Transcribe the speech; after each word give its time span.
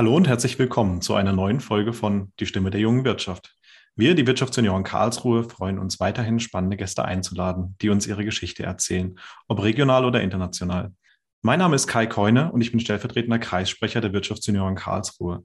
Hallo 0.00 0.16
und 0.16 0.26
herzlich 0.26 0.58
willkommen 0.58 1.02
zu 1.02 1.14
einer 1.14 1.34
neuen 1.34 1.60
Folge 1.60 1.92
von 1.92 2.32
Die 2.40 2.46
Stimme 2.46 2.70
der 2.70 2.80
jungen 2.80 3.04
Wirtschaft. 3.04 3.54
Wir, 3.96 4.14
die 4.14 4.26
Wirtschaftsunion 4.26 4.82
Karlsruhe, 4.82 5.44
freuen 5.44 5.78
uns 5.78 6.00
weiterhin 6.00 6.40
spannende 6.40 6.78
Gäste 6.78 7.04
einzuladen, 7.04 7.76
die 7.82 7.90
uns 7.90 8.06
ihre 8.06 8.24
Geschichte 8.24 8.62
erzählen, 8.62 9.18
ob 9.46 9.62
regional 9.62 10.06
oder 10.06 10.22
international. 10.22 10.94
Mein 11.42 11.58
Name 11.58 11.76
ist 11.76 11.86
Kai 11.86 12.06
Keune 12.06 12.50
und 12.50 12.62
ich 12.62 12.70
bin 12.70 12.80
stellvertretender 12.80 13.38
Kreissprecher 13.38 14.00
der 14.00 14.14
Wirtschaftsunion 14.14 14.74
Karlsruhe. 14.74 15.44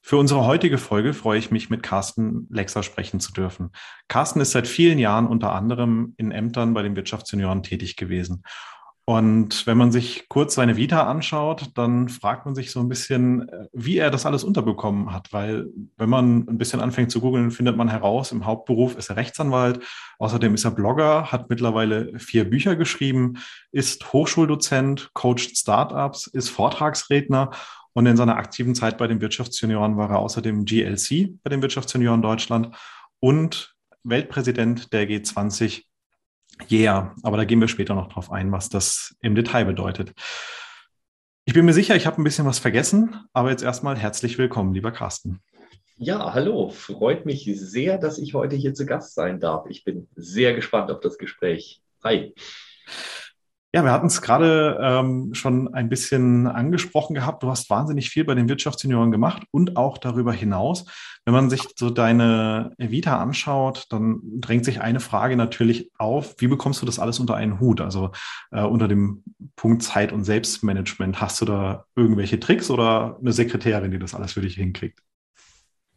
Für 0.00 0.16
unsere 0.16 0.46
heutige 0.46 0.78
Folge 0.78 1.12
freue 1.12 1.38
ich 1.38 1.50
mich, 1.50 1.68
mit 1.68 1.82
Carsten 1.82 2.46
Lexer 2.48 2.82
sprechen 2.82 3.20
zu 3.20 3.34
dürfen. 3.34 3.68
Carsten 4.08 4.40
ist 4.40 4.52
seit 4.52 4.66
vielen 4.66 4.98
Jahren 4.98 5.26
unter 5.26 5.52
anderem 5.52 6.14
in 6.16 6.32
Ämtern 6.32 6.72
bei 6.72 6.80
den 6.80 6.96
Wirtschaftsjunioren 6.96 7.62
tätig 7.62 7.96
gewesen 7.96 8.44
und 9.10 9.66
wenn 9.66 9.76
man 9.76 9.90
sich 9.90 10.28
kurz 10.28 10.54
seine 10.54 10.76
Vita 10.76 11.10
anschaut, 11.10 11.72
dann 11.74 12.08
fragt 12.08 12.46
man 12.46 12.54
sich 12.54 12.70
so 12.70 12.78
ein 12.78 12.88
bisschen, 12.88 13.48
äh, 13.48 13.66
wie 13.72 13.98
er 13.98 14.08
das 14.08 14.24
alles 14.24 14.44
unterbekommen 14.44 15.12
hat. 15.12 15.32
Weil 15.32 15.66
wenn 15.96 16.08
man 16.08 16.46
ein 16.48 16.58
bisschen 16.58 16.78
anfängt 16.78 17.10
zu 17.10 17.20
googeln, 17.20 17.50
findet 17.50 17.76
man 17.76 17.88
heraus, 17.88 18.30
im 18.30 18.46
Hauptberuf 18.46 18.96
ist 18.96 19.10
er 19.10 19.16
Rechtsanwalt. 19.16 19.80
Außerdem 20.20 20.54
ist 20.54 20.64
er 20.64 20.70
Blogger, 20.70 21.32
hat 21.32 21.50
mittlerweile 21.50 22.16
vier 22.20 22.48
Bücher 22.48 22.76
geschrieben, 22.76 23.38
ist 23.72 24.12
Hochschuldozent, 24.12 25.10
coacht 25.12 25.58
Startups, 25.58 26.28
ist 26.28 26.50
Vortragsredner 26.50 27.50
und 27.94 28.06
in 28.06 28.16
seiner 28.16 28.36
aktiven 28.36 28.76
Zeit 28.76 28.96
bei 28.96 29.08
den 29.08 29.20
Wirtschaftsjunioren 29.20 29.96
war 29.96 30.10
er 30.10 30.20
außerdem 30.20 30.64
GLC 30.66 31.30
bei 31.42 31.50
den 31.50 31.62
Wirtschaftsjunioren 31.62 32.22
Deutschland 32.22 32.76
und 33.18 33.74
Weltpräsident 34.04 34.92
der 34.92 35.08
G20 35.08 35.82
Yeah, 36.68 37.14
aber 37.22 37.36
da 37.36 37.44
gehen 37.44 37.60
wir 37.60 37.68
später 37.68 37.94
noch 37.94 38.08
drauf 38.08 38.30
ein, 38.32 38.52
was 38.52 38.68
das 38.68 39.16
im 39.20 39.34
Detail 39.34 39.64
bedeutet. 39.64 40.12
Ich 41.44 41.54
bin 41.54 41.64
mir 41.64 41.72
sicher, 41.72 41.96
ich 41.96 42.06
habe 42.06 42.20
ein 42.20 42.24
bisschen 42.24 42.46
was 42.46 42.58
vergessen, 42.58 43.16
aber 43.32 43.50
jetzt 43.50 43.62
erstmal 43.62 43.96
herzlich 43.96 44.38
willkommen, 44.38 44.74
lieber 44.74 44.92
Carsten. 44.92 45.40
Ja, 45.96 46.32
hallo. 46.32 46.70
Freut 46.70 47.26
mich 47.26 47.50
sehr, 47.54 47.98
dass 47.98 48.18
ich 48.18 48.34
heute 48.34 48.56
hier 48.56 48.72
zu 48.72 48.86
Gast 48.86 49.14
sein 49.14 49.38
darf. 49.38 49.66
Ich 49.68 49.84
bin 49.84 50.08
sehr 50.16 50.54
gespannt 50.54 50.90
auf 50.90 51.00
das 51.00 51.18
Gespräch. 51.18 51.82
Hi. 52.02 52.34
Ja, 53.72 53.84
wir 53.84 53.92
hatten 53.92 54.08
es 54.08 54.20
gerade 54.20 54.78
ähm, 54.82 55.32
schon 55.32 55.72
ein 55.74 55.88
bisschen 55.88 56.48
angesprochen 56.48 57.14
gehabt. 57.14 57.44
Du 57.44 57.48
hast 57.48 57.70
wahnsinnig 57.70 58.10
viel 58.10 58.24
bei 58.24 58.34
den 58.34 58.48
Wirtschaftsjunioren 58.48 59.12
gemacht 59.12 59.44
und 59.52 59.76
auch 59.76 59.96
darüber 59.96 60.32
hinaus. 60.32 60.86
Wenn 61.24 61.34
man 61.34 61.50
sich 61.50 61.62
so 61.76 61.88
deine 61.88 62.72
Vita 62.78 63.20
anschaut, 63.22 63.86
dann 63.90 64.18
drängt 64.40 64.64
sich 64.64 64.80
eine 64.80 64.98
Frage 64.98 65.36
natürlich 65.36 65.88
auf. 65.98 66.34
Wie 66.38 66.48
bekommst 66.48 66.82
du 66.82 66.86
das 66.86 66.98
alles 66.98 67.20
unter 67.20 67.36
einen 67.36 67.60
Hut? 67.60 67.80
Also 67.80 68.10
äh, 68.50 68.62
unter 68.62 68.88
dem 68.88 69.22
Punkt 69.54 69.84
Zeit 69.84 70.12
und 70.12 70.24
Selbstmanagement. 70.24 71.20
Hast 71.20 71.40
du 71.40 71.44
da 71.44 71.84
irgendwelche 71.94 72.40
Tricks 72.40 72.70
oder 72.70 73.18
eine 73.20 73.32
Sekretärin, 73.32 73.92
die 73.92 74.00
das 74.00 74.16
alles 74.16 74.32
für 74.32 74.40
dich 74.40 74.56
hinkriegt? 74.56 74.98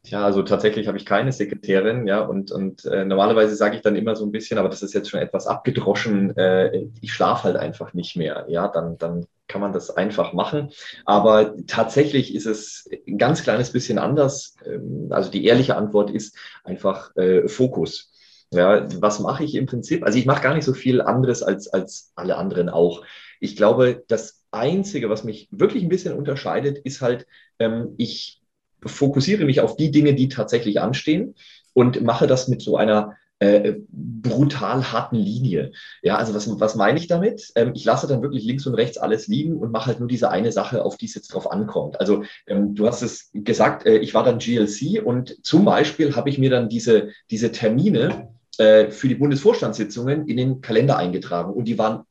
Ja, 0.06 0.26
also 0.26 0.44
tatsächlich 0.44 0.88
habe 0.88 0.98
ich 0.98 1.06
keine 1.06 1.32
Sekretärin, 1.32 2.08
ja, 2.08 2.20
und, 2.20 2.52
und 2.52 2.84
äh, 2.86 3.06
normalerweise 3.06 3.56
sage 3.56 3.78
ich 3.78 3.82
dann 3.82 3.96
immer 3.96 4.18
so 4.18 4.26
ein 4.26 4.34
bisschen, 4.34 4.58
aber 4.58 4.68
das 4.68 4.84
ist 4.84 4.94
jetzt 4.94 5.10
schon 5.10 5.22
etwas 5.22 5.48
abgedroschen, 5.48 6.36
äh, 6.36 6.88
ich 7.00 7.14
schlafe 7.14 7.44
halt 7.46 7.56
einfach 7.56 7.94
nicht 7.94 8.18
mehr, 8.18 8.46
ja, 8.50 8.68
dann, 8.68 8.98
dann 8.98 9.26
kann 9.48 9.62
man 9.62 9.72
das 9.72 9.90
einfach 9.92 10.34
machen. 10.34 10.72
Aber 11.06 11.56
tatsächlich 11.68 12.36
ist 12.36 12.46
es 12.46 12.90
ein 13.08 13.18
ganz 13.18 13.44
kleines 13.44 13.72
bisschen 13.72 13.98
anders. 13.98 14.56
Ähm, 14.66 15.08
also 15.12 15.30
die 15.32 15.46
ehrliche 15.46 15.76
Antwort 15.78 16.10
ist 16.12 16.36
einfach 16.64 17.16
äh, 17.16 17.48
Fokus. 17.48 18.12
Ja, 18.52 18.86
was 19.02 19.20
mache 19.20 19.44
ich 19.44 19.56
im 19.56 19.66
Prinzip? 19.68 20.04
Also 20.04 20.18
ich 20.20 20.26
mache 20.26 20.44
gar 20.44 20.54
nicht 20.54 20.66
so 20.66 20.74
viel 20.74 21.02
anderes 21.02 21.44
als, 21.44 21.68
als 21.70 22.12
alle 22.16 22.38
anderen 22.38 22.70
auch. 22.70 23.04
Ich 23.40 23.56
glaube, 23.56 24.04
das 24.08 24.44
Einzige, 24.52 25.10
was 25.10 25.24
mich 25.24 25.48
wirklich 25.52 25.84
ein 25.84 25.90
bisschen 25.90 26.14
unterscheidet, 26.18 26.78
ist 26.80 27.02
halt, 27.02 27.26
ähm, 27.60 27.96
ich 27.98 28.43
fokussiere 28.86 29.46
mich 29.46 29.62
auf 29.62 29.76
die 29.76 29.92
Dinge, 29.92 30.14
die 30.14 30.30
tatsächlich 30.30 30.82
anstehen 30.82 31.36
und 31.74 32.02
mache 32.02 32.28
das 32.28 32.48
mit 32.48 32.62
so 32.62 32.78
einer 32.78 33.16
äh, 33.44 33.76
brutal 33.92 34.92
harten 34.92 35.18
Linie. 35.18 35.72
Ja, 36.02 36.16
also 36.16 36.34
was, 36.34 36.48
was 36.60 36.76
meine 36.76 36.98
ich 36.98 37.08
damit? 37.08 37.52
Ähm, 37.56 37.74
ich 37.76 37.84
lasse 37.84 38.08
dann 38.08 38.22
wirklich 38.22 38.46
links 38.46 38.66
und 38.66 38.76
rechts 38.76 38.98
alles 38.98 39.28
liegen 39.28 39.58
und 39.58 39.72
mache 39.72 39.88
halt 39.88 40.00
nur 40.00 40.08
diese 40.08 40.30
eine 40.30 40.52
Sache, 40.52 40.86
auf 40.86 40.98
die 40.98 41.08
es 41.08 41.16
jetzt 41.16 41.34
drauf 41.34 41.52
ankommt. 41.52 42.00
Also 42.00 42.24
ähm, 42.48 42.74
du 42.74 42.88
hast 42.88 43.02
es 43.02 43.32
gesagt, 43.34 43.86
äh, 43.86 43.98
ich 43.98 44.14
war 44.14 44.24
dann 44.24 44.38
GLC 44.38 45.04
und 45.04 45.44
zum 45.46 45.66
Beispiel 45.66 46.16
habe 46.16 46.30
ich 46.30 46.38
mir 46.38 46.50
dann 46.50 46.70
diese, 46.70 47.10
diese 47.32 47.52
Termine 47.52 48.30
äh, 48.60 48.92
für 48.92 49.10
die 49.10 49.16
Bundesvorstandssitzungen 49.16 50.28
in 50.28 50.38
den 50.38 50.62
Kalender 50.62 50.98
eingetragen 50.98 51.52
und 51.54 51.66
die 51.66 51.78
waren 51.78 52.04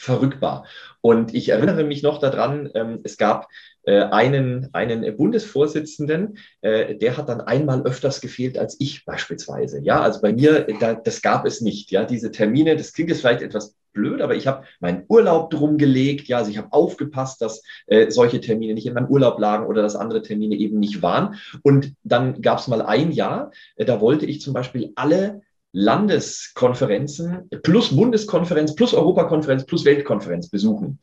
unverrückbar. 0.00 0.64
Und 1.00 1.34
ich 1.34 1.48
erinnere 1.48 1.84
mich 1.84 2.02
noch 2.02 2.18
daran, 2.18 2.70
ähm, 2.74 3.00
es 3.04 3.16
gab 3.16 3.48
äh, 3.84 4.02
einen, 4.02 4.68
einen 4.72 5.16
Bundesvorsitzenden, 5.16 6.38
äh, 6.60 6.96
der 6.96 7.16
hat 7.16 7.28
dann 7.28 7.40
einmal 7.40 7.82
öfters 7.82 8.20
gefehlt 8.20 8.58
als 8.58 8.76
ich 8.78 9.04
beispielsweise. 9.04 9.80
Ja, 9.82 10.00
also 10.00 10.20
bei 10.20 10.32
mir, 10.32 10.66
da, 10.78 10.94
das 10.94 11.22
gab 11.22 11.46
es 11.46 11.60
nicht. 11.60 11.90
Ja, 11.90 12.04
diese 12.04 12.30
Termine, 12.30 12.76
das 12.76 12.92
klingt 12.92 13.10
jetzt 13.10 13.20
vielleicht 13.20 13.42
etwas 13.42 13.76
blöd, 13.92 14.20
aber 14.20 14.36
ich 14.36 14.46
habe 14.46 14.64
meinen 14.78 15.04
Urlaub 15.08 15.50
drum 15.50 15.76
gelegt. 15.76 16.28
Ja, 16.28 16.38
also 16.38 16.50
ich 16.50 16.58
habe 16.58 16.72
aufgepasst, 16.72 17.40
dass 17.40 17.62
äh, 17.86 18.10
solche 18.10 18.40
Termine 18.40 18.74
nicht 18.74 18.86
in 18.86 18.94
meinem 18.94 19.08
Urlaub 19.08 19.38
lagen 19.38 19.66
oder 19.66 19.82
dass 19.82 19.96
andere 19.96 20.22
Termine 20.22 20.54
eben 20.56 20.78
nicht 20.78 21.02
waren. 21.02 21.36
Und 21.62 21.94
dann 22.04 22.40
gab 22.42 22.58
es 22.58 22.68
mal 22.68 22.82
ein 22.82 23.10
Jahr, 23.10 23.50
äh, 23.76 23.84
da 23.84 24.00
wollte 24.00 24.26
ich 24.26 24.40
zum 24.40 24.54
Beispiel 24.54 24.92
alle 24.94 25.40
Landeskonferenzen 25.72 27.48
plus 27.62 27.94
Bundeskonferenz 27.94 28.74
plus 28.74 28.94
Europakonferenz 28.94 29.64
plus 29.64 29.84
Weltkonferenz 29.84 30.48
besuchen. 30.48 30.98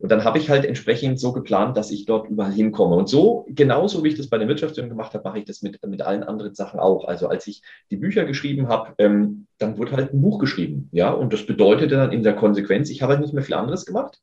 Und 0.00 0.10
dann 0.10 0.24
habe 0.24 0.38
ich 0.38 0.48
halt 0.48 0.64
entsprechend 0.64 1.20
so 1.20 1.32
geplant, 1.32 1.76
dass 1.76 1.90
ich 1.90 2.06
dort 2.06 2.30
überall 2.30 2.52
hinkomme. 2.52 2.96
Und 2.96 3.10
so, 3.10 3.44
genauso 3.48 4.02
wie 4.02 4.08
ich 4.08 4.14
das 4.14 4.28
bei 4.28 4.38
der 4.38 4.48
Wirtschaftsunion 4.48 4.88
gemacht 4.88 5.12
habe, 5.12 5.28
mache 5.28 5.40
ich 5.40 5.44
das 5.44 5.60
mit, 5.60 5.78
mit 5.86 6.00
allen 6.00 6.22
anderen 6.22 6.54
Sachen 6.54 6.80
auch. 6.80 7.04
Also 7.04 7.28
als 7.28 7.46
ich 7.46 7.62
die 7.90 7.98
Bücher 7.98 8.24
geschrieben 8.24 8.68
habe, 8.68 8.94
ähm, 8.96 9.46
dann 9.58 9.76
wurde 9.76 9.92
halt 9.92 10.14
ein 10.14 10.22
Buch 10.22 10.38
geschrieben. 10.38 10.88
Ja, 10.92 11.10
und 11.10 11.34
das 11.34 11.44
bedeutete 11.44 11.96
dann 11.96 12.12
in 12.12 12.22
der 12.22 12.34
Konsequenz, 12.34 12.88
ich 12.88 13.02
habe 13.02 13.12
halt 13.12 13.20
nicht 13.20 13.34
mehr 13.34 13.44
viel 13.44 13.54
anderes 13.54 13.84
gemacht. 13.84 14.20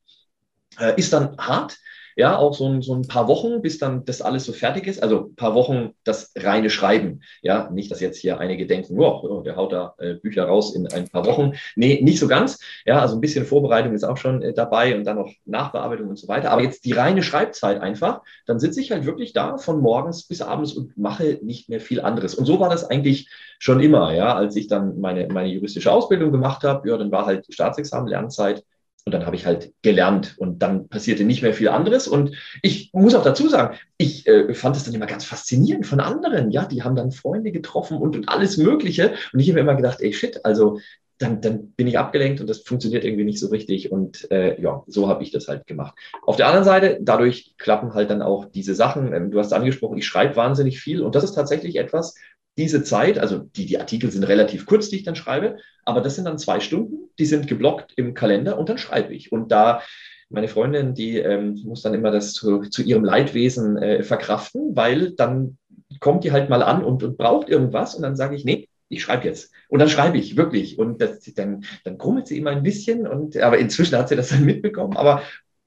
Äh, 0.80 0.98
ist 0.98 1.14
dann 1.14 1.38
hart, 1.38 1.78
ja, 2.18 2.36
auch 2.36 2.56
so 2.56 2.68
ein, 2.68 2.82
so 2.82 2.96
ein 2.96 3.08
paar 3.08 3.28
Wochen, 3.28 3.62
bis 3.62 3.78
dann 3.78 4.04
das 4.04 4.24
alles 4.24 4.46
so 4.46 4.52
fertig 4.52 4.88
ist. 4.88 5.04
Also 5.04 5.28
ein 5.28 5.36
paar 5.36 5.54
Wochen 5.54 5.92
das 6.04 6.34
reine 6.36 6.72
Schreiben. 6.72 7.22
Ja, 7.44 7.70
nicht, 7.70 7.92
dass 7.92 8.00
jetzt 8.00 8.18
hier 8.18 8.40
einige 8.40 8.66
denken, 8.66 9.00
oh, 9.00 9.44
der 9.46 9.56
haut 9.56 9.72
da 9.72 9.94
äh, 10.00 10.16
Bücher 10.16 10.46
raus 10.46 10.76
in 10.76 10.88
ein 10.88 11.08
paar 11.08 11.28
Wochen. 11.28 11.54
Nee, 11.76 12.02
nicht 12.02 12.18
so 12.18 12.28
ganz. 12.28 12.60
Ja, 12.88 13.02
also 13.02 13.16
ein 13.16 13.22
bisschen 13.22 13.46
Vorbereitung 13.46 13.94
ist 13.94 14.04
auch 14.04 14.18
schon 14.18 14.42
äh, 14.42 14.52
dabei 14.52 14.98
und 14.98 15.04
dann 15.04 15.18
noch 15.18 15.32
Nachbearbeitung 15.46 16.10
und 16.10 16.18
so 16.18 16.28
weiter. 16.28 16.50
Aber 16.50 16.64
jetzt 16.64 16.86
die 16.86 16.94
reine 16.94 17.22
Schreibzeit 17.22 17.80
einfach, 17.82 18.22
dann 18.48 18.60
sitze 18.60 18.82
ich 18.82 18.92
halt 18.92 19.06
wirklich 19.06 19.34
da 19.34 19.60
von 19.60 19.80
morgens 19.80 20.24
bis 20.24 20.42
abends 20.42 20.74
und 20.74 20.98
mache 20.98 21.38
nicht 21.44 21.70
mehr 21.70 21.80
viel 21.80 22.02
anderes. 22.02 22.34
Und 22.34 22.46
so 22.46 22.60
war 22.60 22.72
das 22.72 22.84
eigentlich 22.84 23.30
schon 23.60 23.80
immer, 23.80 24.12
ja, 24.16 24.34
als 24.34 24.56
ich 24.56 24.66
dann 24.66 25.00
meine, 25.00 25.28
meine 25.28 25.50
juristische 25.50 25.92
Ausbildung 25.92 26.32
gemacht 26.32 26.64
habe, 26.64 26.90
ja, 26.90 26.98
dann 26.98 27.12
war 27.12 27.28
halt 27.28 27.46
Staatsexamen, 27.48 28.10
Lernzeit 28.10 28.64
und 29.08 29.14
dann 29.14 29.26
habe 29.26 29.38
ich 29.38 29.46
halt 29.46 29.72
gelernt 29.84 30.36
und 30.38 30.62
dann 30.62 30.90
passierte 30.90 31.24
nicht 31.24 31.42
mehr 31.42 31.54
viel 31.54 31.70
anderes. 31.70 32.10
Und 32.10 32.36
ich 32.62 32.92
muss 32.92 33.16
auch 33.16 33.24
dazu 33.24 33.48
sagen, 33.48 33.78
ich 33.98 34.28
äh, 34.28 34.54
fand 34.54 34.76
es 34.76 34.84
dann 34.84 34.94
immer 34.94 35.06
ganz 35.06 35.24
faszinierend 35.24 35.88
von 35.88 36.02
anderen. 36.02 36.52
Ja, 36.52 36.66
die 36.66 36.84
haben 36.84 36.98
dann 36.98 37.14
Freunde 37.14 37.54
getroffen 37.54 37.98
und, 37.98 38.18
und 38.18 38.28
alles 38.28 38.58
Mögliche. 38.58 39.14
Und 39.32 39.40
ich 39.40 39.50
habe 39.50 39.62
immer 39.62 39.76
gedacht, 39.76 40.02
ey 40.02 40.12
shit, 40.12 40.44
also 40.44 40.80
dann, 41.20 41.40
dann 41.40 41.72
bin 41.72 41.88
ich 41.88 41.98
abgelenkt 41.98 42.42
und 42.42 42.50
das 42.50 42.60
funktioniert 42.60 43.06
irgendwie 43.06 43.24
nicht 43.24 43.40
so 43.40 43.48
richtig. 43.48 43.94
Und 43.94 44.30
äh, 44.30 44.62
ja, 44.62 44.84
so 44.88 45.08
habe 45.08 45.24
ich 45.24 45.32
das 45.32 45.48
halt 45.48 45.66
gemacht. 45.68 45.98
Auf 46.24 46.36
der 46.36 46.48
anderen 46.48 46.66
Seite, 46.66 47.00
dadurch 47.02 47.56
klappen 47.58 47.94
halt 47.94 48.10
dann 48.10 48.22
auch 48.22 48.44
diese 48.44 48.76
Sachen. 48.76 49.14
Ähm, 49.14 49.32
du 49.32 49.40
hast 49.40 49.54
angesprochen, 49.54 49.98
ich 49.98 50.06
schreibe 50.06 50.36
wahnsinnig 50.36 50.82
viel 50.82 51.02
und 51.02 51.16
das 51.16 51.24
ist 51.24 51.34
tatsächlich 51.34 51.78
etwas, 51.78 52.16
diese 52.58 52.84
Zeit, 52.84 53.20
also 53.20 53.40
die, 53.40 53.66
die 53.66 53.80
Artikel 53.80 54.12
sind 54.12 54.24
relativ 54.24 54.66
kurz, 54.66 54.90
die 54.90 54.98
ich 54.98 55.04
dann 55.04 55.16
schreibe, 55.16 55.58
aber 55.86 56.02
das 56.02 56.16
sind 56.16 56.26
dann 56.26 56.40
zwei 56.40 56.60
Stunden, 56.60 57.10
die 57.20 57.26
sind 57.26 57.48
geblockt 57.48 57.94
im 57.96 58.14
Kalender 58.14 58.58
und 58.58 58.70
dann 58.70 58.78
schreibe 58.78 59.14
ich. 59.14 59.32
Und 59.32 59.52
da 59.52 59.82
meine 60.30 60.48
Freundin, 60.48 60.94
die 60.94 61.18
ähm, 61.18 61.62
muss 61.64 61.84
dann 61.84 61.94
immer 61.94 62.12
das 62.12 62.34
zu, 62.34 62.62
zu 62.62 62.82
ihrem 62.82 63.06
Leidwesen 63.06 63.78
äh, 63.78 64.04
verkraften, 64.04 64.76
weil 64.76 65.12
dann 65.12 65.58
kommt 66.00 66.24
die 66.24 66.32
halt 66.32 66.50
mal 66.50 66.64
an 66.64 66.84
und, 66.84 67.04
und 67.04 67.18
braucht 67.18 67.48
irgendwas 67.48 67.96
und 67.96 68.02
dann 68.02 68.16
sage 68.16 68.36
ich, 68.36 68.44
nee, 68.44 68.68
ich 68.90 69.02
schreibe 69.02 69.26
jetzt. 69.26 69.52
Und 69.70 69.80
dann 69.80 69.90
schreibe 69.90 70.18
ich 70.18 70.38
wirklich. 70.38 70.80
Und 70.80 71.02
das, 71.02 71.20
dann, 71.36 71.64
dann 71.84 71.98
grummelt 71.98 72.28
sie 72.28 72.38
immer 72.38 72.52
ein 72.52 72.64
bisschen. 72.64 73.06
Und, 73.06 73.38
aber 73.38 73.58
inzwischen 73.58 73.98
hat 73.98 74.10
sie 74.10 74.16
das 74.16 74.30
dann 74.30 74.46
mitbekommen. 74.46 74.96
Aber 74.96 75.22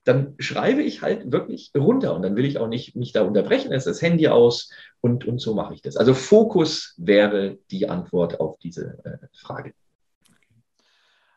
dann 0.05 0.35
schreibe 0.39 0.83
ich 0.83 1.03
halt 1.03 1.31
wirklich 1.31 1.73
runter 1.77 2.15
und 2.15 2.23
dann 2.23 2.37
will 2.37 2.45
ich 2.45 2.59
auch 2.59 2.69
nicht 2.69 2.97
mich 2.97 3.13
da 3.13 3.23
unterbrechen, 3.23 3.73
es 3.73 3.87
ist 3.87 3.97
das 3.97 4.03
Handy 4.03 4.29
aus 4.29 4.71
und, 5.01 5.27
und 5.27 5.41
so 5.41 5.55
mache 5.55 5.75
ich 5.75 5.83
das. 5.83 5.97
Also 5.97 6.15
Fokus 6.15 6.95
wäre 6.97 7.59
die 7.71 7.89
Antwort 7.89 8.41
auf 8.41 8.59
diese 8.59 8.99
äh, 9.05 9.27
Frage. 9.35 9.75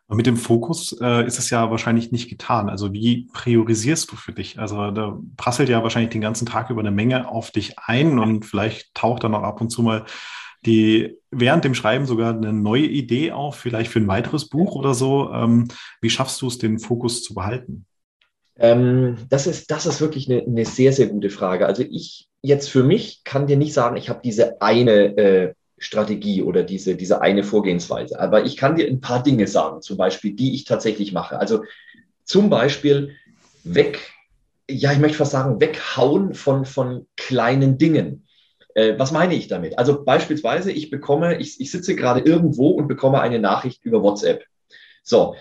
mit 0.07 0.25
dem 0.25 0.37
Fokus 0.37 0.95
äh, 1.01 1.25
ist 1.25 1.39
es 1.39 1.49
ja 1.49 1.69
wahrscheinlich 1.71 2.11
nicht 2.11 2.29
getan. 2.29 2.69
Also 2.69 2.93
wie 2.93 3.27
priorisierst 3.33 4.11
du 4.11 4.15
für 4.15 4.31
dich? 4.31 4.59
Also 4.59 4.91
da 4.91 5.19
prasselt 5.35 5.69
ja 5.69 5.83
wahrscheinlich 5.83 6.11
den 6.11 6.21
ganzen 6.21 6.45
Tag 6.45 6.69
über 6.69 6.81
eine 6.81 6.91
Menge 6.91 7.27
auf 7.27 7.51
dich 7.51 7.77
ein 7.79 8.17
und 8.17 8.45
vielleicht 8.45 8.93
taucht 8.95 9.23
dann 9.23 9.35
auch 9.35 9.43
ab 9.43 9.59
und 9.59 9.71
zu 9.71 9.81
mal 9.81 10.05
die 10.65 11.17
während 11.29 11.65
dem 11.65 11.75
Schreiben 11.75 12.05
sogar 12.05 12.33
eine 12.33 12.53
neue 12.53 12.85
Idee 12.85 13.33
auf, 13.33 13.57
vielleicht 13.57 13.91
für 13.91 13.99
ein 13.99 14.07
weiteres 14.07 14.47
Buch 14.47 14.75
oder 14.75 14.93
so. 14.93 15.29
Ähm, 15.33 15.67
wie 15.99 16.09
schaffst 16.09 16.41
du 16.41 16.47
es, 16.47 16.57
den 16.57 16.79
Fokus 16.79 17.21
zu 17.21 17.33
behalten? 17.33 17.85
Ähm, 18.57 19.17
das, 19.29 19.47
ist, 19.47 19.71
das 19.71 19.85
ist 19.85 20.01
wirklich 20.01 20.29
eine, 20.29 20.43
eine, 20.43 20.65
sehr, 20.65 20.93
sehr 20.93 21.07
gute 21.07 21.29
Frage. 21.29 21.65
Also 21.65 21.83
ich 21.83 22.27
jetzt 22.43 22.69
für 22.69 22.83
mich 22.83 23.23
kann 23.23 23.47
dir 23.47 23.57
nicht 23.57 23.73
sagen, 23.73 23.95
ich 23.95 24.09
habe 24.09 24.21
diese 24.23 24.61
eine 24.61 25.17
äh, 25.17 25.53
Strategie 25.79 26.43
oder 26.43 26.63
diese, 26.63 26.95
diese 26.95 27.21
eine 27.21 27.43
Vorgehensweise. 27.43 28.19
Aber 28.19 28.45
ich 28.45 28.57
kann 28.57 28.75
dir 28.75 28.87
ein 28.87 29.01
paar 29.01 29.23
Dinge 29.23 29.47
sagen, 29.47 29.81
zum 29.81 29.97
Beispiel, 29.97 30.33
die 30.33 30.53
ich 30.53 30.65
tatsächlich 30.65 31.13
mache. 31.13 31.39
Also 31.39 31.63
zum 32.25 32.49
Beispiel 32.49 33.15
weg, 33.63 34.11
ja, 34.69 34.91
ich 34.91 34.99
möchte 34.99 35.17
fast 35.17 35.31
sagen, 35.31 35.59
weghauen 35.59 36.33
von, 36.33 36.65
von 36.65 37.07
kleinen 37.17 37.77
Dingen. 37.77 38.27
Äh, 38.75 38.97
was 38.97 39.11
meine 39.11 39.35
ich 39.35 39.47
damit? 39.47 39.77
Also 39.77 40.03
beispielsweise, 40.03 40.71
ich 40.71 40.89
bekomme, 40.89 41.39
ich, 41.39 41.59
ich 41.59 41.71
sitze 41.71 41.95
gerade 41.95 42.21
irgendwo 42.21 42.69
und 42.69 42.87
bekomme 42.87 43.21
eine 43.21 43.39
Nachricht 43.39 43.83
über 43.83 44.03
WhatsApp. 44.03 44.45
So, 45.03 45.35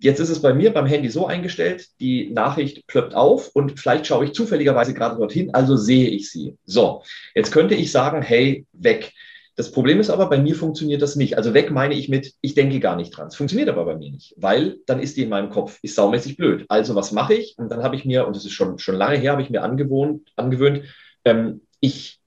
Jetzt 0.00 0.18
ist 0.18 0.30
es 0.30 0.40
bei 0.40 0.54
mir 0.54 0.72
beim 0.72 0.86
Handy 0.86 1.10
so 1.10 1.26
eingestellt, 1.26 1.86
die 2.00 2.30
Nachricht 2.30 2.86
plöppt 2.86 3.14
auf 3.14 3.50
und 3.54 3.78
vielleicht 3.78 4.06
schaue 4.06 4.24
ich 4.24 4.32
zufälligerweise 4.32 4.94
gerade 4.94 5.16
dorthin, 5.16 5.52
also 5.54 5.76
sehe 5.76 6.08
ich 6.08 6.30
sie. 6.30 6.56
So, 6.64 7.02
jetzt 7.34 7.52
könnte 7.52 7.74
ich 7.74 7.92
sagen, 7.92 8.22
hey, 8.22 8.66
weg. 8.72 9.12
Das 9.56 9.72
Problem 9.72 10.00
ist 10.00 10.08
aber, 10.08 10.30
bei 10.30 10.38
mir 10.38 10.54
funktioniert 10.54 11.02
das 11.02 11.16
nicht. 11.16 11.36
Also 11.36 11.52
weg 11.52 11.70
meine 11.70 11.94
ich 11.94 12.08
mit, 12.08 12.32
ich 12.40 12.54
denke 12.54 12.80
gar 12.80 12.96
nicht 12.96 13.10
dran. 13.10 13.26
Es 13.28 13.36
funktioniert 13.36 13.68
aber 13.68 13.84
bei 13.84 13.94
mir 13.94 14.10
nicht, 14.10 14.32
weil 14.38 14.78
dann 14.86 15.00
ist 15.00 15.18
die 15.18 15.22
in 15.24 15.28
meinem 15.28 15.50
Kopf, 15.50 15.78
ist 15.82 15.96
saumäßig 15.96 16.38
blöd. 16.38 16.64
Also 16.68 16.94
was 16.94 17.12
mache 17.12 17.34
ich? 17.34 17.56
Und 17.58 17.70
dann 17.70 17.82
habe 17.82 17.94
ich 17.94 18.06
mir, 18.06 18.26
und 18.26 18.34
das 18.34 18.46
ist 18.46 18.52
schon, 18.52 18.78
schon 18.78 18.94
lange 18.94 19.18
her, 19.18 19.32
habe 19.32 19.42
ich 19.42 19.50
mir 19.50 19.62
angewohnt, 19.62 20.32
angewöhnt, 20.34 20.84
ähm, 21.26 21.60
ich 21.80 22.20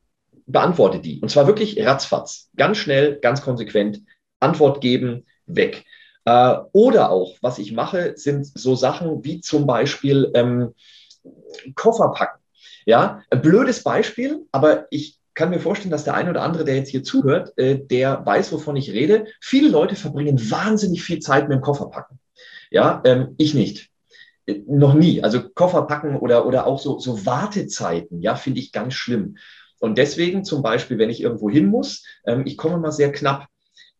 beantworte 0.46 1.00
die. 1.00 1.20
Und 1.22 1.30
zwar 1.30 1.48
wirklich 1.48 1.84
ratzfatz, 1.84 2.52
ganz 2.56 2.78
schnell, 2.78 3.18
ganz 3.20 3.42
konsequent, 3.42 4.02
Antwort 4.40 4.80
geben, 4.81 5.25
weg. 5.48 5.86
Äh, 6.25 6.56
oder 6.72 7.12
auch, 7.12 7.36
was 7.42 7.60
ich 7.60 7.74
mache, 7.74 8.14
sind 8.16 8.46
so 8.46 8.75
Sachen 8.75 9.24
wie 9.24 9.42
zum 9.42 9.68
Beispiel 9.68 10.31
ähm, 10.34 10.74
Koffer 11.75 12.10
packen. 12.10 12.42
Ja, 12.86 13.22
ein 13.30 13.42
blödes 13.42 13.84
Beispiel, 13.84 14.46
aber 14.52 14.88
ich 14.90 15.20
kann 15.34 15.50
mir 15.50 15.60
vorstellen, 15.60 15.92
dass 15.92 16.04
der 16.04 16.14
eine 16.14 16.30
oder 16.30 16.44
andere, 16.44 16.66
der 16.66 16.75
jetzt 16.75 16.90
hier 16.90 17.04
zuhört, 17.04 17.58
äh, 17.58 17.80
der 17.80 18.25
weiß, 18.25 18.52
wovon 18.52 18.75
ich 18.75 18.92
rede. 18.92 19.25
Viele 19.42 19.70
Leute 19.70 19.96
verbringen 19.96 20.52
wahnsinnig 20.52 21.04
viel 21.04 21.20
Zeit 21.20 21.50
mit 21.50 21.58
dem 21.58 21.62
Koffer 21.62 21.90
packen. 21.90 22.20
Ja, 22.70 23.02
ähm, 23.06 23.36
ich 23.38 23.54
nicht. 23.54 23.90
Äh, 24.46 24.62
noch 24.68 24.94
nie. 24.94 25.24
Also 25.24 25.50
Koffer 25.50 25.84
packen 25.84 26.18
oder, 26.18 26.46
oder 26.46 26.68
auch 26.68 26.80
so, 26.80 27.00
so 27.00 27.25
Wartezeiten, 27.25 28.22
ja, 28.22 28.36
finde 28.36 28.60
ich 28.60 28.72
ganz 28.72 28.94
schlimm. 28.94 29.38
Und 29.80 29.98
deswegen 29.98 30.46
zum 30.46 30.62
Beispiel, 30.62 30.98
wenn 30.98 31.10
ich 31.10 31.22
irgendwo 31.22 31.50
hin 31.50 31.66
muss, 31.66 32.06
ähm, 32.25 32.44
ich 32.46 32.58
komme 32.58 32.78
mal 32.78 32.92
sehr 32.92 33.12
knapp 33.12 33.48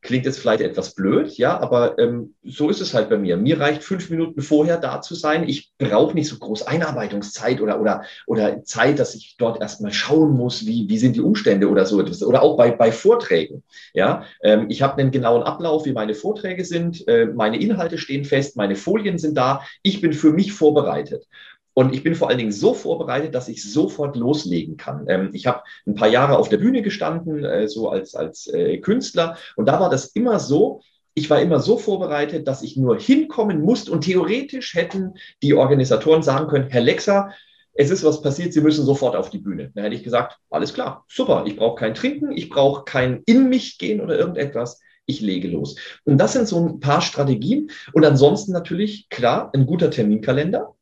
Klingt 0.04 0.26
jetzt 0.26 0.40
vielleicht 0.40 0.62
etwas 0.62 0.96
blöd, 0.96 1.38
ja, 1.38 1.58
aber 1.58 1.98
ähm, 1.98 2.36
so 2.44 2.70
ist 2.70 2.82
es 2.82 2.94
halt 2.94 3.10
bei 3.10 3.18
mir. 3.18 3.38
Mir 3.38 3.62
reicht 3.62 3.84
fünf 3.84 4.10
Minuten 4.10 4.42
vorher 4.42 4.78
da 4.78 5.00
zu 5.02 5.16
sein. 5.16 5.48
Ich 5.48 5.72
brauche 5.78 6.14
nicht 6.14 6.28
so 6.28 6.38
groß 6.38 6.68
Einarbeitungszeit 6.68 7.62
oder, 7.62 7.80
oder, 7.80 8.04
oder 8.28 8.64
Zeit, 8.66 9.00
dass 9.00 9.16
ich 9.16 9.36
dort 9.38 9.62
erstmal 9.62 9.94
schauen 9.94 10.32
muss, 10.32 10.66
wie, 10.66 10.90
wie 10.90 10.98
sind 10.98 11.16
die 11.16 11.22
Umstände 11.22 11.70
oder 11.70 11.86
so 11.86 12.02
etwas. 12.02 12.22
Oder 12.22 12.44
auch 12.44 12.58
bei, 12.58 12.72
bei 12.72 12.92
Vorträgen. 12.92 13.64
Ja, 13.94 14.26
ähm, 14.44 14.66
ich 14.68 14.82
habe 14.82 15.02
einen 15.02 15.12
genauen 15.12 15.44
Ablauf, 15.44 15.86
wie 15.86 15.94
meine 15.94 16.16
Vorträge 16.16 16.66
sind. 16.66 17.08
Äh, 17.08 17.28
meine 17.28 17.58
Inhalte 17.58 17.98
stehen 17.98 18.26
fest, 18.26 18.58
meine 18.58 18.76
Folien 18.76 19.18
sind 19.18 19.38
da. 19.38 19.62
Ich 19.84 20.02
bin 20.02 20.12
für 20.12 20.34
mich 20.34 20.52
vorbereitet. 20.52 21.26
Und 21.74 21.94
ich 21.94 22.04
bin 22.04 22.16
vor 22.16 22.30
allen 22.30 22.38
Dingen 22.38 22.52
so 22.52 22.74
vorbereitet, 22.74 23.34
dass 23.34 23.48
ich 23.48 23.64
sofort 23.72 24.16
loslegen 24.16 24.78
kann. 24.78 25.06
Ähm, 25.08 25.30
ich 25.34 25.48
habe 25.48 25.64
ein 25.88 25.96
paar 25.96 26.08
Jahre 26.08 26.38
auf 26.38 26.50
der 26.50 26.58
Bühne 26.58 26.82
gestanden, 26.82 27.44
äh, 27.44 27.68
so 27.68 27.90
als, 27.90 28.16
als 28.16 28.48
äh, 28.48 28.78
Künstler. 28.78 29.38
Und 29.56 29.68
da 29.68 29.80
war 29.80 29.90
das 29.90 30.08
immer 30.08 30.40
so, 30.40 30.82
ich 31.16 31.30
war 31.30 31.42
immer 31.42 31.60
so 31.60 31.78
vorbereitet, 31.78 32.48
dass 32.48 32.64
ich 32.64 32.78
nur 32.78 32.98
hinkommen 33.00 33.62
musste. 33.62 33.92
Und 33.92 34.02
theoretisch 34.02 34.74
hätten 34.74 35.14
die 35.42 35.54
Organisatoren 35.54 36.24
sagen 36.24 36.48
können, 36.48 36.70
Herr 36.70 36.82
Lexer, 36.82 37.32
es 37.76 37.90
ist 37.90 38.04
was 38.04 38.22
passiert, 38.22 38.54
Sie 38.54 38.62
müssen 38.62 38.86
sofort 38.86 39.16
auf 39.16 39.30
die 39.30 39.40
Bühne. 39.40 39.72
Dann 39.74 39.84
hätte 39.84 39.96
ich 39.96 40.04
gesagt, 40.04 40.38
alles 40.50 40.74
klar, 40.74 41.06
super, 41.08 41.44
ich 41.48 41.56
brauche 41.56 41.80
kein 41.80 41.96
Trinken, 41.96 42.32
ich 42.32 42.50
brauche 42.50 42.84
kein 42.84 43.24
in 43.26 43.50
mich 43.50 43.78
gehen 43.78 44.00
oder 44.00 44.18
irgendetwas. 44.18 44.80
Ich 45.06 45.20
lege 45.20 45.50
los. 45.50 45.76
Und 46.06 46.18
das 46.18 46.34
sind 46.34 46.48
so 46.48 46.66
ein 46.66 46.80
paar 46.80 47.02
Strategien. 47.02 47.70
Und 47.92 48.06
ansonsten 48.06 48.54
natürlich, 48.54 49.10
klar, 49.10 49.52
ein 49.54 49.66
guter 49.66 49.92
Terminkalender. 49.92 50.76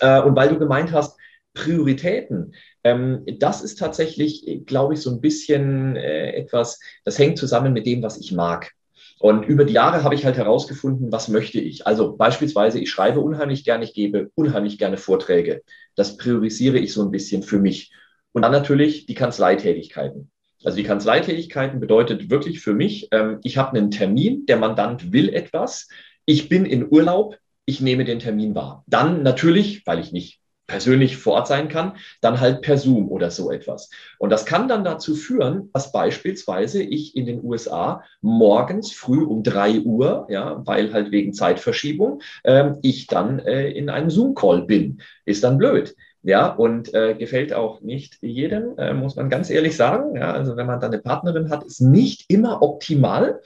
Äh, 0.00 0.20
und 0.22 0.36
weil 0.36 0.48
du 0.48 0.58
gemeint 0.58 0.92
hast, 0.92 1.18
Prioritäten, 1.54 2.54
ähm, 2.84 3.24
das 3.38 3.62
ist 3.62 3.78
tatsächlich, 3.78 4.62
glaube 4.66 4.94
ich, 4.94 5.00
so 5.00 5.10
ein 5.10 5.20
bisschen 5.20 5.96
äh, 5.96 6.32
etwas, 6.32 6.80
das 7.04 7.18
hängt 7.18 7.38
zusammen 7.38 7.72
mit 7.72 7.86
dem, 7.86 8.02
was 8.02 8.18
ich 8.18 8.32
mag. 8.32 8.72
Und 9.18 9.44
über 9.44 9.64
die 9.64 9.72
Jahre 9.72 10.04
habe 10.04 10.14
ich 10.14 10.24
halt 10.24 10.36
herausgefunden, 10.36 11.10
was 11.10 11.28
möchte 11.28 11.58
ich. 11.60 11.86
Also 11.86 12.16
beispielsweise, 12.16 12.78
ich 12.78 12.90
schreibe 12.90 13.20
unheimlich 13.20 13.64
gerne, 13.64 13.84
ich 13.84 13.92
gebe 13.92 14.30
unheimlich 14.36 14.78
gerne 14.78 14.96
Vorträge. 14.96 15.62
Das 15.96 16.16
priorisiere 16.16 16.78
ich 16.78 16.92
so 16.92 17.02
ein 17.02 17.10
bisschen 17.10 17.42
für 17.42 17.58
mich. 17.58 17.92
Und 18.32 18.42
dann 18.42 18.52
natürlich 18.52 19.06
die 19.06 19.14
Kanzleitätigkeiten. 19.14 20.30
Also 20.64 20.76
die 20.76 20.84
Kanzleitätigkeiten 20.84 21.80
bedeutet 21.80 22.30
wirklich 22.30 22.60
für 22.60 22.74
mich, 22.74 23.08
ähm, 23.10 23.40
ich 23.42 23.58
habe 23.58 23.76
einen 23.76 23.90
Termin, 23.90 24.46
der 24.46 24.56
Mandant 24.56 25.12
will 25.12 25.28
etwas, 25.28 25.88
ich 26.24 26.48
bin 26.48 26.64
in 26.64 26.90
Urlaub, 26.90 27.36
ich 27.68 27.82
nehme 27.82 28.06
den 28.06 28.18
Termin 28.18 28.54
wahr. 28.54 28.82
Dann 28.86 29.22
natürlich, 29.22 29.86
weil 29.86 29.98
ich 29.98 30.10
nicht 30.10 30.40
persönlich 30.66 31.18
vor 31.18 31.34
Ort 31.34 31.48
sein 31.48 31.68
kann, 31.68 31.92
dann 32.22 32.40
halt 32.40 32.62
per 32.62 32.78
Zoom 32.78 33.08
oder 33.08 33.30
so 33.30 33.50
etwas. 33.50 33.90
Und 34.18 34.30
das 34.30 34.46
kann 34.46 34.68
dann 34.68 34.84
dazu 34.84 35.14
führen, 35.14 35.70
dass 35.72 35.92
beispielsweise 35.92 36.82
ich 36.82 37.14
in 37.14 37.26
den 37.26 37.44
USA 37.44 38.02
morgens 38.22 38.92
früh 38.92 39.22
um 39.22 39.42
drei 39.42 39.80
Uhr, 39.80 40.26
ja, 40.30 40.62
weil 40.66 40.92
halt 40.92 41.10
wegen 41.10 41.34
Zeitverschiebung, 41.34 42.22
äh, 42.42 42.70
ich 42.80 43.06
dann 43.06 43.38
äh, 43.38 43.70
in 43.70 43.90
einem 43.90 44.08
Zoom-Call 44.08 44.62
bin. 44.62 45.02
Ist 45.26 45.44
dann 45.44 45.58
blöd. 45.58 45.94
Ja, 46.22 46.48
und 46.48 46.92
äh, 46.94 47.14
gefällt 47.14 47.52
auch 47.52 47.82
nicht 47.82 48.18
jedem, 48.22 48.76
äh, 48.78 48.94
muss 48.94 49.16
man 49.16 49.28
ganz 49.28 49.50
ehrlich 49.50 49.76
sagen. 49.76 50.16
Ja, 50.16 50.32
also 50.32 50.56
wenn 50.56 50.66
man 50.66 50.80
dann 50.80 50.92
eine 50.92 51.02
Partnerin 51.02 51.50
hat, 51.50 51.64
ist 51.64 51.80
nicht 51.80 52.24
immer 52.28 52.62
optimal. 52.62 53.40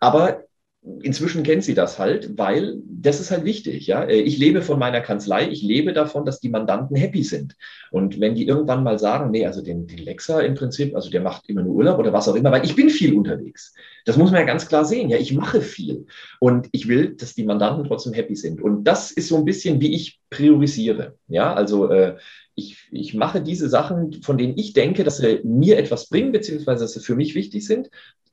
Aber 0.00 0.44
inzwischen 0.82 1.42
kennt 1.42 1.62
sie 1.62 1.74
das 1.74 1.98
halt, 1.98 2.38
weil 2.38 2.78
das 2.86 3.20
ist 3.20 3.30
halt 3.30 3.44
wichtig. 3.44 3.86
Ja, 3.86 4.04
äh, 4.04 4.20
ich 4.20 4.38
lebe 4.38 4.62
von 4.62 4.78
meiner 4.78 5.00
Kanzlei, 5.00 5.48
ich 5.48 5.62
lebe 5.62 5.92
davon, 5.92 6.24
dass 6.24 6.40
die 6.40 6.48
Mandanten 6.48 6.96
happy 6.96 7.22
sind. 7.22 7.54
Und 7.90 8.18
wenn 8.18 8.34
die 8.34 8.46
irgendwann 8.46 8.82
mal 8.82 8.98
sagen, 8.98 9.30
nee, 9.30 9.44
also 9.44 9.62
den, 9.62 9.86
den 9.86 9.98
Lexa 9.98 10.40
im 10.40 10.54
Prinzip, 10.54 10.94
also 10.94 11.10
der 11.10 11.20
macht 11.20 11.48
immer 11.48 11.62
nur 11.62 11.74
Urlaub 11.74 11.98
oder 11.98 12.12
was 12.12 12.28
auch 12.28 12.34
immer, 12.34 12.50
weil 12.50 12.64
ich 12.64 12.76
bin 12.76 12.88
viel 12.88 13.14
unterwegs. 13.14 13.74
Das 14.06 14.16
muss 14.16 14.30
man 14.30 14.40
ja 14.40 14.46
ganz 14.46 14.68
klar 14.68 14.86
sehen. 14.86 15.10
Ja, 15.10 15.18
ich 15.18 15.34
mache 15.34 15.60
viel 15.60 16.06
und 16.38 16.68
ich 16.72 16.88
will, 16.88 17.14
dass 17.14 17.34
die 17.34 17.44
Mandanten 17.44 17.84
trotzdem 17.84 18.14
happy 18.14 18.36
sind. 18.36 18.62
Und 18.62 18.84
das 18.84 19.10
ist 19.10 19.28
so 19.28 19.36
ein 19.36 19.44
bisschen, 19.44 19.80
wie 19.80 19.94
ich 19.94 20.20
priorisiere. 20.30 21.16
Ja, 21.28 21.52
also 21.52 21.90
äh, 21.90 22.16
ich, 22.54 22.88
ich 22.90 23.12
mache 23.14 23.42
diese 23.42 23.68
Sachen, 23.68 24.22
von 24.22 24.38
denen 24.38 24.56
ich 24.56 24.72
denke, 24.72 25.04
dass 25.04 25.18
sie 25.18 25.40
mir 25.44 25.76
etwas 25.76 26.08
bringen, 26.08 26.32
beziehungsweise 26.32 26.84
dass 26.84 26.92
sie 26.92 27.00
für 27.00 27.16
mich 27.16 27.34
wichtig 27.34 27.66
sind. 27.66 27.90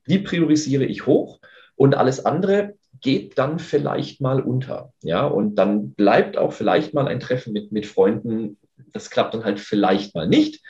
Die 0.07 0.19
priorisiere 0.19 0.85
ich 0.85 1.05
hoch 1.05 1.39
und 1.77 1.95
alles 1.95 2.25
andere 2.25 2.73
geht 2.99 3.37
dann 3.37 3.59
vielleicht 3.59 4.19
mal 4.19 4.41
unter. 4.41 4.91
Ja, 5.01 5.25
und 5.25 5.55
dann 5.55 5.91
bleibt 5.91 6.37
auch 6.37 6.51
vielleicht 6.51 6.93
mal 6.93 7.07
ein 7.07 7.19
Treffen 7.19 7.53
mit, 7.53 7.71
mit 7.71 7.85
Freunden. 7.85 8.57
Das 8.91 9.09
klappt 9.09 9.33
dann 9.33 9.45
halt 9.45 9.59
vielleicht 9.59 10.15
mal 10.15 10.27
nicht. 10.27 10.61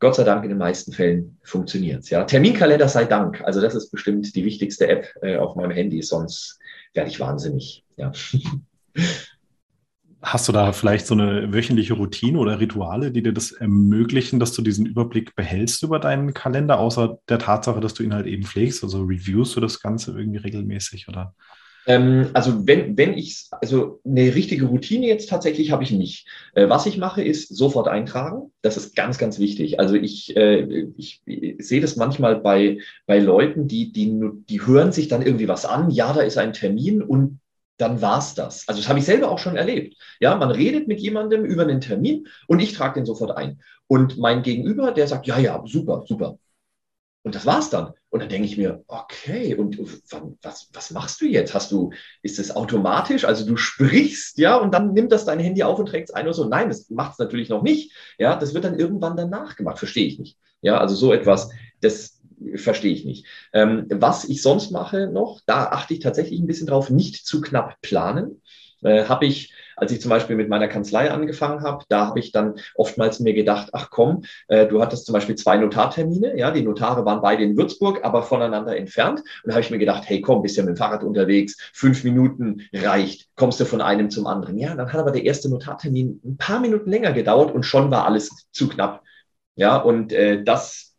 Gott 0.00 0.14
sei 0.14 0.24
Dank 0.24 0.44
in 0.44 0.50
den 0.50 0.58
meisten 0.58 0.92
Fällen 0.92 1.38
funktioniert 1.42 2.04
es. 2.04 2.10
Ja. 2.10 2.24
Terminkalender 2.24 2.88
sei 2.88 3.04
Dank. 3.04 3.42
Also 3.42 3.60
das 3.60 3.74
ist 3.74 3.90
bestimmt 3.90 4.34
die 4.34 4.44
wichtigste 4.44 4.88
App 4.88 5.12
äh, 5.22 5.36
auf 5.36 5.56
meinem 5.56 5.72
Handy, 5.72 6.02
sonst 6.02 6.58
werde 6.94 7.10
ich 7.10 7.20
wahnsinnig. 7.20 7.84
Ja. 7.96 8.12
Hast 10.20 10.48
du 10.48 10.52
da 10.52 10.72
vielleicht 10.72 11.06
so 11.06 11.14
eine 11.14 11.52
wöchentliche 11.52 11.94
Routine 11.94 12.38
oder 12.38 12.58
Rituale, 12.58 13.12
die 13.12 13.22
dir 13.22 13.32
das 13.32 13.52
ermöglichen, 13.52 14.40
dass 14.40 14.52
du 14.52 14.62
diesen 14.62 14.84
Überblick 14.84 15.36
behältst 15.36 15.82
über 15.84 16.00
deinen 16.00 16.34
Kalender, 16.34 16.80
außer 16.80 17.18
der 17.28 17.38
Tatsache, 17.38 17.80
dass 17.80 17.94
du 17.94 18.02
ihn 18.02 18.14
halt 18.14 18.26
eben 18.26 18.42
pflegst? 18.42 18.82
Also 18.82 19.04
reviewst 19.04 19.54
du 19.54 19.60
das 19.60 19.80
Ganze 19.80 20.18
irgendwie 20.18 20.38
regelmäßig 20.38 21.08
oder? 21.08 21.34
Ähm, 21.88 22.28
also 22.34 22.66
wenn, 22.66 22.98
wenn 22.98 23.16
ich, 23.16 23.46
also 23.50 24.00
eine 24.04 24.34
richtige 24.34 24.66
Routine 24.66 25.06
jetzt 25.06 25.30
tatsächlich 25.30 25.70
habe 25.70 25.84
ich 25.84 25.90
nicht. 25.90 26.28
Äh, 26.54 26.68
was 26.68 26.84
ich 26.84 26.98
mache, 26.98 27.22
ist 27.22 27.56
sofort 27.56 27.88
eintragen. 27.88 28.52
Das 28.60 28.76
ist 28.76 28.94
ganz, 28.94 29.16
ganz 29.16 29.38
wichtig. 29.38 29.80
Also 29.80 29.94
ich, 29.94 30.36
äh, 30.36 30.86
ich, 30.98 31.22
sehe 31.58 31.80
das 31.80 31.96
manchmal 31.96 32.36
bei, 32.36 32.78
bei 33.06 33.18
Leuten, 33.20 33.68
die, 33.68 33.90
die, 33.90 34.20
die 34.50 34.66
hören 34.66 34.92
sich 34.92 35.08
dann 35.08 35.22
irgendwie 35.22 35.48
was 35.48 35.64
an. 35.64 35.90
Ja, 35.90 36.12
da 36.12 36.20
ist 36.20 36.36
ein 36.36 36.52
Termin 36.52 37.02
und 37.02 37.40
dann 37.78 38.02
war's 38.02 38.34
das. 38.34 38.68
Also 38.68 38.80
das 38.80 38.88
habe 38.88 38.98
ich 38.98 39.04
selber 39.04 39.30
auch 39.30 39.38
schon 39.38 39.56
erlebt. 39.56 39.96
Ja, 40.20 40.36
man 40.36 40.50
redet 40.50 40.88
mit 40.88 41.00
jemandem 41.00 41.44
über 41.44 41.62
einen 41.62 41.80
Termin 41.80 42.26
und 42.46 42.60
ich 42.60 42.74
trage 42.74 42.94
den 42.94 43.06
sofort 43.06 43.36
ein. 43.36 43.60
Und 43.86 44.18
mein 44.18 44.42
Gegenüber, 44.42 44.92
der 44.92 45.08
sagt, 45.08 45.26
ja, 45.26 45.38
ja, 45.38 45.62
super, 45.64 46.04
super. 46.06 46.38
Und 47.22 47.34
das 47.34 47.46
war's 47.46 47.70
dann. 47.70 47.92
Und 48.10 48.20
dann 48.20 48.28
denke 48.28 48.46
ich 48.46 48.56
mir, 48.56 48.84
okay, 48.86 49.54
und 49.54 49.78
was, 50.42 50.68
was 50.72 50.90
machst 50.90 51.20
du 51.20 51.26
jetzt? 51.26 51.54
Hast 51.54 51.70
du, 51.72 51.92
ist 52.22 52.38
es 52.38 52.54
automatisch? 52.54 53.24
Also 53.24 53.44
du 53.44 53.56
sprichst, 53.56 54.38
ja, 54.38 54.56
und 54.56 54.72
dann 54.72 54.94
nimmt 54.94 55.12
das 55.12 55.24
dein 55.24 55.38
Handy 55.38 55.62
auf 55.62 55.78
und 55.78 55.86
trägt 55.86 56.08
es 56.08 56.14
ein 56.14 56.24
oder 56.24 56.34
so. 56.34 56.46
Nein, 56.46 56.68
das 56.68 56.88
macht 56.90 57.12
es 57.12 57.18
natürlich 57.18 57.48
noch 57.48 57.62
nicht. 57.62 57.92
Ja, 58.18 58.36
das 58.36 58.54
wird 58.54 58.64
dann 58.64 58.78
irgendwann 58.78 59.16
danach 59.16 59.56
gemacht. 59.56 59.78
Verstehe 59.78 60.06
ich 60.06 60.18
nicht. 60.18 60.38
Ja, 60.62 60.78
also 60.78 60.94
so 60.94 61.12
etwas, 61.12 61.50
das 61.80 62.17
verstehe 62.56 62.92
ich 62.92 63.04
nicht. 63.04 63.26
Ähm, 63.52 63.86
was 63.90 64.24
ich 64.24 64.42
sonst 64.42 64.70
mache 64.70 65.08
noch, 65.08 65.40
da 65.46 65.66
achte 65.66 65.94
ich 65.94 66.00
tatsächlich 66.00 66.40
ein 66.40 66.46
bisschen 66.46 66.66
drauf, 66.66 66.90
nicht 66.90 67.26
zu 67.26 67.40
knapp 67.40 67.80
planen. 67.80 68.42
Äh, 68.82 69.04
habe 69.04 69.26
ich 69.26 69.52
als 69.78 69.92
ich 69.92 70.00
zum 70.00 70.10
Beispiel 70.10 70.36
mit 70.36 70.48
meiner 70.48 70.68
Kanzlei 70.68 71.10
angefangen 71.10 71.62
habe, 71.62 71.84
da 71.88 72.06
habe 72.06 72.18
ich 72.18 72.32
dann 72.32 72.56
oftmals 72.74 73.20
mir 73.20 73.34
gedacht, 73.34 73.70
ach 73.72 73.90
komm, 73.90 74.22
äh, 74.48 74.66
du 74.66 74.80
hattest 74.80 75.06
zum 75.06 75.12
Beispiel 75.12 75.36
zwei 75.36 75.56
Notartermine, 75.56 76.36
ja, 76.36 76.50
die 76.50 76.62
Notare 76.62 77.04
waren 77.04 77.22
beide 77.22 77.44
in 77.44 77.56
Würzburg, 77.56 78.04
aber 78.04 78.22
voneinander 78.22 78.76
entfernt. 78.76 79.20
Und 79.20 79.48
da 79.48 79.52
habe 79.52 79.62
ich 79.62 79.70
mir 79.70 79.78
gedacht, 79.78 80.04
hey 80.06 80.20
komm, 80.20 80.42
bist 80.42 80.56
ja 80.56 80.64
mit 80.64 80.74
dem 80.74 80.76
Fahrrad 80.76 81.04
unterwegs, 81.04 81.56
fünf 81.72 82.04
Minuten 82.04 82.62
reicht, 82.72 83.28
kommst 83.36 83.60
du 83.60 83.64
von 83.64 83.80
einem 83.80 84.10
zum 84.10 84.26
anderen. 84.26 84.58
Ja, 84.58 84.74
dann 84.74 84.92
hat 84.92 85.00
aber 85.00 85.12
der 85.12 85.24
erste 85.24 85.48
Notartermin 85.48 86.20
ein 86.24 86.36
paar 86.36 86.60
Minuten 86.60 86.90
länger 86.90 87.12
gedauert 87.12 87.54
und 87.54 87.64
schon 87.64 87.90
war 87.90 88.06
alles 88.06 88.30
zu 88.52 88.68
knapp. 88.68 89.02
Ja, 89.56 89.76
und 89.76 90.12
äh, 90.12 90.42
das 90.44 90.94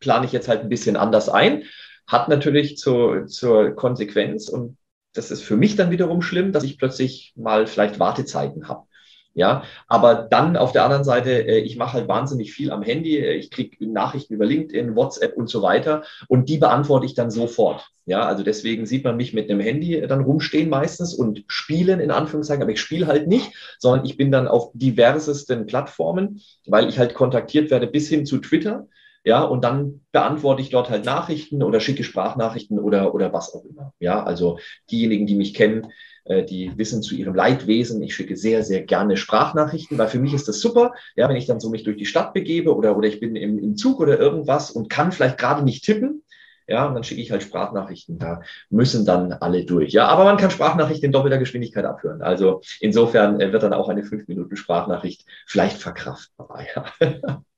plane 0.00 0.26
ich 0.26 0.32
jetzt 0.32 0.48
halt 0.48 0.62
ein 0.62 0.68
bisschen 0.68 0.96
anders 0.96 1.28
ein. 1.28 1.64
Hat 2.06 2.28
natürlich 2.28 2.76
zu, 2.76 3.26
zur 3.26 3.70
Konsequenz, 3.76 4.48
und 4.48 4.76
das 5.12 5.30
ist 5.30 5.42
für 5.42 5.56
mich 5.56 5.76
dann 5.76 5.90
wiederum 5.90 6.22
schlimm, 6.22 6.52
dass 6.52 6.64
ich 6.64 6.78
plötzlich 6.78 7.32
mal 7.36 7.66
vielleicht 7.66 8.00
Wartezeiten 8.00 8.68
habe. 8.68 8.86
Ja, 9.32 9.62
aber 9.86 10.26
dann 10.28 10.56
auf 10.56 10.72
der 10.72 10.82
anderen 10.82 11.04
Seite, 11.04 11.30
äh, 11.30 11.58
ich 11.60 11.76
mache 11.76 11.92
halt 11.94 12.08
wahnsinnig 12.08 12.52
viel 12.52 12.72
am 12.72 12.82
Handy. 12.82 13.16
Äh, 13.16 13.34
ich 13.34 13.50
kriege 13.50 13.86
Nachrichten 13.86 14.34
über 14.34 14.44
LinkedIn, 14.44 14.96
WhatsApp 14.96 15.36
und 15.36 15.48
so 15.48 15.62
weiter 15.62 16.02
und 16.26 16.48
die 16.48 16.58
beantworte 16.58 17.06
ich 17.06 17.14
dann 17.14 17.30
sofort. 17.30 17.86
Ja, 18.06 18.22
also 18.22 18.42
deswegen 18.42 18.86
sieht 18.86 19.04
man 19.04 19.16
mich 19.16 19.32
mit 19.32 19.48
einem 19.48 19.60
Handy 19.60 20.04
dann 20.08 20.22
rumstehen 20.22 20.68
meistens 20.68 21.14
und 21.14 21.44
spielen 21.46 22.00
in 22.00 22.10
Anführungszeichen, 22.10 22.62
aber 22.62 22.72
ich 22.72 22.80
spiele 22.80 23.06
halt 23.06 23.28
nicht, 23.28 23.52
sondern 23.78 24.04
ich 24.04 24.16
bin 24.16 24.32
dann 24.32 24.48
auf 24.48 24.72
diversesten 24.74 25.66
Plattformen, 25.66 26.40
weil 26.66 26.88
ich 26.88 26.98
halt 26.98 27.14
kontaktiert 27.14 27.70
werde 27.70 27.86
bis 27.86 28.08
hin 28.08 28.26
zu 28.26 28.38
Twitter. 28.38 28.88
Ja, 29.22 29.42
und 29.42 29.62
dann 29.64 30.00
beantworte 30.12 30.62
ich 30.62 30.70
dort 30.70 30.88
halt 30.88 31.04
Nachrichten 31.04 31.62
oder 31.62 31.80
schicke 31.80 32.04
Sprachnachrichten 32.04 32.78
oder, 32.78 33.14
oder 33.14 33.32
was 33.32 33.54
auch 33.54 33.64
immer. 33.64 33.92
Ja, 33.98 34.22
also 34.22 34.58
diejenigen, 34.90 35.26
die 35.26 35.34
mich 35.34 35.52
kennen, 35.52 35.88
äh, 36.24 36.42
die 36.44 36.72
wissen 36.78 37.02
zu 37.02 37.14
ihrem 37.14 37.34
Leidwesen, 37.34 38.02
ich 38.02 38.14
schicke 38.14 38.36
sehr, 38.36 38.62
sehr 38.62 38.82
gerne 38.82 39.18
Sprachnachrichten, 39.18 39.98
weil 39.98 40.08
für 40.08 40.18
mich 40.18 40.32
ist 40.32 40.48
das 40.48 40.60
super, 40.60 40.94
ja, 41.16 41.28
wenn 41.28 41.36
ich 41.36 41.46
dann 41.46 41.60
so 41.60 41.68
mich 41.68 41.82
durch 41.82 41.98
die 41.98 42.06
Stadt 42.06 42.32
begebe 42.32 42.74
oder, 42.74 42.96
oder 42.96 43.08
ich 43.08 43.20
bin 43.20 43.36
im, 43.36 43.58
im 43.58 43.76
Zug 43.76 44.00
oder 44.00 44.18
irgendwas 44.18 44.70
und 44.70 44.88
kann 44.88 45.12
vielleicht 45.12 45.36
gerade 45.36 45.64
nicht 45.64 45.84
tippen, 45.84 46.22
ja, 46.66 46.86
und 46.86 46.94
dann 46.94 47.02
schicke 47.02 47.20
ich 47.20 47.32
halt 47.32 47.42
Sprachnachrichten. 47.42 48.18
Da 48.20 48.42
müssen 48.70 49.04
dann 49.04 49.32
alle 49.32 49.64
durch. 49.64 49.92
Ja, 49.92 50.06
aber 50.06 50.22
man 50.22 50.36
kann 50.36 50.52
Sprachnachrichten 50.52 51.06
in 51.06 51.12
doppelter 51.12 51.38
Geschwindigkeit 51.38 51.84
abhören. 51.84 52.22
Also 52.22 52.60
insofern 52.78 53.40
äh, 53.40 53.52
wird 53.52 53.64
dann 53.64 53.72
auch 53.72 53.88
eine 53.88 54.04
fünf 54.04 54.28
Minuten 54.28 54.54
Sprachnachricht 54.56 55.24
vielleicht 55.46 55.78
verkraftbar. 55.78 56.64
Ja. 57.00 57.42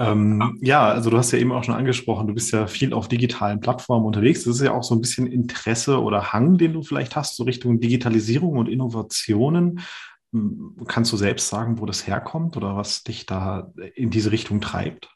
Ähm, 0.00 0.58
ja, 0.62 0.88
also 0.88 1.10
du 1.10 1.18
hast 1.18 1.32
ja 1.32 1.38
eben 1.38 1.50
auch 1.50 1.64
schon 1.64 1.74
angesprochen, 1.74 2.28
du 2.28 2.34
bist 2.34 2.52
ja 2.52 2.68
viel 2.68 2.92
auf 2.92 3.08
digitalen 3.08 3.58
Plattformen 3.58 4.06
unterwegs. 4.06 4.44
Das 4.44 4.56
ist 4.56 4.62
ja 4.62 4.72
auch 4.72 4.84
so 4.84 4.94
ein 4.94 5.00
bisschen 5.00 5.26
Interesse 5.26 6.00
oder 6.00 6.32
Hang, 6.32 6.56
den 6.56 6.72
du 6.72 6.82
vielleicht 6.82 7.16
hast, 7.16 7.36
so 7.36 7.42
Richtung 7.42 7.80
Digitalisierung 7.80 8.56
und 8.56 8.68
Innovationen. 8.68 9.80
Hm, 10.32 10.76
kannst 10.86 11.12
du 11.12 11.16
selbst 11.16 11.48
sagen, 11.48 11.80
wo 11.80 11.86
das 11.86 12.06
herkommt 12.06 12.56
oder 12.56 12.76
was 12.76 13.02
dich 13.02 13.26
da 13.26 13.72
in 13.94 14.10
diese 14.10 14.30
Richtung 14.30 14.60
treibt? 14.60 15.10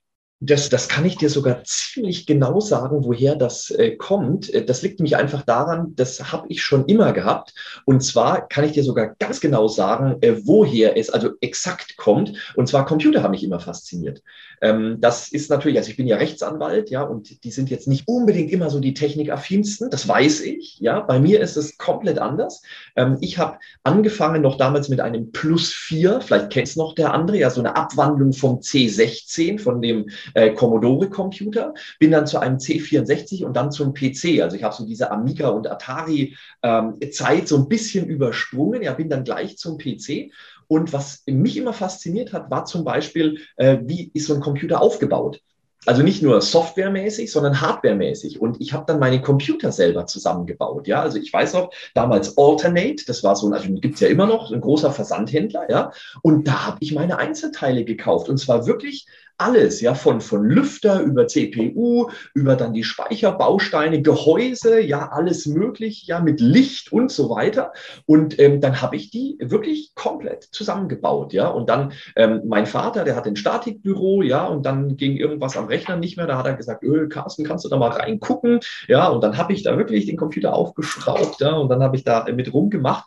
Das, 0.44 0.68
das 0.68 0.88
kann 0.88 1.04
ich 1.04 1.16
dir 1.16 1.30
sogar 1.30 1.62
ziemlich 1.62 2.26
genau 2.26 2.58
sagen, 2.58 3.04
woher 3.04 3.36
das 3.36 3.70
äh, 3.70 3.94
kommt. 3.94 4.52
Äh, 4.52 4.64
das 4.64 4.82
liegt 4.82 4.98
nämlich 4.98 5.16
einfach 5.16 5.42
daran, 5.42 5.94
das 5.94 6.32
habe 6.32 6.48
ich 6.48 6.64
schon 6.64 6.86
immer 6.86 7.12
gehabt. 7.12 7.54
Und 7.84 8.02
zwar 8.02 8.48
kann 8.48 8.64
ich 8.64 8.72
dir 8.72 8.82
sogar 8.82 9.14
ganz 9.20 9.40
genau 9.40 9.68
sagen, 9.68 10.16
äh, 10.20 10.44
woher 10.44 10.98
es 10.98 11.10
also 11.10 11.30
exakt 11.40 11.96
kommt. 11.96 12.32
Und 12.56 12.66
zwar 12.66 12.84
Computer 12.86 13.22
haben 13.22 13.30
mich 13.30 13.44
immer 13.44 13.60
fasziniert. 13.60 14.20
Ähm, 14.62 14.99
das 15.00 15.28
ist 15.28 15.50
natürlich, 15.50 15.76
also 15.76 15.90
ich 15.90 15.97
bin 15.97 16.07
ja 16.07 16.16
Rechtsanwalt, 16.16 16.88
ja, 16.88 17.02
und 17.02 17.45
die 17.45 17.50
sind 17.50 17.69
jetzt 17.69 17.88
nicht 17.88 18.07
unbedingt 18.07 18.52
immer 18.52 18.71
so 18.71 18.78
die 18.78 18.95
technikaffinsten, 18.95 19.90
das 19.90 20.07
weiß 20.07 20.40
ich, 20.42 20.78
ja. 20.78 21.00
Bei 21.00 21.19
mir 21.19 21.40
ist 21.40 21.57
es 21.57 21.76
komplett 21.76 22.19
anders. 22.19 22.62
Ähm, 22.95 23.19
ich 23.21 23.38
habe 23.38 23.59
angefangen 23.83 24.40
noch 24.40 24.57
damals 24.57 24.88
mit 24.88 25.00
einem 25.00 25.33
Plus 25.33 25.73
4, 25.73 26.21
vielleicht 26.21 26.50
kennst 26.50 26.76
noch 26.76 26.95
der 26.95 27.12
andere, 27.12 27.38
ja, 27.38 27.50
so 27.50 27.61
eine 27.61 27.75
Abwandlung 27.75 28.33
vom 28.33 28.61
C16, 28.61 29.59
von 29.59 29.83
dem 29.83 30.09
äh, 30.35 30.50
Commodore-Computer, 30.50 31.75
bin 31.99 32.12
dann 32.12 32.26
zu 32.28 32.38
einem 32.38 32.59
C64 32.59 33.45
und 33.45 33.57
dann 33.57 33.73
zum 33.73 33.95
PC. 33.95 34.42
Also 34.42 34.57
ich 34.57 34.62
habe 34.62 34.75
so 34.75 34.87
diese 34.87 35.11
Amiga 35.11 35.49
und 35.49 35.69
Atari-Zeit 35.69 37.40
ähm, 37.40 37.47
so 37.47 37.57
ein 37.57 37.69
bisschen 37.69 38.07
übersprungen. 38.07 38.83
Ja, 38.83 38.92
bin 38.92 39.09
dann 39.09 39.25
gleich 39.25 39.59
zum 39.59 39.76
PC. 39.76 40.31
Und 40.73 40.95
was 40.95 41.23
mich 41.26 41.59
immer 41.59 41.75
fasziniert 41.75 42.33
hat, 42.33 42.50
war 42.50 42.64
zum 42.64 42.83
Beispiel, 42.83 43.41
äh, 43.57 43.76
wie 43.83 44.11
ist 44.14 44.26
so 44.26 44.33
ein 44.33 44.41
Computer 44.41 44.81
aufgebaut? 44.81 45.43
Also 45.85 46.02
nicht 46.02 46.23
nur 46.23 46.41
softwaremäßig, 46.41 47.31
sondern 47.31 47.61
hardwaremäßig. 47.61 48.41
Und 48.41 48.59
ich 48.59 48.73
habe 48.73 48.85
dann 48.87 48.99
meine 48.99 49.21
Computer 49.21 49.71
selber 49.71 50.07
zusammengebaut. 50.07 50.87
Ja, 50.87 51.02
also 51.02 51.19
ich 51.19 51.31
weiß 51.31 51.52
noch, 51.52 51.75
damals 51.93 52.38
Alternate, 52.38 53.05
das 53.07 53.23
war 53.23 53.37
so, 53.37 53.50
also 53.50 53.71
gibt's 53.71 54.00
ja 54.00 54.09
immer 54.09 54.25
noch, 54.25 54.50
ein 54.50 54.62
großer 54.62 54.93
Versandhändler, 54.93 55.69
ja. 55.69 55.93
Und 56.23 56.49
da 56.49 56.69
habe 56.69 56.79
ich 56.81 56.95
meine 56.95 57.19
Einzelteile 57.19 57.85
gekauft. 57.85 58.31
Und 58.31 58.38
zwar 58.38 58.67
wirklich 58.67 59.07
alles, 59.38 59.80
ja, 59.80 59.94
von, 59.94 60.20
von 60.20 60.44
Lüfter 60.44 61.00
über 61.00 61.26
CPU, 61.26 62.08
über 62.34 62.56
dann 62.56 62.72
die 62.72 62.84
Speicherbausteine, 62.84 64.02
Gehäuse, 64.02 64.80
ja, 64.80 65.08
alles 65.10 65.46
möglich, 65.46 66.04
ja, 66.06 66.20
mit 66.20 66.40
Licht 66.40 66.92
und 66.92 67.10
so 67.10 67.30
weiter. 67.30 67.72
Und 68.06 68.38
ähm, 68.38 68.60
dann 68.60 68.80
habe 68.80 68.96
ich 68.96 69.10
die 69.10 69.36
wirklich 69.40 69.92
komplett 69.94 70.44
zusammengebaut, 70.44 71.32
ja. 71.32 71.48
Und 71.48 71.68
dann 71.68 71.92
ähm, 72.16 72.42
mein 72.46 72.66
Vater, 72.66 73.04
der 73.04 73.16
hat 73.16 73.26
ein 73.26 73.36
Statikbüro, 73.36 74.22
ja, 74.22 74.46
und 74.46 74.64
dann 74.64 74.96
ging 74.96 75.16
irgendwas 75.16 75.56
am 75.56 75.66
Rechner 75.66 75.96
nicht 75.96 76.16
mehr. 76.16 76.26
Da 76.26 76.38
hat 76.38 76.46
er 76.46 76.54
gesagt, 76.54 76.82
öh, 76.84 77.08
Carsten, 77.08 77.44
kannst 77.44 77.64
du 77.64 77.68
da 77.68 77.76
mal 77.76 77.90
reingucken? 77.90 78.60
Ja, 78.88 79.08
und 79.08 79.22
dann 79.22 79.36
habe 79.36 79.52
ich 79.52 79.62
da 79.62 79.76
wirklich 79.76 80.06
den 80.06 80.16
Computer 80.16 80.54
aufgeschraubt, 80.54 81.40
ja, 81.40 81.52
und 81.52 81.68
dann 81.68 81.82
habe 81.82 81.96
ich 81.96 82.04
da 82.04 82.24
mit 82.32 82.52
rumgemacht. 82.52 83.04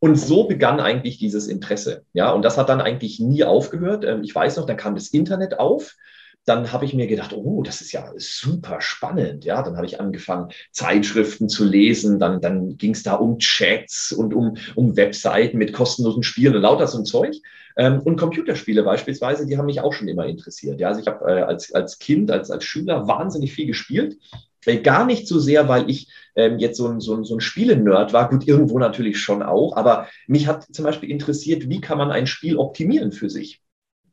Und 0.00 0.16
so 0.16 0.44
begann 0.44 0.80
eigentlich 0.80 1.18
dieses 1.18 1.48
Interesse. 1.48 2.04
Ja, 2.12 2.30
und 2.30 2.42
das 2.42 2.56
hat 2.56 2.68
dann 2.68 2.80
eigentlich 2.80 3.18
nie 3.18 3.44
aufgehört. 3.44 4.04
Ähm, 4.04 4.22
ich 4.22 4.34
weiß 4.34 4.56
noch, 4.56 4.66
dann 4.66 4.76
kam 4.76 4.94
das 4.94 5.08
Internet 5.08 5.58
auf. 5.58 5.96
Dann 6.44 6.72
habe 6.72 6.84
ich 6.84 6.94
mir 6.94 7.06
gedacht, 7.06 7.34
oh, 7.34 7.62
das 7.62 7.80
ist 7.80 7.92
ja 7.92 8.10
super 8.16 8.80
spannend. 8.80 9.44
Ja, 9.44 9.62
dann 9.62 9.76
habe 9.76 9.86
ich 9.86 10.00
angefangen, 10.00 10.50
Zeitschriften 10.70 11.48
zu 11.48 11.64
lesen. 11.64 12.18
Dann, 12.18 12.40
dann 12.40 12.78
ging 12.78 12.92
es 12.92 13.02
da 13.02 13.14
um 13.14 13.38
Chats 13.38 14.12
und 14.12 14.32
um, 14.32 14.56
um 14.74 14.96
Webseiten 14.96 15.58
mit 15.58 15.72
kostenlosen 15.72 16.22
Spielen 16.22 16.56
und 16.56 16.62
lauter 16.62 16.86
so 16.86 16.98
ein 16.98 17.04
Zeug. 17.04 17.34
Ähm, 17.76 18.00
und 18.00 18.16
Computerspiele 18.16 18.82
beispielsweise, 18.82 19.46
die 19.46 19.58
haben 19.58 19.66
mich 19.66 19.80
auch 19.80 19.92
schon 19.92 20.08
immer 20.08 20.26
interessiert. 20.26 20.80
Ja, 20.80 20.88
also 20.88 21.00
ich 21.00 21.06
habe 21.06 21.24
äh, 21.30 21.42
als, 21.42 21.72
als 21.74 21.98
Kind, 21.98 22.30
als, 22.30 22.50
als 22.50 22.64
Schüler 22.64 23.06
wahnsinnig 23.06 23.52
viel 23.52 23.66
gespielt. 23.66 24.16
Äh, 24.64 24.78
gar 24.78 25.06
nicht 25.06 25.28
so 25.28 25.38
sehr, 25.38 25.68
weil 25.68 25.88
ich 25.90 26.08
ähm, 26.38 26.58
jetzt 26.58 26.76
so 26.78 26.88
ein, 26.88 27.00
so 27.00 27.14
ein, 27.14 27.24
so 27.24 27.34
ein 27.36 27.40
Spiele-Nerd 27.40 28.12
war, 28.12 28.30
gut, 28.30 28.46
irgendwo 28.46 28.78
natürlich 28.78 29.18
schon 29.18 29.42
auch, 29.42 29.76
aber 29.76 30.08
mich 30.28 30.46
hat 30.46 30.64
zum 30.72 30.84
Beispiel 30.84 31.10
interessiert, 31.10 31.68
wie 31.68 31.80
kann 31.80 31.98
man 31.98 32.10
ein 32.10 32.26
Spiel 32.26 32.56
optimieren 32.56 33.12
für 33.12 33.28
sich? 33.28 33.60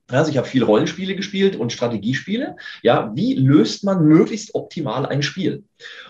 Also 0.08 0.32
ich 0.32 0.38
habe 0.38 0.48
viel 0.48 0.64
Rollenspiele 0.64 1.16
gespielt 1.16 1.56
und 1.56 1.72
Strategiespiele. 1.72 2.58
Ja, 2.84 3.12
wie 3.16 3.34
löst 3.34 3.84
man 3.84 4.06
möglichst 4.06 4.54
optimal 4.54 5.06
ein 5.06 5.24
Spiel? 5.24 5.64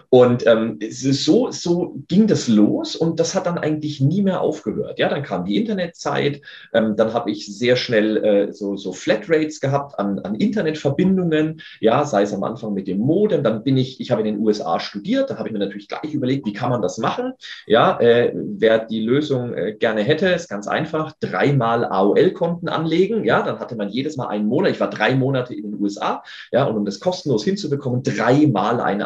Und 0.10 0.46
ähm, 0.48 0.80
so, 0.90 1.52
so 1.52 1.96
ging 2.08 2.28
das 2.28 2.48
los 2.48 2.96
und 2.96 3.20
das 3.20 3.36
hat 3.36 3.48
dann 3.48 3.58
eigentlich 3.58 4.00
nie 4.00 4.22
mehr 4.22 4.42
aufgehört. 4.42 5.00
Ja, 5.00 5.10
dann 5.10 5.24
kam 5.24 5.46
die 5.46 5.58
Internetzeit, 5.58 6.42
ähm, 6.74 6.96
dann 6.96 7.14
habe 7.14 7.32
ich 7.32 7.46
sehr 7.48 7.76
schnell 7.76 8.18
äh, 8.24 8.54
so, 8.54 8.76
so 8.78 8.94
Flatrates 8.94 9.60
gehabt 9.60 10.00
an, 10.00 10.20
an 10.20 10.36
Internetverbindungen, 10.36 11.62
ja, 11.80 12.06
sei 12.06 12.24
es 12.24 12.34
am 12.34 12.44
Anfang 12.44 12.74
mit 12.74 12.88
dem 12.88 13.00
Modem, 13.00 13.44
dann 13.44 13.64
bin 13.64 13.78
ich, 13.78 14.00
ich 14.00 14.12
habe 14.12 14.22
in 14.22 14.28
den 14.28 14.40
USA 14.40 14.80
studiert, 14.80 15.30
da 15.30 15.38
habe 15.38 15.50
ich 15.50 15.54
mir 15.54 15.60
natürlich 15.60 15.88
gleich 15.88 16.14
überlegt, 16.14 16.46
wie 16.46 16.54
kann 16.54 16.70
man 16.70 16.82
das 16.82 16.98
machen? 16.98 17.34
Ja, 17.66 18.00
äh, 18.00 18.32
wer 18.36 18.86
die 18.86 19.02
Lösung 19.02 19.54
äh, 19.54 19.74
gerne 19.74 20.04
hätte, 20.04 20.30
ist 20.30 20.50
ganz 20.50 20.68
einfach, 20.68 21.14
dreimal 21.20 21.86
AOL-Konten 21.86 22.70
anlegen, 22.70 23.26
ja, 23.26 23.42
dann 23.42 23.60
hatte 23.60 23.76
man 23.76 23.90
jedes 23.90 24.18
Mal 24.18 24.28
einen 24.28 24.48
Monat, 24.48 24.72
ich 24.72 24.80
war 24.80 24.90
drei 24.90 25.16
Monate 25.16 25.54
in 25.54 25.72
den 25.72 25.82
USA, 25.82 26.24
ja, 26.52 26.66
und 26.66 26.78
um 26.78 26.86
das 26.86 27.00
kostenlos 27.00 27.44
hinzubekommen, 27.44 28.04
dreimal 28.04 28.80
einen 28.80 29.02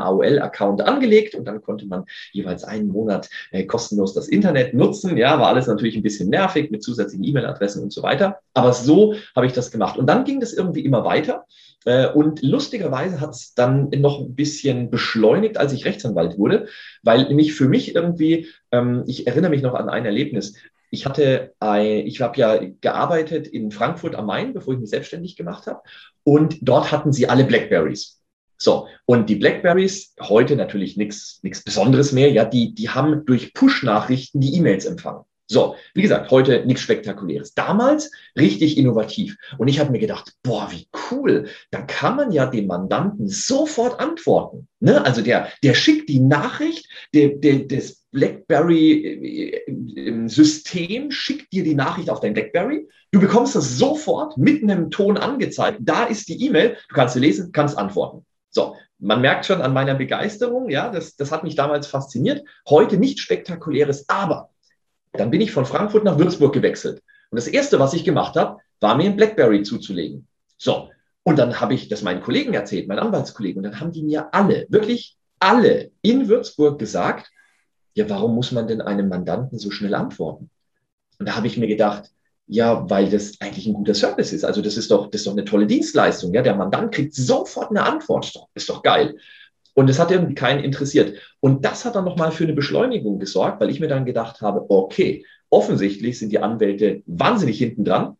AOL-Account 0.49 0.81
angelegt 0.81 1.35
und 1.35 1.45
dann 1.45 1.61
konnte 1.61 1.85
man 1.85 2.05
jeweils 2.31 2.63
einen 2.63 2.87
Monat 2.87 3.29
äh, 3.51 3.65
kostenlos 3.65 4.13
das 4.13 4.27
Internet 4.27 4.73
nutzen. 4.73 5.17
Ja, 5.17 5.39
war 5.39 5.47
alles 5.47 5.67
natürlich 5.67 5.95
ein 5.95 6.03
bisschen 6.03 6.29
nervig 6.29 6.71
mit 6.71 6.83
zusätzlichen 6.83 7.23
E-Mail-Adressen 7.23 7.83
und 7.83 7.93
so 7.93 8.03
weiter. 8.03 8.39
Aber 8.53 8.73
so 8.73 9.15
habe 9.35 9.45
ich 9.45 9.53
das 9.53 9.71
gemacht. 9.71 9.97
Und 9.97 10.07
dann 10.07 10.25
ging 10.25 10.39
das 10.39 10.53
irgendwie 10.53 10.81
immer 10.81 11.03
weiter. 11.03 11.45
Äh, 11.85 12.07
und 12.07 12.41
lustigerweise 12.41 13.21
hat 13.21 13.31
es 13.31 13.53
dann 13.53 13.89
noch 13.89 14.19
ein 14.19 14.35
bisschen 14.35 14.89
beschleunigt, 14.89 15.57
als 15.57 15.73
ich 15.73 15.85
Rechtsanwalt 15.85 16.37
wurde, 16.37 16.67
weil 17.03 17.27
nämlich 17.27 17.53
für 17.53 17.69
mich 17.69 17.95
irgendwie, 17.95 18.47
ähm, 18.71 19.03
ich 19.07 19.27
erinnere 19.27 19.51
mich 19.51 19.61
noch 19.61 19.75
an 19.75 19.89
ein 19.89 20.05
Erlebnis. 20.05 20.55
Ich 20.91 21.05
hatte, 21.05 21.53
ein, 21.59 22.07
ich 22.07 22.19
habe 22.19 22.37
ja 22.39 22.59
gearbeitet 22.81 23.47
in 23.47 23.69
Frankfurt 23.69 24.15
am 24.15 24.25
Main, 24.25 24.53
bevor 24.53 24.73
ich 24.73 24.79
mich 24.79 24.89
selbstständig 24.89 25.35
gemacht 25.35 25.67
habe. 25.67 25.81
Und 26.23 26.57
dort 26.61 26.91
hatten 26.91 27.13
sie 27.13 27.29
alle 27.29 27.43
Blackberries. 27.43 28.18
So, 28.61 28.87
und 29.05 29.29
die 29.29 29.35
Blackberries, 29.35 30.13
heute 30.19 30.57
natürlich 30.57 30.97
nichts 30.97 31.39
Besonderes 31.41 32.11
mehr, 32.11 32.29
ja, 32.29 32.43
die, 32.43 32.75
die 32.75 32.89
haben 32.89 33.25
durch 33.25 33.53
Push-Nachrichten 33.53 34.41
die 34.41 34.53
E-Mails 34.55 34.85
empfangen. 34.85 35.23
So, 35.51 35.75
wie 35.95 36.03
gesagt, 36.03 36.29
heute 36.29 36.63
nichts 36.67 36.83
Spektakuläres. 36.83 37.55
Damals 37.55 38.11
richtig 38.37 38.77
innovativ. 38.77 39.35
Und 39.57 39.67
ich 39.67 39.79
habe 39.79 39.91
mir 39.91 39.97
gedacht, 39.97 40.35
boah, 40.43 40.69
wie 40.69 40.87
cool. 41.09 41.47
Dann 41.71 41.87
kann 41.87 42.17
man 42.17 42.31
ja 42.31 42.45
dem 42.45 42.67
Mandanten 42.67 43.27
sofort 43.27 43.99
antworten. 43.99 44.67
Ne? 44.79 45.03
Also 45.03 45.23
der, 45.23 45.49
der 45.63 45.73
schickt 45.73 46.07
die 46.07 46.19
Nachricht, 46.19 46.87
der, 47.15 47.29
der, 47.29 47.57
das 47.59 48.03
BlackBerry-System 48.11 51.07
äh, 51.07 51.11
schickt 51.11 51.51
dir 51.51 51.63
die 51.63 51.73
Nachricht 51.73 52.11
auf 52.11 52.19
dein 52.19 52.35
BlackBerry. 52.35 52.87
Du 53.11 53.19
bekommst 53.19 53.55
das 53.55 53.75
sofort 53.75 54.37
mit 54.37 54.61
einem 54.61 54.91
Ton 54.91 55.17
angezeigt. 55.17 55.79
Da 55.81 56.03
ist 56.03 56.27
die 56.27 56.45
E-Mail. 56.45 56.77
Du 56.89 56.93
kannst 56.93 57.15
sie 57.15 57.21
lesen, 57.21 57.51
kannst 57.51 57.75
antworten. 57.75 58.23
So, 58.51 58.75
man 58.97 59.21
merkt 59.21 59.45
schon 59.45 59.61
an 59.61 59.73
meiner 59.73 59.95
Begeisterung, 59.95 60.69
ja, 60.69 60.89
das, 60.89 61.15
das 61.15 61.31
hat 61.31 61.43
mich 61.43 61.55
damals 61.55 61.87
fasziniert. 61.87 62.43
Heute 62.67 62.97
nichts 62.97 63.21
Spektakuläres, 63.21 64.09
aber 64.09 64.49
dann 65.13 65.31
bin 65.31 65.41
ich 65.41 65.51
von 65.51 65.65
Frankfurt 65.65 66.03
nach 66.03 66.17
Würzburg 66.17 66.53
gewechselt. 66.53 67.01
Und 67.31 67.37
das 67.37 67.47
Erste, 67.47 67.79
was 67.79 67.93
ich 67.93 68.03
gemacht 68.03 68.35
habe, 68.35 68.59
war 68.79 68.95
mir 68.95 69.05
ein 69.05 69.15
Blackberry 69.15 69.63
zuzulegen. 69.63 70.27
So, 70.57 70.89
und 71.23 71.37
dann 71.37 71.59
habe 71.59 71.73
ich 71.73 71.87
das 71.89 72.01
meinen 72.01 72.21
Kollegen 72.21 72.53
erzählt, 72.53 72.87
meinen 72.87 72.99
Anwaltskollegen, 72.99 73.63
und 73.63 73.71
dann 73.71 73.79
haben 73.79 73.91
die 73.91 74.03
mir 74.03 74.33
alle, 74.33 74.65
wirklich 74.69 75.17
alle 75.39 75.91
in 76.01 76.27
Würzburg 76.27 76.79
gesagt, 76.79 77.31
ja, 77.93 78.09
warum 78.09 78.35
muss 78.35 78.51
man 78.51 78.67
denn 78.67 78.81
einem 78.81 79.09
Mandanten 79.09 79.59
so 79.59 79.71
schnell 79.71 79.93
antworten? 79.93 80.49
Und 81.19 81.27
da 81.27 81.35
habe 81.35 81.47
ich 81.47 81.57
mir 81.57 81.67
gedacht, 81.67 82.11
ja, 82.51 82.89
weil 82.89 83.09
das 83.09 83.39
eigentlich 83.39 83.67
ein 83.67 83.75
guter 83.75 83.93
Service 83.93 84.33
ist. 84.33 84.43
Also 84.43 84.63
das 84.63 84.75
ist 84.75 84.89
doch, 84.89 85.11
das 85.11 85.21
ist 85.21 85.27
doch 85.27 85.33
eine 85.33 85.45
tolle 85.45 85.67
Dienstleistung. 85.67 86.33
Ja, 86.33 86.41
der 86.41 86.55
Mandant 86.55 86.91
kriegt 86.91 87.13
sofort 87.13 87.69
eine 87.69 87.83
Antwort. 87.83 88.33
Ist 88.55 88.69
doch, 88.69 88.81
geil. 88.81 89.17
Und 89.75 89.87
es 89.87 89.99
hat 89.99 90.09
irgendwie 90.09 90.33
keinen 90.33 90.63
interessiert. 90.63 91.15
Und 91.39 91.63
das 91.63 91.85
hat 91.85 91.95
dann 91.95 92.05
nochmal 92.05 92.31
für 92.31 92.45
eine 92.45 92.53
Beschleunigung 92.53 93.19
gesorgt, 93.19 93.61
weil 93.61 93.69
ich 93.69 93.79
mir 93.79 93.87
dann 93.87 94.03
gedacht 94.03 94.41
habe, 94.41 94.65
okay, 94.67 95.23
offensichtlich 95.51 96.17
sind 96.17 96.31
die 96.31 96.39
Anwälte 96.39 97.03
wahnsinnig 97.05 97.59
hinten 97.59 97.85
dran. 97.85 98.17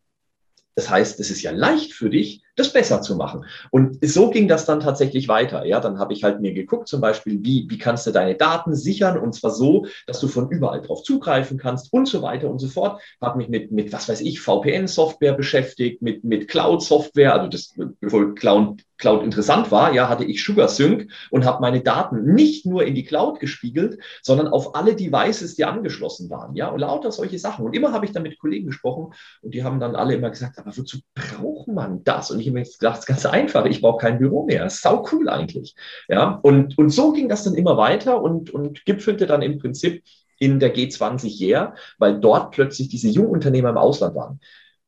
Das 0.76 0.92
heißt, 0.92 1.20
es 1.20 1.32
ist 1.32 1.42
ja 1.42 1.50
leicht 1.50 1.94
für 1.94 2.12
dich, 2.12 2.44
das 2.60 2.74
besser 2.74 3.02
zu 3.02 3.16
machen. 3.16 3.46
Und 3.72 3.98
so 4.06 4.30
ging 4.30 4.48
das 4.48 4.66
dann 4.66 4.80
tatsächlich 4.80 5.28
weiter. 5.28 5.66
Ja, 5.66 5.80
dann 5.80 6.00
habe 6.00 6.14
ich 6.14 6.24
halt 6.24 6.42
mir 6.42 6.54
geguckt, 6.54 6.88
zum 6.88 7.02
Beispiel, 7.02 7.40
wie, 7.42 7.66
wie 7.70 7.78
kannst 7.78 8.06
du 8.06 8.12
deine 8.12 8.36
Daten 8.36 8.76
sichern 8.76 9.18
und 9.18 9.34
zwar 9.34 9.52
so, 9.52 9.86
dass 10.08 10.20
du 10.20 10.28
von 10.28 10.50
überall 10.50 10.82
drauf 10.82 11.04
zugreifen 11.04 11.58
kannst 11.58 11.94
und 11.94 12.08
so 12.08 12.22
weiter 12.22 12.50
und 12.50 12.60
so 12.60 12.68
fort. 12.68 13.02
Habe 13.22 13.38
mich 13.38 13.50
mit, 13.50 13.72
mit, 13.72 13.94
was 13.94 14.10
weiß 14.10 14.22
ich, 14.22 14.42
VPN-Software 14.42 15.34
beschäftigt, 15.34 16.02
mit, 16.02 16.24
mit 16.24 16.48
Cloud-Software, 16.48 17.34
also 17.34 17.48
das, 17.48 17.74
bevor 18.00 18.36
Cloud, 18.36 18.84
Cloud 19.00 19.24
interessant 19.24 19.72
war, 19.72 19.94
ja, 19.94 20.10
hatte 20.10 20.26
ich 20.26 20.44
SugarSync 20.44 21.10
und 21.32 21.46
habe 21.46 21.62
meine 21.62 21.82
Daten 21.82 22.34
nicht 22.34 22.66
nur 22.66 22.84
in 22.84 22.94
die 22.96 23.06
Cloud 23.06 23.40
gespiegelt, 23.40 23.98
sondern 24.22 24.50
auf 24.50 24.76
alle 24.76 24.96
Devices, 24.96 25.56
die 25.56 25.66
angeschlossen 25.66 26.30
waren, 26.30 26.56
ja, 26.56 26.68
und 26.68 26.80
lauter 26.80 27.12
solche 27.12 27.40
Sachen. 27.40 27.66
Und 27.66 27.76
immer 27.76 27.94
habe 27.94 28.06
ich 28.06 28.12
dann 28.12 28.24
mit 28.24 28.38
Kollegen 28.40 28.68
gesprochen 28.68 29.14
und 29.42 29.54
die 29.54 29.64
haben 29.64 29.80
dann 29.80 29.96
alle 29.96 30.16
immer 30.16 30.30
gesagt, 30.30 30.60
aber 30.60 30.76
wozu 30.76 31.00
braucht 31.16 31.70
man 31.70 32.04
das? 32.04 32.30
Und 32.30 32.42
ich 32.42 32.49
das 32.54 33.00
ist 33.00 33.06
ganz 33.06 33.26
einfach, 33.26 33.66
ich 33.66 33.82
brauche 33.82 34.00
kein 34.00 34.20
Büro 34.20 34.46
mehr. 34.46 34.70
Sau 34.70 35.06
cool 35.12 35.30
eigentlich. 35.30 35.76
Ja, 36.08 36.40
und, 36.42 36.78
und 36.78 36.90
so 36.90 37.12
ging 37.12 37.30
das 37.30 37.44
dann 37.44 37.56
immer 37.56 37.78
weiter 37.78 38.22
und, 38.22 38.50
und 38.52 38.86
gipfelte 38.86 39.26
dann 39.28 39.42
im 39.42 39.60
Prinzip 39.60 40.04
in 40.40 40.60
der 40.60 40.74
G20 40.74 41.28
Year, 41.28 41.76
weil 41.98 42.20
dort 42.20 42.52
plötzlich 42.52 42.90
diese 42.90 43.10
Jungunternehmer 43.10 43.70
im 43.70 43.78
Ausland 43.78 44.16
waren. 44.16 44.40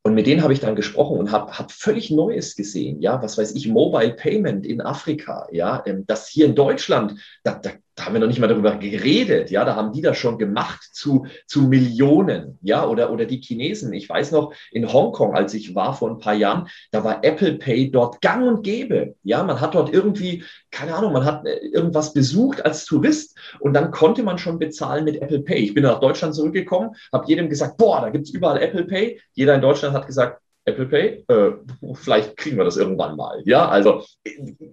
Und 0.03 0.15
mit 0.15 0.25
denen 0.25 0.41
habe 0.41 0.53
ich 0.53 0.59
dann 0.59 0.75
gesprochen 0.75 1.19
und 1.19 1.31
habe 1.31 1.51
hab 1.51 1.71
völlig 1.71 2.09
Neues 2.09 2.55
gesehen. 2.55 3.01
Ja, 3.01 3.21
was 3.21 3.37
weiß 3.37 3.53
ich, 3.53 3.67
Mobile 3.67 4.13
Payment 4.13 4.65
in 4.65 4.81
Afrika. 4.81 5.47
Ja, 5.51 5.83
ähm, 5.85 6.05
das 6.07 6.27
hier 6.27 6.47
in 6.47 6.55
Deutschland, 6.55 7.19
da, 7.43 7.53
da 7.53 7.71
da 8.01 8.05
haben 8.05 8.13
wir 8.13 8.19
noch 8.19 8.27
nicht 8.27 8.39
mal 8.39 8.47
darüber 8.47 8.75
geredet, 8.77 9.51
ja, 9.51 9.63
da 9.63 9.75
haben 9.75 9.93
die 9.93 10.01
das 10.01 10.17
schon 10.17 10.39
gemacht 10.39 10.81
zu, 10.91 11.27
zu 11.45 11.61
Millionen, 11.61 12.57
ja, 12.63 12.87
oder, 12.87 13.11
oder 13.11 13.25
die 13.25 13.39
Chinesen. 13.39 13.93
Ich 13.93 14.09
weiß 14.09 14.31
noch, 14.31 14.53
in 14.71 14.91
Hongkong, 14.91 15.35
als 15.35 15.53
ich 15.53 15.75
war 15.75 15.93
vor 15.93 16.09
ein 16.09 16.17
paar 16.17 16.33
Jahren, 16.33 16.67
da 16.91 17.03
war 17.03 17.23
Apple 17.23 17.59
Pay 17.59 17.91
dort 17.91 18.19
gang 18.19 18.47
und 18.47 18.63
gäbe, 18.63 19.13
ja, 19.21 19.43
man 19.43 19.61
hat 19.61 19.75
dort 19.75 19.93
irgendwie, 19.93 20.43
keine 20.71 20.95
Ahnung, 20.95 21.13
man 21.13 21.25
hat 21.25 21.45
äh, 21.45 21.57
irgendwas 21.57 22.13
besucht 22.13 22.65
als 22.65 22.85
Tourist 22.85 23.37
und 23.59 23.73
dann 23.73 23.91
konnte 23.91 24.23
man 24.23 24.39
schon 24.39 24.57
bezahlen 24.57 25.05
mit 25.05 25.21
Apple 25.21 25.41
Pay. 25.41 25.59
Ich 25.59 25.75
bin 25.75 25.83
nach 25.83 25.99
Deutschland 25.99 26.33
zurückgekommen, 26.33 26.95
habe 27.13 27.27
jedem 27.27 27.49
gesagt, 27.49 27.77
boah, 27.77 28.01
da 28.01 28.09
gibt's 28.09 28.31
überall 28.31 28.59
Apple 28.59 28.85
Pay. 28.85 29.21
Jeder 29.33 29.53
in 29.53 29.61
Deutschland 29.61 29.93
hat 29.93 30.07
gesagt, 30.07 30.41
Apple 30.65 30.87
Pay, 30.87 31.25
äh, 31.27 31.51
vielleicht 31.93 32.37
kriegen 32.37 32.57
wir 32.57 32.63
das 32.63 32.77
irgendwann 32.77 33.15
mal. 33.15 33.41
Ja, 33.45 33.67
also 33.67 34.03
äh, 34.23 34.31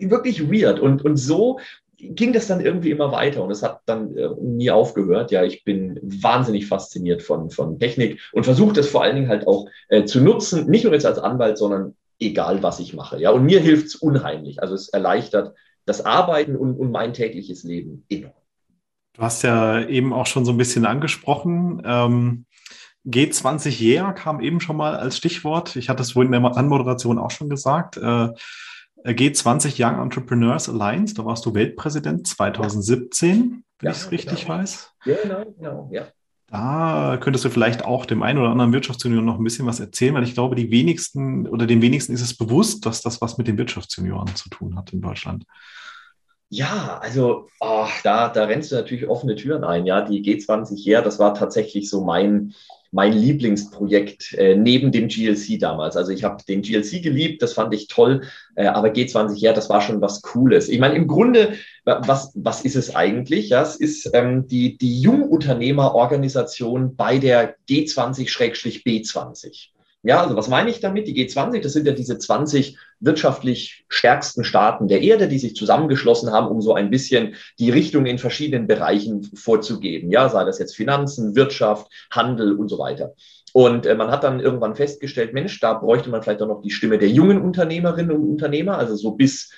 wirklich 0.08 0.50
weird. 0.50 0.80
Und, 0.80 1.04
und 1.04 1.16
so 1.16 1.58
ging 1.98 2.32
das 2.32 2.46
dann 2.46 2.60
irgendwie 2.60 2.90
immer 2.90 3.10
weiter 3.12 3.42
und 3.42 3.50
es 3.50 3.62
hat 3.62 3.80
dann 3.86 4.16
äh, 4.16 4.28
nie 4.40 4.70
aufgehört. 4.70 5.30
Ja, 5.30 5.42
ich 5.44 5.64
bin 5.64 5.98
wahnsinnig 6.02 6.66
fasziniert 6.66 7.22
von, 7.22 7.50
von 7.50 7.78
Technik 7.78 8.20
und 8.32 8.44
versuche 8.44 8.72
das 8.72 8.88
vor 8.88 9.02
allen 9.02 9.16
Dingen 9.16 9.28
halt 9.28 9.46
auch 9.46 9.66
äh, 9.88 10.04
zu 10.04 10.20
nutzen, 10.20 10.70
nicht 10.70 10.84
nur 10.84 10.92
jetzt 10.92 11.06
als 11.06 11.18
Anwalt, 11.18 11.58
sondern 11.58 11.96
egal, 12.20 12.62
was 12.62 12.78
ich 12.78 12.94
mache. 12.94 13.20
Ja, 13.20 13.30
und 13.30 13.44
mir 13.44 13.60
hilft 13.60 13.86
es 13.86 13.94
unheimlich. 13.96 14.62
Also 14.62 14.74
es 14.74 14.88
erleichtert 14.88 15.54
das 15.86 16.04
Arbeiten 16.04 16.56
und, 16.56 16.76
und 16.76 16.90
mein 16.90 17.12
tägliches 17.14 17.64
Leben 17.64 18.04
enorm. 18.08 18.32
Du 19.14 19.22
hast 19.22 19.42
ja 19.42 19.84
eben 19.84 20.12
auch 20.12 20.26
schon 20.26 20.44
so 20.44 20.52
ein 20.52 20.58
bisschen 20.58 20.86
angesprochen. 20.86 21.82
Ähm 21.84 22.44
G20 23.06 23.80
Year 23.80 24.12
kam 24.12 24.40
eben 24.40 24.60
schon 24.60 24.76
mal 24.76 24.96
als 24.96 25.16
Stichwort. 25.16 25.76
Ich 25.76 25.88
hatte 25.88 26.02
es 26.02 26.12
vorhin 26.12 26.32
in 26.32 26.42
der 26.42 26.56
Anmoderation 26.56 27.18
auch 27.18 27.30
schon 27.30 27.48
gesagt. 27.48 27.96
Äh, 27.96 28.28
G20 29.04 29.74
Young 29.78 30.00
Entrepreneurs 30.00 30.68
Alliance, 30.68 31.14
da 31.14 31.24
warst 31.24 31.46
du 31.46 31.54
Weltpräsident 31.54 32.26
2017, 32.26 33.64
wenn 33.78 33.86
ja, 33.86 33.90
ich 33.90 33.96
es 33.96 34.10
richtig 34.10 34.46
genau. 34.46 34.58
weiß. 34.58 34.92
Ja, 35.04 35.16
genau, 35.22 35.44
genau, 35.56 35.90
ja. 35.92 36.08
Da 36.50 37.18
könntest 37.20 37.44
du 37.44 37.50
vielleicht 37.50 37.84
auch 37.84 38.06
dem 38.06 38.22
einen 38.22 38.38
oder 38.38 38.48
anderen 38.48 38.72
Wirtschaftsjunior 38.72 39.22
noch 39.22 39.38
ein 39.38 39.44
bisschen 39.44 39.66
was 39.66 39.80
erzählen, 39.80 40.14
weil 40.14 40.24
ich 40.24 40.32
glaube, 40.32 40.56
die 40.56 40.70
wenigsten 40.70 41.46
oder 41.46 41.66
den 41.66 41.82
wenigsten 41.82 42.14
ist 42.14 42.22
es 42.22 42.36
bewusst, 42.36 42.86
dass 42.86 43.02
das 43.02 43.20
was 43.20 43.36
mit 43.36 43.48
den 43.48 43.58
Wirtschaftsjunioren 43.58 44.34
zu 44.34 44.48
tun 44.48 44.76
hat 44.76 44.92
in 44.94 45.02
Deutschland. 45.02 45.44
Ja, 46.48 46.98
also 47.02 47.48
oh, 47.60 47.86
da, 48.02 48.30
da 48.30 48.44
rennst 48.44 48.72
du 48.72 48.76
natürlich 48.76 49.06
offene 49.06 49.36
Türen 49.36 49.64
ein. 49.64 49.84
Ja, 49.84 50.00
die 50.00 50.22
G20 50.22 50.82
her, 50.82 51.02
das 51.02 51.18
war 51.18 51.34
tatsächlich 51.34 51.90
so 51.90 52.02
mein, 52.02 52.54
mein 52.90 53.12
Lieblingsprojekt 53.12 54.34
äh, 54.34 54.56
neben 54.56 54.92
dem 54.92 55.08
GLC 55.08 55.58
damals. 55.58 55.96
Also 55.96 56.12
ich 56.12 56.24
habe 56.24 56.42
den 56.44 56.62
GLC 56.62 57.02
geliebt, 57.02 57.42
das 57.42 57.52
fand 57.52 57.74
ich 57.74 57.88
toll, 57.88 58.22
äh, 58.56 58.66
aber 58.66 58.88
G20 58.88 59.36
ja, 59.36 59.52
das 59.52 59.68
war 59.68 59.80
schon 59.80 60.00
was 60.00 60.22
Cooles. 60.22 60.68
Ich 60.68 60.78
meine, 60.78 60.94
im 60.94 61.06
Grunde, 61.06 61.54
was, 61.84 62.32
was 62.34 62.62
ist 62.62 62.76
es 62.76 62.94
eigentlich? 62.94 63.50
Ja, 63.50 63.62
es 63.62 63.76
ist 63.76 64.10
ähm, 64.14 64.46
die, 64.46 64.78
die 64.78 65.00
Jungunternehmerorganisation 65.00 66.96
bei 66.96 67.18
der 67.18 67.56
G20-B20. 67.68 69.68
Ja, 70.08 70.22
also 70.22 70.36
was 70.36 70.48
meine 70.48 70.70
ich 70.70 70.80
damit? 70.80 71.06
Die 71.06 71.12
G20, 71.12 71.60
das 71.60 71.74
sind 71.74 71.86
ja 71.86 71.92
diese 71.92 72.16
20 72.16 72.78
wirtschaftlich 72.98 73.84
stärksten 73.90 74.42
Staaten 74.42 74.88
der 74.88 75.02
Erde, 75.02 75.28
die 75.28 75.38
sich 75.38 75.54
zusammengeschlossen 75.54 76.32
haben, 76.32 76.48
um 76.48 76.62
so 76.62 76.72
ein 76.72 76.88
bisschen 76.88 77.34
die 77.58 77.68
Richtung 77.68 78.06
in 78.06 78.16
verschiedenen 78.16 78.66
Bereichen 78.66 79.22
vorzugeben. 79.34 80.10
Ja, 80.10 80.30
sei 80.30 80.44
das 80.44 80.58
jetzt 80.60 80.74
Finanzen, 80.74 81.36
Wirtschaft, 81.36 81.92
Handel 82.10 82.54
und 82.54 82.68
so 82.68 82.78
weiter. 82.78 83.12
Und 83.52 83.84
äh, 83.84 83.94
man 83.96 84.10
hat 84.10 84.24
dann 84.24 84.40
irgendwann 84.40 84.76
festgestellt, 84.76 85.34
Mensch, 85.34 85.60
da 85.60 85.74
bräuchte 85.74 86.08
man 86.08 86.22
vielleicht 86.22 86.40
auch 86.40 86.48
noch 86.48 86.62
die 86.62 86.70
Stimme 86.70 86.96
der 86.96 87.10
jungen 87.10 87.42
Unternehmerinnen 87.42 88.16
und 88.16 88.30
Unternehmer, 88.30 88.78
also 88.78 88.96
so 88.96 89.10
bis 89.10 89.52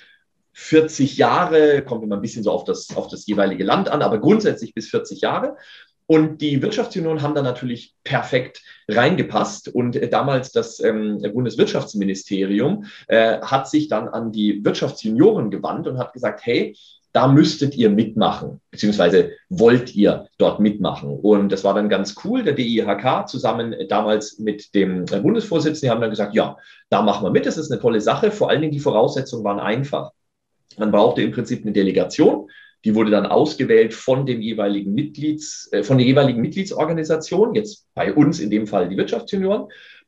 40 0.51 1.15
Jahre, 1.15 1.81
kommt 1.81 2.03
immer 2.03 2.15
ein 2.15 2.21
bisschen 2.21 2.43
so 2.43 2.51
auf 2.51 2.65
das, 2.65 2.89
auf 2.97 3.07
das 3.07 3.25
jeweilige 3.25 3.63
Land 3.63 3.87
an, 3.87 4.01
aber 4.01 4.19
grundsätzlich 4.19 4.73
bis 4.73 4.89
40 4.89 5.21
Jahre. 5.21 5.55
Und 6.11 6.41
die 6.41 6.61
Wirtschaftsunion 6.61 7.21
haben 7.21 7.35
da 7.35 7.41
natürlich 7.41 7.95
perfekt 8.03 8.61
reingepasst. 8.89 9.69
Und 9.69 9.95
äh, 9.95 10.09
damals 10.09 10.51
das 10.51 10.81
ähm, 10.81 11.21
Bundeswirtschaftsministerium 11.33 12.83
äh, 13.07 13.39
hat 13.39 13.69
sich 13.69 13.87
dann 13.87 14.09
an 14.09 14.33
die 14.33 14.59
Wirtschaftsjunioren 14.65 15.51
gewandt 15.51 15.87
und 15.87 15.97
hat 15.97 16.11
gesagt, 16.11 16.41
hey, 16.43 16.75
da 17.13 17.29
müsstet 17.29 17.75
ihr 17.75 17.89
mitmachen, 17.89 18.59
beziehungsweise 18.71 19.31
wollt 19.47 19.95
ihr 19.95 20.27
dort 20.37 20.59
mitmachen. 20.59 21.17
Und 21.17 21.49
das 21.49 21.63
war 21.63 21.75
dann 21.75 21.87
ganz 21.87 22.13
cool. 22.25 22.43
Der 22.43 22.55
DIHK 22.55 23.29
zusammen 23.29 23.73
damals 23.87 24.37
mit 24.37 24.75
dem 24.75 25.05
Bundesvorsitzenden, 25.05 25.91
haben 25.91 26.01
dann 26.01 26.09
gesagt, 26.09 26.35
ja, 26.35 26.57
da 26.89 27.03
machen 27.03 27.23
wir 27.25 27.31
mit, 27.31 27.45
das 27.45 27.57
ist 27.57 27.71
eine 27.71 27.79
tolle 27.79 28.01
Sache. 28.01 28.31
Vor 28.31 28.49
allen 28.49 28.59
Dingen 28.59 28.73
die 28.73 28.81
Voraussetzungen 28.81 29.45
waren 29.45 29.61
einfach. 29.61 30.11
Man 30.77 30.91
brauchte 30.91 31.21
im 31.21 31.31
Prinzip 31.31 31.63
eine 31.63 31.71
Delegation 31.71 32.49
die 32.83 32.95
wurde 32.95 33.11
dann 33.11 33.25
ausgewählt 33.25 33.93
von 33.93 34.25
dem 34.25 34.41
jeweiligen 34.41 34.93
Mitglieds, 34.93 35.69
äh, 35.71 35.83
von 35.83 35.97
der 35.97 36.07
jeweiligen 36.07 36.41
Mitgliedsorganisation, 36.41 37.55
jetzt 37.55 37.87
bei 37.93 38.13
uns 38.13 38.39
in 38.39 38.49
dem 38.49 38.67
Fall 38.67 38.89
die 38.89 38.97
Wirtschaftsjunioren. 38.97 39.67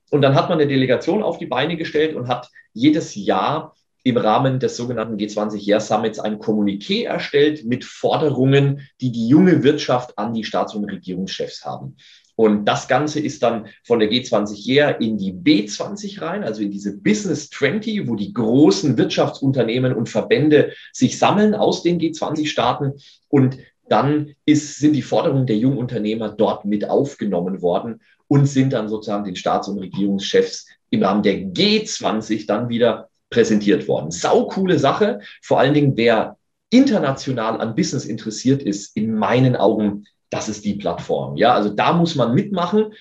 Und 0.09 0.21
dann 0.21 0.35
hat 0.35 0.49
man 0.49 0.59
eine 0.59 0.67
Delegation 0.67 1.23
auf 1.23 1.37
die 1.37 1.45
Beine 1.45 1.77
gestellt 1.77 2.15
und 2.15 2.27
hat 2.27 2.49
jedes 2.73 3.15
Jahr 3.15 3.75
im 4.03 4.17
Rahmen 4.17 4.59
des 4.59 4.75
sogenannten 4.75 5.15
G20-Jahr-Summits 5.17 6.19
ein 6.19 6.39
Kommuniqué 6.39 7.05
erstellt 7.05 7.63
mit 7.65 7.85
Forderungen, 7.85 8.81
die 8.99 9.11
die 9.11 9.29
junge 9.29 9.63
Wirtschaft 9.63 10.17
an 10.17 10.33
die 10.33 10.43
Staats- 10.43 10.75
und 10.75 10.85
Regierungschefs 10.85 11.63
haben. 11.63 11.95
Und 12.35 12.65
das 12.65 12.87
Ganze 12.87 13.19
ist 13.19 13.43
dann 13.43 13.67
von 13.83 13.99
der 13.99 14.09
G20 14.09 14.67
Year 14.67 14.99
in 14.99 15.17
die 15.17 15.33
B20 15.33 16.21
rein, 16.21 16.43
also 16.43 16.61
in 16.61 16.71
diese 16.71 16.97
Business 16.97 17.49
20, 17.49 18.07
wo 18.07 18.15
die 18.15 18.33
großen 18.33 18.97
Wirtschaftsunternehmen 18.97 19.93
und 19.93 20.09
Verbände 20.09 20.73
sich 20.91 21.19
sammeln 21.19 21.53
aus 21.53 21.83
den 21.83 21.99
G20-Staaten. 21.99 22.93
Und 23.29 23.57
dann 23.87 24.33
ist, 24.45 24.79
sind 24.79 24.93
die 24.93 25.01
Forderungen 25.01 25.45
der 25.45 25.57
jungen 25.57 25.77
Unternehmer 25.77 26.29
dort 26.29 26.65
mit 26.65 26.89
aufgenommen 26.89 27.61
worden 27.61 28.01
und 28.27 28.47
sind 28.47 28.73
dann 28.73 28.89
sozusagen 28.89 29.25
den 29.25 29.35
Staats- 29.35 29.67
und 29.67 29.77
Regierungschefs 29.79 30.67
im 30.89 31.03
Rahmen 31.03 31.23
der 31.23 31.35
G20 31.35 32.47
dann 32.47 32.69
wieder 32.69 33.09
präsentiert 33.29 33.87
worden. 33.87 34.11
Sau 34.11 34.47
coole 34.47 34.79
Sache. 34.79 35.19
Vor 35.41 35.59
allen 35.59 35.73
Dingen, 35.73 35.97
wer 35.97 36.37
international 36.69 37.61
an 37.61 37.75
Business 37.75 38.05
interessiert 38.05 38.63
ist, 38.63 38.95
in 38.95 39.13
meinen 39.13 39.55
Augen 39.55 40.05
das 40.33 40.49
ist 40.49 40.65
die 40.65 40.73
Plattform. 40.73 41.37
Ja, 41.37 41.53
also 41.53 41.69
da 41.69 41.93
muss 41.93 42.15
man 42.15 42.33
mitmachen. 42.33 42.93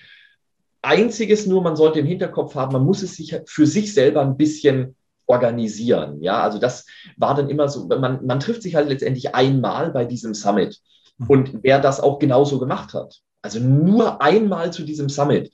Einziges 0.83 1.47
nur, 1.47 1.63
man 1.63 1.75
sollte 1.75 1.99
im 1.99 2.05
Hinterkopf 2.05 2.53
haben, 2.55 2.73
man 2.73 2.85
muss 2.85 3.01
es 3.01 3.15
sich 3.15 3.35
für 3.47 3.65
sich 3.65 3.93
selber 3.93 4.21
ein 4.21 4.37
bisschen 4.37 4.95
organisieren. 5.25 6.21
Ja, 6.21 6.43
also 6.43 6.59
das 6.59 6.85
war 7.17 7.33
dann 7.33 7.49
immer 7.49 7.69
so, 7.69 7.87
man, 7.87 8.25
man 8.25 8.39
trifft 8.39 8.61
sich 8.61 8.75
halt 8.75 8.89
letztendlich 8.89 9.33
einmal 9.33 9.91
bei 9.91 10.05
diesem 10.05 10.35
Summit. 10.35 10.79
Mhm. 11.17 11.27
Und 11.27 11.63
wer 11.63 11.79
das 11.79 11.99
auch 11.99 12.19
genauso 12.19 12.59
gemacht 12.59 12.93
hat, 12.93 13.19
also 13.41 13.59
nur 13.59 14.21
einmal 14.21 14.71
zu 14.71 14.83
diesem 14.83 15.09
Summit, 15.09 15.51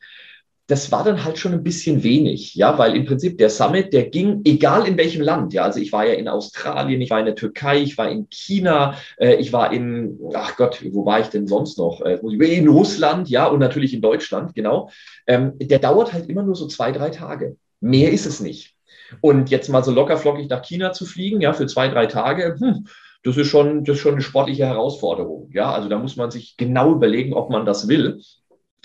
das 0.69 0.91
war 0.91 1.03
dann 1.03 1.23
halt 1.23 1.39
schon 1.39 1.53
ein 1.53 1.63
bisschen 1.63 2.03
wenig, 2.03 2.53
ja, 2.53 2.77
weil 2.77 2.95
im 2.95 3.05
Prinzip 3.05 3.39
der 3.39 3.49
Summit, 3.49 3.91
der 3.91 4.08
ging, 4.08 4.41
egal 4.45 4.88
in 4.88 4.97
welchem 4.97 5.23
Land, 5.23 5.51
ja, 5.51 5.63
also 5.63 5.79
ich 5.79 5.91
war 5.91 6.05
ja 6.05 6.13
in 6.13 6.27
Australien, 6.27 7.01
ich 7.01 7.10
war 7.10 7.19
in 7.19 7.25
der 7.25 7.34
Türkei, 7.34 7.82
ich 7.82 7.97
war 7.97 8.08
in 8.08 8.27
China, 8.29 8.93
äh, 9.17 9.34
ich 9.38 9.51
war 9.51 9.73
in, 9.73 10.19
ach 10.36 10.58
Gott, 10.58 10.84
wo 10.91 11.08
war 11.08 11.21
ich 11.21 11.27
denn 11.27 11.47
sonst 11.47 11.79
noch? 11.79 12.01
Äh, 12.01 12.19
in 12.19 12.67
Russland, 12.67 13.29
ja, 13.29 13.47
und 13.47 13.58
natürlich 13.58 13.95
in 13.95 14.01
Deutschland, 14.01 14.53
genau. 14.53 14.91
Ähm, 15.25 15.53
der 15.58 15.79
dauert 15.79 16.13
halt 16.13 16.29
immer 16.29 16.43
nur 16.43 16.55
so 16.55 16.67
zwei, 16.67 16.91
drei 16.91 17.10
Tage. 17.10 17.58
Mehr 17.82 18.12
ist 18.12 18.27
es 18.27 18.39
nicht. 18.39 18.75
Und 19.21 19.49
jetzt 19.49 19.69
mal 19.69 19.84
so 19.84 19.91
lockerflockig 19.91 20.49
nach 20.49 20.62
China 20.62 20.91
zu 20.91 21.08
fliegen, 21.08 21.41
ja, 21.41 21.53
für 21.53 21.65
zwei, 21.65 21.88
drei 21.88 22.05
Tage, 22.05 22.58
hm, 22.60 22.86
das 23.23 23.38
ist 23.38 23.47
schon, 23.47 23.84
das 23.84 23.97
ist 23.97 24.01
schon 24.01 24.13
eine 24.13 24.21
sportliche 24.21 24.67
Herausforderung. 24.67 25.49
Ja, 25.51 25.71
also 25.71 25.89
da 25.89 25.97
muss 25.97 26.15
man 26.15 26.29
sich 26.29 26.58
genau 26.58 26.93
überlegen, 26.93 27.34
ob 27.34 27.49
man 27.49 27.65
das 27.65 27.88
will. 27.88 28.21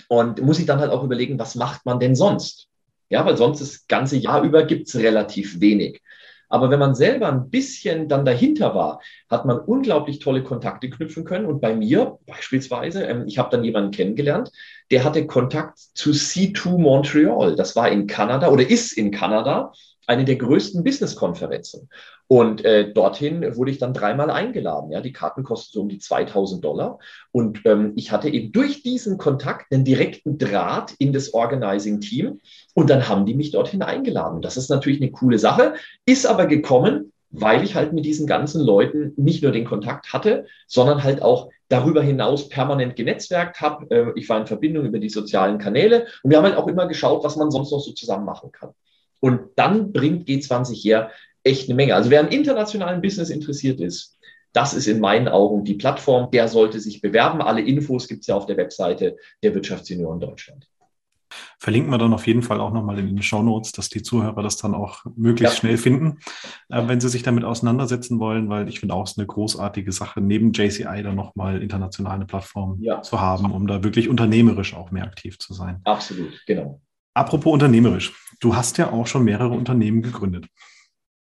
Und 0.07 0.41
muss 0.41 0.59
ich 0.59 0.65
dann 0.65 0.79
halt 0.79 0.91
auch 0.91 1.03
überlegen, 1.03 1.39
was 1.39 1.55
macht 1.55 1.85
man 1.85 1.99
denn 1.99 2.15
sonst? 2.15 2.67
Ja, 3.09 3.25
weil 3.25 3.37
sonst 3.37 3.61
das 3.61 3.87
ganze 3.87 4.17
Jahr 4.17 4.43
über 4.43 4.63
gibt 4.63 4.87
es 4.87 4.95
relativ 4.95 5.59
wenig. 5.59 6.01
Aber 6.49 6.69
wenn 6.69 6.79
man 6.79 6.95
selber 6.95 7.27
ein 7.27 7.49
bisschen 7.49 8.07
dann 8.07 8.25
dahinter 8.25 8.75
war, 8.75 9.01
hat 9.29 9.45
man 9.45 9.59
unglaublich 9.59 10.19
tolle 10.19 10.43
Kontakte 10.43 10.89
knüpfen 10.89 11.23
können. 11.23 11.45
Und 11.45 11.59
bei 11.59 11.75
mir 11.75 12.19
beispielsweise, 12.25 13.03
ähm, 13.03 13.25
ich 13.27 13.37
habe 13.37 13.49
dann 13.49 13.63
jemanden 13.63 13.91
kennengelernt, 13.91 14.51
der 14.91 15.03
hatte 15.03 15.25
Kontakt 15.25 15.79
zu 15.79 16.11
C2 16.11 16.77
Montreal. 16.77 17.55
Das 17.55 17.75
war 17.75 17.89
in 17.89 18.07
Kanada 18.07 18.49
oder 18.49 18.69
ist 18.69 18.93
in 18.93 19.11
Kanada 19.11 19.71
eine 20.07 20.25
der 20.25 20.35
größten 20.35 20.83
Business-Konferenzen. 20.83 21.89
Und 22.27 22.65
äh, 22.65 22.91
dorthin 22.91 23.55
wurde 23.55 23.71
ich 23.71 23.77
dann 23.77 23.93
dreimal 23.93 24.29
eingeladen. 24.31 24.91
Ja, 24.91 25.01
die 25.01 25.13
Karten 25.13 25.43
kosten 25.43 25.73
so 25.73 25.81
um 25.81 25.89
die 25.89 25.99
2000 25.99 26.63
Dollar. 26.63 26.99
Und 27.31 27.61
ähm, 27.65 27.93
ich 27.95 28.11
hatte 28.11 28.29
eben 28.29 28.51
durch 28.51 28.83
diesen 28.83 29.17
Kontakt 29.17 29.71
einen 29.71 29.85
direkten 29.85 30.37
Draht 30.37 30.93
in 30.97 31.13
das 31.13 31.33
Organizing-Team. 31.33 32.39
Und 32.73 32.89
dann 32.89 33.07
haben 33.07 33.25
die 33.25 33.35
mich 33.35 33.51
dorthin 33.51 33.81
eingeladen. 33.81 34.41
Das 34.41 34.57
ist 34.57 34.69
natürlich 34.69 35.01
eine 35.01 35.11
coole 35.11 35.39
Sache, 35.39 35.75
ist 36.05 36.25
aber 36.25 36.47
gekommen, 36.47 37.11
weil 37.29 37.63
ich 37.63 37.75
halt 37.75 37.93
mit 37.93 38.05
diesen 38.05 38.27
ganzen 38.27 38.61
Leuten 38.61 39.13
nicht 39.17 39.43
nur 39.43 39.51
den 39.51 39.65
Kontakt 39.65 40.13
hatte, 40.13 40.45
sondern 40.67 41.03
halt 41.03 41.21
auch 41.21 41.49
darüber 41.67 42.01
hinaus 42.01 42.49
permanent 42.49 42.95
genetzwerkt 42.95 43.61
habe. 43.61 43.89
Äh, 43.89 44.11
ich 44.15 44.29
war 44.29 44.39
in 44.39 44.47
Verbindung 44.47 44.85
über 44.85 44.99
die 44.99 45.09
sozialen 45.09 45.57
Kanäle 45.57 46.07
und 46.23 46.31
wir 46.31 46.37
haben 46.37 46.45
halt 46.45 46.57
auch 46.57 46.67
immer 46.67 46.87
geschaut, 46.87 47.23
was 47.23 47.35
man 47.35 47.51
sonst 47.51 47.71
noch 47.71 47.79
so 47.79 47.91
zusammen 47.91 48.25
machen 48.25 48.51
kann. 48.51 48.71
Und 49.19 49.41
dann 49.55 49.91
bringt 49.91 50.27
G20 50.27 50.83
her 50.83 51.11
echt 51.43 51.69
eine 51.69 51.75
Menge. 51.75 51.95
Also 51.95 52.09
wer 52.09 52.19
am 52.19 52.27
internationalen 52.27 53.01
Business 53.01 53.29
interessiert 53.29 53.79
ist, 53.79 54.17
das 54.53 54.73
ist 54.73 54.87
in 54.87 54.99
meinen 54.99 55.27
Augen 55.27 55.65
die 55.65 55.73
Plattform, 55.73 56.31
der 56.31 56.47
sollte 56.47 56.79
sich 56.79 57.01
bewerben. 57.01 57.41
Alle 57.41 57.61
Infos 57.61 58.07
gibt 58.07 58.21
es 58.21 58.27
ja 58.27 58.35
auf 58.35 58.45
der 58.45 58.57
Webseite 58.57 59.17
der 59.43 59.53
Wirtschaftsunion 59.53 60.19
Deutschland. 60.19 60.67
Verlinken 61.59 61.91
wir 61.91 61.97
dann 61.97 62.13
auf 62.13 62.27
jeden 62.27 62.41
Fall 62.41 62.61
auch 62.61 62.71
nochmal 62.71 62.99
in 62.99 63.07
den 63.07 63.21
Show 63.21 63.41
Notes, 63.41 63.71
dass 63.73 63.89
die 63.89 64.01
Zuhörer 64.01 64.41
das 64.43 64.57
dann 64.57 64.73
auch 64.73 65.03
möglichst 65.15 65.55
ja. 65.55 65.59
schnell 65.59 65.77
finden, 65.77 66.19
äh, 66.69 66.87
wenn 66.87 67.01
sie 67.01 67.09
sich 67.09 67.23
damit 67.23 67.43
auseinandersetzen 67.43 68.19
wollen, 68.19 68.49
weil 68.49 68.69
ich 68.69 68.79
finde 68.79 68.95
auch 68.95 69.03
es 69.03 69.11
ist 69.11 69.17
eine 69.17 69.27
großartige 69.27 69.91
Sache, 69.91 70.21
neben 70.21 70.53
JCI 70.53 71.01
dann 71.03 71.15
nochmal 71.15 71.61
international 71.61 72.15
eine 72.15 72.25
Plattform 72.25 72.77
ja. 72.81 73.01
zu 73.01 73.19
haben, 73.19 73.51
um 73.51 73.67
da 73.67 73.83
wirklich 73.83 74.07
unternehmerisch 74.07 74.73
auch 74.73 74.91
mehr 74.91 75.03
aktiv 75.03 75.37
zu 75.39 75.53
sein. 75.53 75.81
Absolut, 75.83 76.43
genau. 76.45 76.81
Apropos 77.15 77.53
unternehmerisch, 77.53 78.13
du 78.41 78.55
hast 78.55 78.77
ja 78.77 78.91
auch 78.91 79.07
schon 79.07 79.23
mehrere 79.23 79.53
Unternehmen 79.53 80.01
gegründet. 80.01 80.47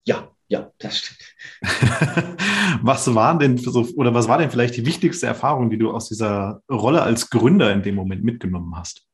Ja, 0.07 0.31
ja, 0.47 0.71
das 0.79 0.99
stimmt. 0.99 1.21
was 2.83 3.15
war 3.15 3.37
denn 3.39 3.59
so, 3.59 3.87
oder 3.97 4.15
was 4.15 4.29
war 4.29 4.39
denn 4.39 4.51
vielleicht 4.51 4.77
die 4.77 4.87
wichtigste 4.87 5.27
Erfahrung, 5.27 5.71
die 5.71 5.79
du 5.79 5.91
aus 5.91 6.09
dieser 6.09 6.63
Rolle 6.71 7.03
als 7.03 7.31
Gründer 7.31 7.73
in 7.73 7.83
dem 7.83 7.97
Moment 7.97 8.23
mitgenommen 8.23 8.77
hast? 8.77 9.09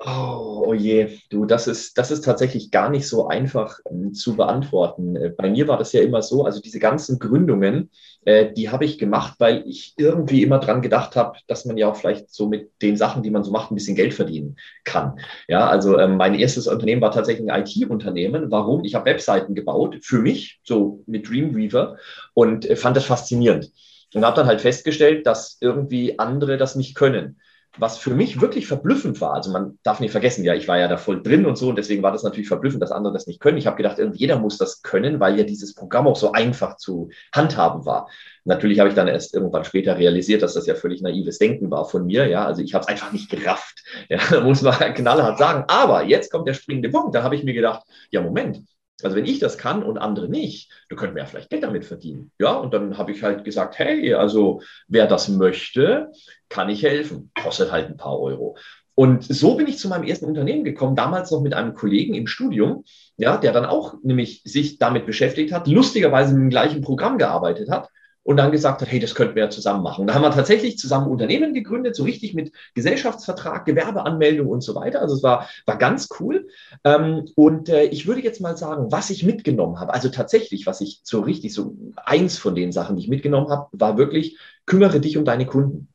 Oh, 0.00 0.62
oh, 0.68 0.74
je, 0.74 1.18
du, 1.28 1.44
das 1.44 1.66
ist, 1.66 1.98
das 1.98 2.12
ist 2.12 2.20
tatsächlich 2.24 2.70
gar 2.70 2.88
nicht 2.88 3.08
so 3.08 3.26
einfach 3.26 3.80
ähm, 3.90 4.14
zu 4.14 4.36
beantworten. 4.36 5.16
Äh, 5.16 5.30
bei 5.30 5.50
mir 5.50 5.66
war 5.66 5.76
das 5.76 5.92
ja 5.92 6.00
immer 6.02 6.22
so, 6.22 6.44
also 6.44 6.60
diese 6.60 6.78
ganzen 6.78 7.18
Gründungen, 7.18 7.90
äh, 8.24 8.52
die 8.52 8.70
habe 8.70 8.84
ich 8.84 8.98
gemacht, 8.98 9.34
weil 9.40 9.64
ich 9.66 9.94
irgendwie 9.96 10.44
immer 10.44 10.60
dran 10.60 10.82
gedacht 10.82 11.16
habe, 11.16 11.38
dass 11.48 11.64
man 11.64 11.76
ja 11.76 11.90
auch 11.90 11.96
vielleicht 11.96 12.32
so 12.32 12.46
mit 12.48 12.70
den 12.80 12.96
Sachen, 12.96 13.24
die 13.24 13.30
man 13.30 13.42
so 13.42 13.50
macht, 13.50 13.72
ein 13.72 13.74
bisschen 13.74 13.96
Geld 13.96 14.14
verdienen 14.14 14.54
kann. 14.84 15.18
Ja, 15.48 15.66
also 15.68 15.98
ähm, 15.98 16.16
mein 16.16 16.36
erstes 16.36 16.68
Unternehmen 16.68 17.02
war 17.02 17.10
tatsächlich 17.10 17.50
ein 17.50 17.60
IT-Unternehmen. 17.62 18.52
Warum? 18.52 18.84
Ich 18.84 18.94
habe 18.94 19.06
Webseiten 19.06 19.56
gebaut 19.56 19.98
für 20.02 20.20
mich, 20.20 20.60
so 20.62 21.02
mit 21.06 21.28
Dreamweaver 21.28 21.96
und 22.34 22.70
äh, 22.70 22.76
fand 22.76 22.96
das 22.96 23.04
faszinierend. 23.04 23.72
Und 24.14 24.24
habe 24.24 24.36
dann 24.36 24.46
halt 24.46 24.60
festgestellt, 24.60 25.26
dass 25.26 25.58
irgendwie 25.60 26.20
andere 26.20 26.56
das 26.56 26.76
nicht 26.76 26.94
können 26.94 27.40
was 27.78 27.98
für 27.98 28.14
mich 28.14 28.40
wirklich 28.40 28.66
verblüffend 28.66 29.20
war, 29.20 29.34
also 29.34 29.50
man 29.50 29.78
darf 29.82 30.00
nicht 30.00 30.10
vergessen, 30.10 30.44
ja, 30.44 30.54
ich 30.54 30.68
war 30.68 30.78
ja 30.78 30.88
da 30.88 30.96
voll 30.96 31.22
drin 31.22 31.46
und 31.46 31.56
so 31.56 31.68
und 31.68 31.76
deswegen 31.76 32.02
war 32.02 32.12
das 32.12 32.22
natürlich 32.22 32.48
verblüffend, 32.48 32.82
dass 32.82 32.92
andere 32.92 33.12
das 33.12 33.26
nicht 33.26 33.40
können. 33.40 33.58
Ich 33.58 33.66
habe 33.66 33.76
gedacht, 33.76 33.98
jeder 34.14 34.38
muss 34.38 34.58
das 34.58 34.82
können, 34.82 35.20
weil 35.20 35.38
ja 35.38 35.44
dieses 35.44 35.74
Programm 35.74 36.06
auch 36.06 36.16
so 36.16 36.32
einfach 36.32 36.76
zu 36.76 37.10
handhaben 37.32 37.84
war. 37.86 38.08
Natürlich 38.44 38.80
habe 38.80 38.88
ich 38.88 38.94
dann 38.94 39.08
erst 39.08 39.34
irgendwann 39.34 39.64
später 39.64 39.98
realisiert, 39.98 40.42
dass 40.42 40.54
das 40.54 40.66
ja 40.66 40.74
völlig 40.74 41.02
naives 41.02 41.38
Denken 41.38 41.70
war 41.70 41.84
von 41.84 42.06
mir, 42.06 42.26
ja, 42.26 42.44
also 42.44 42.62
ich 42.62 42.74
habe 42.74 42.82
es 42.82 42.88
einfach 42.88 43.12
nicht 43.12 43.30
gerafft, 43.30 43.82
ja, 44.08 44.18
muss 44.42 44.62
man 44.62 44.74
knallhart 44.94 45.38
sagen. 45.38 45.64
Aber 45.68 46.04
jetzt 46.04 46.30
kommt 46.32 46.48
der 46.48 46.54
springende 46.54 46.88
Punkt, 46.90 47.14
da 47.14 47.22
habe 47.22 47.36
ich 47.36 47.44
mir 47.44 47.54
gedacht, 47.54 47.82
ja, 48.10 48.20
Moment, 48.20 48.62
also 49.02 49.16
wenn 49.16 49.26
ich 49.26 49.38
das 49.38 49.58
kann 49.58 49.82
und 49.82 49.98
andere 49.98 50.28
nicht, 50.28 50.72
du 50.88 50.96
könnt 50.96 51.14
mir 51.14 51.20
ja 51.20 51.26
vielleicht 51.26 51.50
Geld 51.50 51.62
damit 51.62 51.84
verdienen. 51.84 52.32
Ja, 52.38 52.54
und 52.54 52.74
dann 52.74 52.98
habe 52.98 53.12
ich 53.12 53.22
halt 53.22 53.44
gesagt, 53.44 53.78
hey, 53.78 54.14
also 54.14 54.60
wer 54.88 55.06
das 55.06 55.28
möchte, 55.28 56.10
kann 56.48 56.68
ich 56.68 56.82
helfen. 56.82 57.30
Kostet 57.40 57.70
halt 57.70 57.86
ein 57.86 57.96
paar 57.96 58.18
Euro. 58.18 58.56
Und 58.94 59.22
so 59.22 59.54
bin 59.54 59.68
ich 59.68 59.78
zu 59.78 59.88
meinem 59.88 60.02
ersten 60.02 60.24
Unternehmen 60.24 60.64
gekommen, 60.64 60.96
damals 60.96 61.30
noch 61.30 61.40
mit 61.40 61.54
einem 61.54 61.74
Kollegen 61.74 62.14
im 62.14 62.26
Studium, 62.26 62.82
ja, 63.16 63.36
der 63.36 63.52
dann 63.52 63.64
auch 63.64 63.94
nämlich 64.02 64.42
sich 64.44 64.78
damit 64.78 65.06
beschäftigt 65.06 65.52
hat, 65.52 65.68
lustigerweise 65.68 66.34
mit 66.34 66.42
dem 66.42 66.50
gleichen 66.50 66.80
Programm 66.80 67.16
gearbeitet 67.16 67.70
hat 67.70 67.88
und 68.28 68.36
dann 68.36 68.52
gesagt 68.52 68.82
hat, 68.82 68.92
hey, 68.92 69.00
das 69.00 69.14
könnten 69.14 69.36
wir 69.36 69.44
ja 69.44 69.48
zusammen 69.48 69.82
machen. 69.82 70.06
Da 70.06 70.12
haben 70.12 70.20
wir 70.20 70.30
tatsächlich 70.30 70.76
zusammen 70.76 71.10
Unternehmen 71.10 71.54
gegründet, 71.54 71.96
so 71.96 72.04
richtig 72.04 72.34
mit 72.34 72.52
Gesellschaftsvertrag, 72.74 73.64
Gewerbeanmeldung 73.64 74.48
und 74.48 74.60
so 74.60 74.74
weiter. 74.74 75.00
Also 75.00 75.14
es 75.14 75.22
war, 75.22 75.48
war 75.64 75.78
ganz 75.78 76.10
cool. 76.20 76.46
Ähm, 76.84 77.24
und 77.36 77.70
äh, 77.70 77.84
ich 77.84 78.06
würde 78.06 78.22
jetzt 78.22 78.42
mal 78.42 78.54
sagen, 78.54 78.92
was 78.92 79.08
ich 79.08 79.24
mitgenommen 79.24 79.80
habe, 79.80 79.94
also 79.94 80.10
tatsächlich, 80.10 80.66
was 80.66 80.82
ich 80.82 81.00
so 81.04 81.20
richtig, 81.20 81.54
so 81.54 81.74
eins 81.96 82.36
von 82.36 82.54
den 82.54 82.70
Sachen, 82.70 82.96
die 82.96 83.02
ich 83.04 83.08
mitgenommen 83.08 83.48
habe, 83.48 83.68
war 83.72 83.96
wirklich, 83.96 84.36
kümmere 84.66 85.00
dich 85.00 85.16
um 85.16 85.24
deine 85.24 85.46
Kunden. 85.46 85.88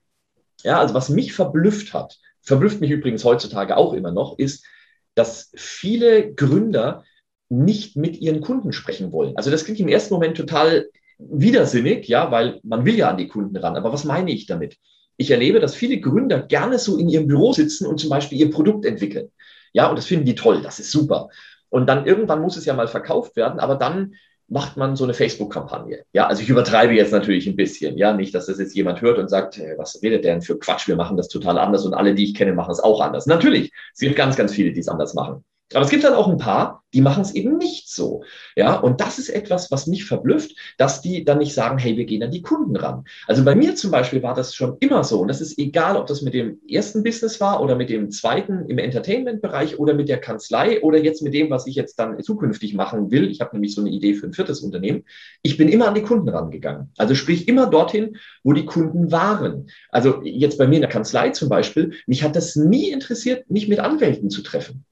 Ja, 0.64 0.80
also 0.80 0.96
was 0.96 1.10
mich 1.10 1.34
verblüfft 1.34 1.94
hat, 1.94 2.18
verblüfft 2.42 2.82
mich 2.82 2.90
übrigens 2.90 3.24
heutzutage 3.24 3.78
auch 3.78 3.94
immer 3.94 4.12
noch, 4.12 4.40
ist, 4.40 4.66
dass 5.14 5.52
viele 5.54 6.34
Gründer 6.34 7.04
nicht 7.50 7.96
mit 7.96 8.18
ihren 8.18 8.42
Kunden 8.42 8.74
sprechen 8.74 9.12
wollen. 9.12 9.38
Also 9.38 9.52
das 9.52 9.66
klingt 9.66 9.80
im 9.80 9.88
ersten 9.88 10.16
Moment 10.16 10.36
total 10.36 10.88
widersinnig, 11.30 12.08
ja, 12.08 12.32
weil 12.32 12.60
man 12.64 12.86
will 12.86 12.96
ja 12.96 13.10
an 13.10 13.18
die 13.18 13.28
Kunden 13.28 13.58
ran. 13.58 13.76
Aber 13.76 13.92
was 13.94 14.04
meine 14.04 14.32
ich 14.32 14.46
damit? 14.46 14.78
Ich 15.18 15.32
erlebe, 15.32 15.60
dass 15.60 15.76
viele 15.76 16.00
Gründer 16.00 16.42
gerne 16.42 16.80
so 16.80 16.98
in 16.98 17.10
ihrem 17.10 17.28
Büro 17.28 17.54
sitzen 17.54 17.86
und 17.86 18.00
zum 18.00 18.10
Beispiel 18.10 18.40
ihr 18.40 18.52
Produkt 18.52 18.86
entwickeln. 18.86 19.30
Ja, 19.74 19.90
und 19.90 19.98
das 19.98 20.06
finden 20.06 20.26
die 20.26 20.36
toll, 20.36 20.62
das 20.62 20.80
ist 20.80 20.92
super. 20.92 21.30
Und 21.70 21.88
dann 21.88 22.06
irgendwann 22.06 22.42
muss 22.42 22.58
es 22.58 22.66
ja 22.66 22.74
mal 22.74 22.88
verkauft 22.88 23.36
werden, 23.36 23.60
aber 23.60 23.76
dann 23.76 24.16
macht 24.48 24.78
man 24.78 24.96
so 24.96 25.04
eine 25.04 25.14
Facebook-Kampagne. 25.14 26.04
Ja, 26.14 26.28
also 26.28 26.44
ich 26.44 26.50
übertreibe 26.50 26.94
jetzt 26.94 27.12
natürlich 27.12 27.48
ein 27.48 27.56
bisschen. 27.56 27.98
Ja, 27.98 28.14
nicht, 28.14 28.36
dass 28.36 28.46
das 28.46 28.60
jetzt 28.60 28.76
jemand 28.76 29.02
hört 29.02 29.18
und 29.18 29.30
sagt, 29.30 29.60
was 29.78 30.02
redet 30.04 30.24
der 30.26 30.34
denn 30.34 30.42
für 30.42 30.60
Quatsch? 30.60 30.88
Wir 30.88 30.96
machen 30.96 31.18
das 31.18 31.28
total 31.28 31.58
anders 31.58 31.86
und 31.86 31.94
alle, 31.94 32.14
die 32.14 32.26
ich 32.26 32.36
kenne, 32.36 32.54
machen 32.54 32.72
es 32.72 32.80
auch 32.80 33.02
anders. 33.02 33.26
Natürlich, 33.26 33.72
es 33.94 34.00
gibt 34.00 34.16
ganz, 34.16 34.36
ganz 34.36 34.54
viele, 34.54 34.72
die 34.74 34.82
es 34.82 34.88
anders 34.88 35.14
machen. 35.14 35.44
Aber 35.74 35.86
es 35.86 35.90
gibt 35.90 36.04
dann 36.04 36.14
auch 36.14 36.28
ein 36.28 36.38
paar, 36.38 36.84
die 36.94 37.02
machen 37.02 37.22
es 37.22 37.34
eben 37.34 37.58
nicht 37.58 37.90
so. 37.90 38.24
Ja, 38.56 38.76
und 38.76 39.02
das 39.02 39.18
ist 39.18 39.30
etwas, 39.30 39.72
was 39.72 39.88
mich 39.88 40.06
verblüfft, 40.06 40.56
dass 40.78 41.02
die 41.02 41.24
dann 41.24 41.40
nicht 41.40 41.54
sagen, 41.54 41.78
hey, 41.78 41.98
wir 41.98 42.06
gehen 42.06 42.22
an 42.22 42.32
die 42.32 42.42
Kunden 42.42 42.76
ran. 42.76 43.06
Also 43.28 43.44
bei 43.44 43.56
mir 43.56 43.76
zum 43.76 43.90
Beispiel 43.90 44.22
war 44.22 44.36
das 44.36 44.54
schon 44.54 44.78
immer 44.80 45.04
so. 45.04 45.20
Und 45.20 45.28
das 45.28 45.42
ist 45.42 45.58
egal, 45.58 45.98
ob 45.98 46.08
das 46.08 46.22
mit 46.22 46.34
dem 46.34 46.60
ersten 46.70 47.04
Business 47.04 47.42
war 47.42 47.62
oder 47.62 47.76
mit 47.76 47.90
dem 47.90 48.12
zweiten 48.12 48.66
im 48.68 48.78
Entertainment-Bereich 48.78 49.80
oder 49.80 49.94
mit 49.94 50.10
der 50.10 50.20
Kanzlei 50.20 50.82
oder 50.82 51.00
jetzt 51.00 51.24
mit 51.24 51.34
dem, 51.34 51.50
was 51.50 51.66
ich 51.66 51.76
jetzt 51.76 51.98
dann 51.98 52.22
zukünftig 52.22 52.76
machen 52.76 53.10
will. 53.10 53.30
Ich 53.30 53.42
habe 53.42 53.56
nämlich 53.56 53.74
so 53.74 53.82
eine 53.82 53.90
Idee 53.90 54.14
für 54.14 54.28
ein 54.28 54.34
viertes 54.34 54.62
Unternehmen. 54.62 55.06
Ich 55.42 55.58
bin 55.58 55.70
immer 55.70 55.88
an 55.88 55.96
die 55.96 56.04
Kunden 56.04 56.30
rangegangen. 56.30 56.92
Also 56.98 57.16
sprich 57.16 57.48
immer 57.48 57.68
dorthin, 57.68 58.18
wo 58.44 58.54
die 58.54 58.66
Kunden 58.66 59.12
waren. 59.12 59.68
Also 59.90 60.22
jetzt 60.24 60.60
bei 60.60 60.68
mir 60.68 60.76
in 60.76 60.82
der 60.82 60.90
Kanzlei 60.90 61.32
zum 61.32 61.50
Beispiel, 61.50 61.94
mich 62.06 62.24
hat 62.24 62.36
das 62.36 62.56
nie 62.56 62.92
interessiert, 62.92 63.50
mich 63.50 63.68
mit 63.68 63.80
Anwälten 63.80 64.30
zu 64.30 64.44
treffen 64.44 64.86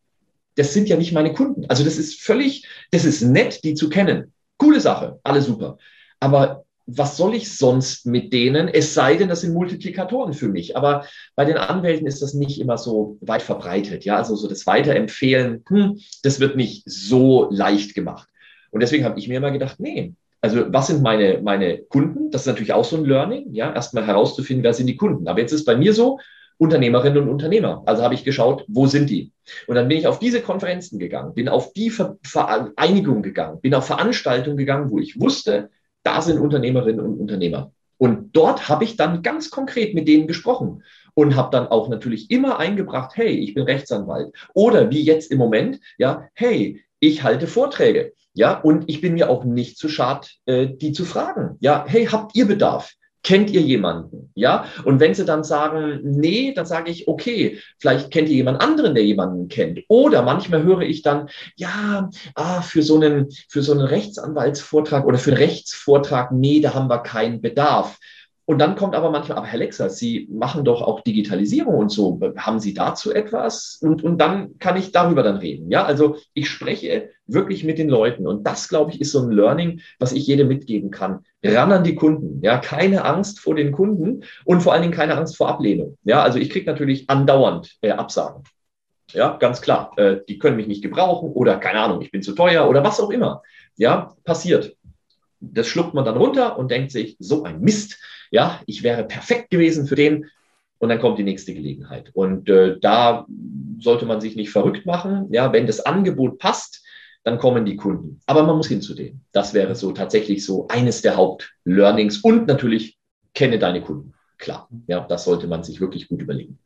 das 0.56 0.74
sind 0.74 0.90
ja 0.90 0.98
nicht 0.98 1.14
meine 1.14 1.34
Kunden. 1.34 1.66
Also 1.68 1.84
das 1.84 1.98
ist 1.98 2.22
völlig, 2.22 2.68
das 2.92 3.06
ist 3.06 3.22
nett, 3.22 3.64
die 3.64 3.74
zu 3.74 3.90
kennen. 3.90 4.34
Coole 4.58 4.80
Sache, 4.80 5.20
alle 5.24 5.42
super. 5.42 5.78
Aber 6.20 6.66
was 6.86 7.18
soll 7.18 7.36
ich 7.36 7.56
sonst 7.56 8.06
mit 8.06 8.34
denen? 8.34 8.68
Es 8.68 8.94
sei 8.94 9.16
denn, 9.16 9.30
das 9.30 9.42
sind 9.42 9.54
Multiplikatoren 9.54 10.34
für 10.34 10.50
mich. 10.50 10.76
Aber 10.76 11.06
bei 11.36 11.46
den 11.46 11.58
Anwälten 11.58 12.08
ist 12.08 12.22
das 12.22 12.34
nicht 12.34 12.60
immer 12.60 12.78
so 12.78 13.18
weit 13.22 13.42
verbreitet. 13.42 14.04
Ja, 14.04 14.18
also 14.18 14.36
so 14.36 14.48
das 14.48 14.68
Weiterempfehlen, 14.68 15.64
hm, 15.68 16.00
das 16.24 16.40
wird 16.40 16.56
nicht 16.56 16.84
so 16.86 17.48
leicht 17.52 17.96
gemacht. 17.96 18.28
Und 18.72 18.82
deswegen 18.82 19.06
habe 19.06 19.20
ich 19.20 19.28
mir 19.28 19.38
immer 19.38 19.52
gedacht, 19.52 19.80
nee, 19.80 20.14
also 20.42 20.66
was 20.74 20.88
sind 20.88 21.02
meine, 21.02 21.40
meine 21.42 21.78
Kunden? 21.84 22.32
Das 22.32 22.42
ist 22.42 22.48
natürlich 22.48 22.74
auch 22.74 22.86
so 22.86 22.98
ein 22.98 23.06
Learning, 23.06 23.54
ja, 23.54 23.74
erstmal 23.74 24.06
herauszufinden, 24.06 24.64
wer 24.64 24.74
sind 24.74 24.88
die 24.88 24.98
Kunden. 24.98 25.28
Aber 25.28 25.40
jetzt 25.40 25.52
ist 25.52 25.66
bei 25.66 25.76
mir 25.76 25.94
so, 25.94 26.20
Unternehmerinnen 26.58 27.24
und 27.24 27.30
Unternehmer. 27.30 27.84
Also 27.86 28.04
habe 28.04 28.14
ich 28.14 28.24
geschaut, 28.24 28.66
wo 28.68 28.88
sind 28.88 29.10
die? 29.10 29.32
Und 29.68 29.76
dann 29.76 29.88
bin 29.88 29.98
ich 29.98 30.08
auf 30.08 30.20
diese 30.20 30.42
Konferenzen 30.42 31.00
gegangen, 31.00 31.34
bin 31.34 31.50
auf 31.50 31.74
die 31.74 31.90
Vereinigung 31.90 33.22
gegangen, 33.22 33.62
bin 33.62 33.74
auf 33.74 33.88
Veranstaltungen 33.88 34.58
gegangen, 34.58 34.92
wo 34.92 35.00
ich 35.00 35.20
wusste, 35.20 35.70
da 36.04 36.22
sind 36.22 36.40
Unternehmerinnen 36.40 37.00
und 37.00 37.20
Unternehmer. 37.20 37.72
Und 37.98 38.36
dort 38.36 38.68
habe 38.68 38.84
ich 38.84 38.98
dann 38.98 39.22
ganz 39.22 39.52
konkret 39.52 39.94
mit 39.94 40.08
denen 40.08 40.28
gesprochen 40.28 40.84
und 41.14 41.36
habe 41.36 41.52
dann 41.52 41.68
auch 41.68 41.88
natürlich 41.88 42.32
immer 42.32 42.58
eingebracht, 42.58 43.12
hey, 43.16 43.30
ich 43.30 43.54
bin 43.54 43.64
Rechtsanwalt. 43.64 44.34
Oder 44.54 44.90
wie 44.90 45.04
jetzt 45.04 45.32
im 45.32 45.38
Moment, 45.38 45.80
ja, 45.98 46.28
hey, 46.34 46.84
ich 47.00 47.24
halte 47.24 47.48
Vorträge. 47.48 48.14
Ja, 48.34 48.60
und 48.60 48.90
ich 48.90 49.02
bin 49.02 49.14
mir 49.14 49.30
auch 49.30 49.44
nicht 49.44 49.78
zu 49.78 49.90
schade, 49.90 50.28
äh, 50.46 50.68
die 50.68 50.94
zu 50.94 51.06
fragen. 51.06 51.58
Ja, 51.60 51.86
hey, 51.88 52.06
habt 52.06 52.36
ihr 52.36 52.48
Bedarf? 52.48 52.94
Kennt 53.24 53.52
ihr 53.52 53.62
jemanden? 53.62 54.32
Ja? 54.34 54.66
Und 54.84 55.00
wenn 55.00 55.14
sie 55.14 55.26
dann 55.26 55.44
sagen, 55.44 56.00
nee, 56.04 56.54
dann 56.54 56.66
sage 56.66 56.90
ich, 56.90 57.08
okay, 57.08 57.60
vielleicht 57.78 58.10
kennt 58.10 58.30
ihr 58.30 58.36
jemand 58.36 58.62
anderen, 58.62 58.96
der 58.96 59.06
jemanden 59.06 59.48
kennt. 59.48 59.82
Oder 59.88 60.24
manchmal 60.24 60.64
höre 60.64 60.82
ich 60.82 61.04
dann, 61.04 61.30
ja, 61.56 62.10
ah, 62.36 62.62
für 62.62 62.82
so 62.82 62.96
einen, 62.96 63.30
für 63.48 63.62
so 63.62 63.74
einen 63.74 63.82
Rechtsanwaltsvortrag 63.82 65.06
oder 65.06 65.20
für 65.20 65.32
einen 65.32 65.38
Rechtsvortrag, 65.38 66.32
nee, 66.32 66.62
da 66.62 66.74
haben 66.74 66.90
wir 66.90 67.00
keinen 67.00 67.42
Bedarf. 67.42 68.00
Und 68.46 68.60
dann 68.60 68.76
kommt 68.76 68.96
aber 68.96 69.12
manchmal, 69.12 69.38
aber 69.38 69.48
Herr 69.48 69.60
Lexer, 69.60 69.90
Sie 69.90 70.28
machen 70.32 70.66
doch 70.66 70.82
auch 70.82 71.02
Digitalisierung 71.02 71.76
und 71.76 71.90
so. 71.90 72.20
Haben 72.38 72.60
Sie 72.60 72.74
dazu 72.74 73.14
etwas? 73.14 73.78
Und, 73.82 74.04
und 74.04 74.18
dann 74.18 74.58
kann 74.58 74.78
ich 74.78 74.92
darüber 74.92 75.24
dann 75.24 75.38
reden. 75.38 75.70
Ja, 75.72 75.86
also 75.86 76.18
ich 76.34 76.50
spreche 76.50 77.10
wirklich 77.28 77.64
mit 77.64 77.78
den 77.78 77.88
Leuten. 77.88 78.28
Und 78.28 78.46
das, 78.46 78.68
glaube 78.68 78.92
ich, 78.92 79.00
ist 79.00 79.12
so 79.12 79.22
ein 79.22 79.32
Learning, 79.32 79.82
was 80.00 80.12
ich 80.12 80.28
jedem 80.28 80.48
mitgeben 80.48 80.92
kann. 80.92 81.20
Ran 81.44 81.72
an 81.72 81.84
die 81.84 81.96
Kunden. 81.96 82.42
Ja, 82.44 82.58
keine 82.58 83.06
Angst 83.06 83.40
vor 83.40 83.56
den 83.56 83.72
Kunden 83.72 84.24
und 84.44 84.62
vor 84.62 84.74
allen 84.74 84.82
Dingen 84.82 84.94
keine 84.94 85.18
Angst 85.18 85.38
vor 85.38 85.48
Ablehnung. 85.48 85.98
Ja, 86.04 86.22
also 86.22 86.40
ich 86.40 86.50
kriege 86.50 86.70
natürlich 86.70 87.10
andauernd 87.10 87.78
äh, 87.82 87.92
Absagen. 87.92 88.44
Ja, 89.14 89.38
ganz 89.38 89.62
klar. 89.62 89.92
Äh, 89.98 90.18
die 90.28 90.40
können 90.40 90.56
mich 90.56 90.68
nicht 90.68 90.82
gebrauchen 90.82 91.32
oder 91.32 91.58
keine 91.58 91.80
Ahnung, 91.80 92.02
ich 92.02 92.12
bin 92.12 92.22
zu 92.22 92.34
teuer 92.34 92.68
oder 92.68 92.84
was 92.84 93.00
auch 93.00 93.10
immer. 93.10 93.42
Ja, 93.78 94.16
passiert. 94.24 94.76
Das 95.40 95.68
schluckt 95.68 95.94
man 95.94 96.06
dann 96.06 96.18
runter 96.18 96.58
und 96.58 96.70
denkt 96.70 96.92
sich, 96.92 97.18
so 97.20 97.44
ein 97.44 97.62
Mist 97.62 98.00
ja, 98.32 98.60
ich 98.66 98.82
wäre 98.82 99.04
perfekt 99.04 99.50
gewesen 99.50 99.86
für 99.86 99.96
den. 99.96 100.26
Und 100.80 100.90
dann 100.90 101.00
kommt 101.00 101.20
die 101.20 101.24
nächste 101.24 101.54
Gelegenheit. 101.54 102.10
Und 102.14 102.50
äh, 102.50 102.80
da 102.82 103.28
sollte 103.80 104.08
man 104.08 104.20
sich 104.20 104.36
nicht 104.36 104.50
verrückt 104.50 104.88
machen. 104.88 105.28
Ja, 105.32 105.54
wenn 105.54 105.68
das 105.68 105.82
Angebot 105.82 106.40
passt, 106.40 106.84
dann 107.24 107.38
kommen 107.38 107.66
die 107.66 107.76
Kunden. 107.76 108.20
Aber 108.26 108.42
man 108.44 108.58
muss 108.58 108.68
hin 108.68 108.82
zu 108.82 108.96
denen. 108.96 109.24
Das 109.32 109.54
wäre 109.54 109.76
so 109.76 109.92
tatsächlich 109.92 110.44
so 110.44 110.68
eines 110.70 111.04
der 111.04 111.18
Hauptlearnings. 111.18 112.18
Und 112.18 112.48
natürlich 112.48 112.98
kenne 113.36 113.60
deine 113.60 113.82
Kunden. 113.82 114.14
Klar, 114.40 114.68
ja, 114.88 115.02
das 115.02 115.26
sollte 115.26 115.46
man 115.46 115.64
sich 115.64 115.80
wirklich 115.82 116.08
gut 116.08 116.22
überlegen. 116.22 116.58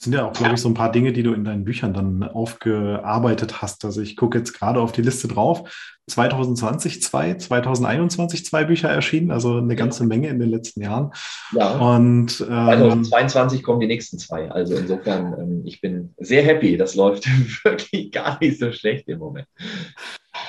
Das 0.00 0.06
sind 0.06 0.14
ja 0.14 0.24
auch, 0.24 0.32
glaube 0.32 0.54
ich, 0.54 0.60
so 0.62 0.68
ein 0.70 0.74
paar 0.74 0.90
Dinge, 0.90 1.12
die 1.12 1.22
du 1.22 1.34
in 1.34 1.44
deinen 1.44 1.62
Büchern 1.62 1.92
dann 1.92 2.22
aufgearbeitet 2.22 3.60
hast. 3.60 3.84
Also 3.84 4.00
ich 4.00 4.16
gucke 4.16 4.38
jetzt 4.38 4.54
gerade 4.54 4.80
auf 4.80 4.92
die 4.92 5.02
Liste 5.02 5.28
drauf. 5.28 5.70
2020 6.08 7.02
zwei, 7.02 7.34
2021 7.34 8.46
zwei 8.46 8.64
Bücher 8.64 8.88
erschienen, 8.88 9.30
also 9.30 9.58
eine 9.58 9.76
ganze 9.76 10.04
Menge 10.04 10.28
in 10.28 10.38
den 10.38 10.48
letzten 10.48 10.80
Jahren. 10.80 11.12
Ja. 11.52 11.76
Und 11.76 12.40
ähm, 12.48 13.04
2022 13.04 13.62
kommen 13.62 13.80
die 13.80 13.88
nächsten 13.88 14.18
zwei. 14.18 14.50
Also 14.50 14.74
insofern, 14.74 15.34
ähm, 15.38 15.62
ich 15.66 15.82
bin 15.82 16.14
sehr 16.16 16.44
happy. 16.44 16.78
Das 16.78 16.94
läuft 16.94 17.26
wirklich 17.64 18.10
gar 18.10 18.38
nicht 18.40 18.58
so 18.58 18.72
schlecht 18.72 19.06
im 19.06 19.18
Moment. 19.18 19.48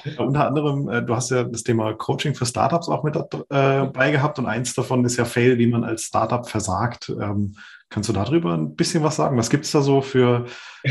Ja, 0.06 0.24
unter 0.24 0.48
anderem, 0.48 0.88
äh, 0.88 1.04
du 1.04 1.14
hast 1.14 1.30
ja 1.30 1.44
das 1.44 1.64
Thema 1.64 1.92
Coaching 1.94 2.36
für 2.36 2.46
Startups 2.46 2.88
auch 2.88 3.04
mit 3.04 3.18
dabei 3.18 4.08
äh, 4.08 4.12
gehabt 4.14 4.40
und 4.40 4.46
eins 4.46 4.74
davon 4.74 5.04
ist 5.04 5.18
ja 5.18 5.26
Fail, 5.26 5.58
wie 5.58 5.68
man 5.68 5.84
als 5.84 6.04
Startup 6.04 6.48
versagt. 6.48 7.10
Ähm, 7.10 7.58
Kannst 7.92 8.08
du 8.08 8.14
darüber 8.14 8.54
ein 8.54 8.76
bisschen 8.78 9.04
was 9.04 9.18
sagen? 9.18 9.38
Was 9.38 9.50
gibt 9.50 9.66
es 9.66 9.72
da 9.72 9.82
so 9.82 10.02
für 10.02 10.46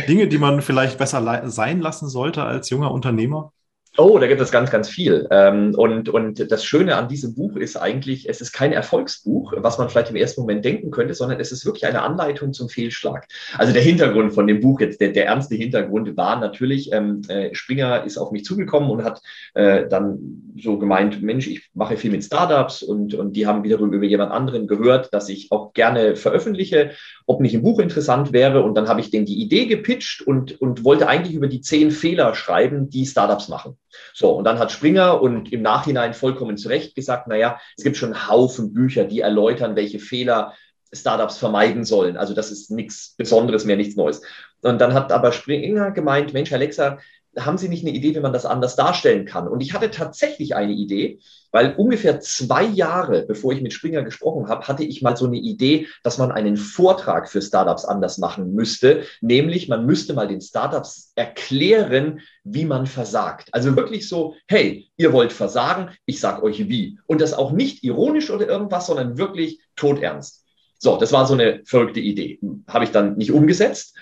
Dinge, 0.06 0.28
die 0.28 0.36
man 0.36 0.60
vielleicht 0.60 0.98
besser 0.98 1.50
sein 1.50 1.80
lassen 1.80 2.10
sollte 2.10 2.44
als 2.44 2.68
junger 2.68 2.92
Unternehmer? 2.92 3.54
Oh, 3.96 4.18
da 4.20 4.28
gibt 4.28 4.40
es 4.40 4.52
ganz, 4.52 4.70
ganz 4.70 4.88
viel. 4.88 5.26
Ähm, 5.32 5.74
und, 5.76 6.08
und 6.08 6.50
das 6.50 6.64
Schöne 6.64 6.94
an 6.94 7.08
diesem 7.08 7.34
Buch 7.34 7.56
ist 7.56 7.76
eigentlich, 7.76 8.28
es 8.28 8.40
ist 8.40 8.52
kein 8.52 8.72
Erfolgsbuch, 8.72 9.52
was 9.56 9.78
man 9.78 9.90
vielleicht 9.90 10.10
im 10.10 10.16
ersten 10.16 10.42
Moment 10.42 10.64
denken 10.64 10.92
könnte, 10.92 11.12
sondern 11.12 11.40
es 11.40 11.50
ist 11.50 11.66
wirklich 11.66 11.84
eine 11.84 12.02
Anleitung 12.02 12.52
zum 12.52 12.68
Fehlschlag. 12.68 13.26
Also 13.58 13.72
der 13.72 13.82
Hintergrund 13.82 14.32
von 14.32 14.46
dem 14.46 14.60
Buch, 14.60 14.80
jetzt 14.80 15.00
der, 15.00 15.10
der 15.10 15.26
ernste 15.26 15.56
Hintergrund 15.56 16.16
war 16.16 16.38
natürlich, 16.38 16.92
ähm, 16.92 17.22
äh, 17.28 17.52
Springer 17.52 18.04
ist 18.04 18.16
auf 18.16 18.30
mich 18.30 18.44
zugekommen 18.44 18.90
und 18.90 19.02
hat 19.02 19.22
äh, 19.54 19.88
dann 19.88 20.54
so 20.56 20.78
gemeint, 20.78 21.20
Mensch, 21.20 21.48
ich 21.48 21.68
mache 21.74 21.96
viel 21.96 22.12
mit 22.12 22.22
Startups 22.22 22.84
und, 22.84 23.14
und 23.14 23.32
die 23.34 23.48
haben 23.48 23.64
wiederum 23.64 23.92
über 23.92 24.06
jemand 24.06 24.30
anderen 24.30 24.68
gehört, 24.68 25.12
dass 25.12 25.28
ich 25.28 25.50
auch 25.50 25.72
gerne 25.72 26.14
veröffentliche, 26.14 26.92
ob 27.26 27.40
nicht 27.40 27.54
ein 27.54 27.62
Buch 27.62 27.80
interessant 27.80 28.32
wäre. 28.32 28.62
Und 28.62 28.76
dann 28.76 28.88
habe 28.88 29.00
ich 29.00 29.10
denen 29.10 29.26
die 29.26 29.42
Idee 29.42 29.66
gepitcht 29.66 30.22
und, 30.22 30.60
und 30.60 30.84
wollte 30.84 31.08
eigentlich 31.08 31.34
über 31.34 31.48
die 31.48 31.60
zehn 31.60 31.90
Fehler 31.90 32.36
schreiben, 32.36 32.88
die 32.88 33.04
Startups 33.04 33.48
machen. 33.48 33.76
So, 34.14 34.32
und 34.32 34.44
dann 34.44 34.58
hat 34.58 34.72
Springer 34.72 35.20
und 35.20 35.52
im 35.52 35.62
Nachhinein 35.62 36.14
vollkommen 36.14 36.56
zu 36.56 36.68
Recht 36.68 36.94
gesagt, 36.94 37.28
naja, 37.28 37.60
es 37.76 37.84
gibt 37.84 37.96
schon 37.96 38.12
einen 38.12 38.28
Haufen 38.28 38.72
Bücher, 38.72 39.04
die 39.04 39.20
erläutern, 39.20 39.76
welche 39.76 39.98
Fehler 39.98 40.54
Startups 40.92 41.38
vermeiden 41.38 41.84
sollen. 41.84 42.16
Also 42.16 42.34
das 42.34 42.50
ist 42.50 42.70
nichts 42.70 43.14
Besonderes 43.16 43.64
mehr, 43.64 43.76
nichts 43.76 43.96
Neues. 43.96 44.22
Und 44.62 44.80
dann 44.80 44.94
hat 44.94 45.12
aber 45.12 45.32
Springer 45.32 45.92
gemeint, 45.92 46.32
Mensch, 46.32 46.52
Alexa, 46.52 46.98
haben 47.44 47.58
Sie 47.58 47.68
nicht 47.68 47.84
eine 47.84 47.96
Idee, 47.96 48.14
wie 48.14 48.20
man 48.20 48.32
das 48.32 48.46
anders 48.46 48.76
darstellen 48.76 49.24
kann? 49.24 49.48
Und 49.48 49.60
ich 49.60 49.72
hatte 49.72 49.90
tatsächlich 49.90 50.56
eine 50.56 50.72
Idee, 50.72 51.20
weil 51.52 51.74
ungefähr 51.74 52.20
zwei 52.20 52.64
Jahre, 52.64 53.22
bevor 53.22 53.52
ich 53.52 53.60
mit 53.60 53.72
Springer 53.72 54.02
gesprochen 54.02 54.48
habe, 54.48 54.66
hatte 54.68 54.84
ich 54.84 55.02
mal 55.02 55.16
so 55.16 55.26
eine 55.26 55.36
Idee, 55.36 55.88
dass 56.02 56.18
man 56.18 56.32
einen 56.32 56.56
Vortrag 56.56 57.28
für 57.28 57.42
Startups 57.42 57.84
anders 57.84 58.18
machen 58.18 58.54
müsste. 58.54 59.04
Nämlich, 59.20 59.68
man 59.68 59.86
müsste 59.86 60.14
mal 60.14 60.28
den 60.28 60.40
Startups 60.40 61.12
erklären, 61.16 62.20
wie 62.44 62.64
man 62.64 62.86
versagt. 62.86 63.48
Also 63.52 63.76
wirklich 63.76 64.08
so, 64.08 64.34
hey, 64.46 64.90
ihr 64.96 65.12
wollt 65.12 65.32
versagen, 65.32 65.90
ich 66.06 66.20
sag 66.20 66.42
euch 66.42 66.68
wie. 66.68 66.98
Und 67.06 67.20
das 67.20 67.34
auch 67.34 67.52
nicht 67.52 67.84
ironisch 67.84 68.30
oder 68.30 68.46
irgendwas, 68.48 68.86
sondern 68.86 69.18
wirklich 69.18 69.60
todernst. 69.76 70.44
So, 70.78 70.96
das 70.96 71.12
war 71.12 71.26
so 71.26 71.34
eine 71.34 71.60
verrückte 71.64 72.00
Idee. 72.00 72.40
Habe 72.68 72.84
ich 72.84 72.90
dann 72.90 73.16
nicht 73.16 73.32
umgesetzt. 73.32 73.96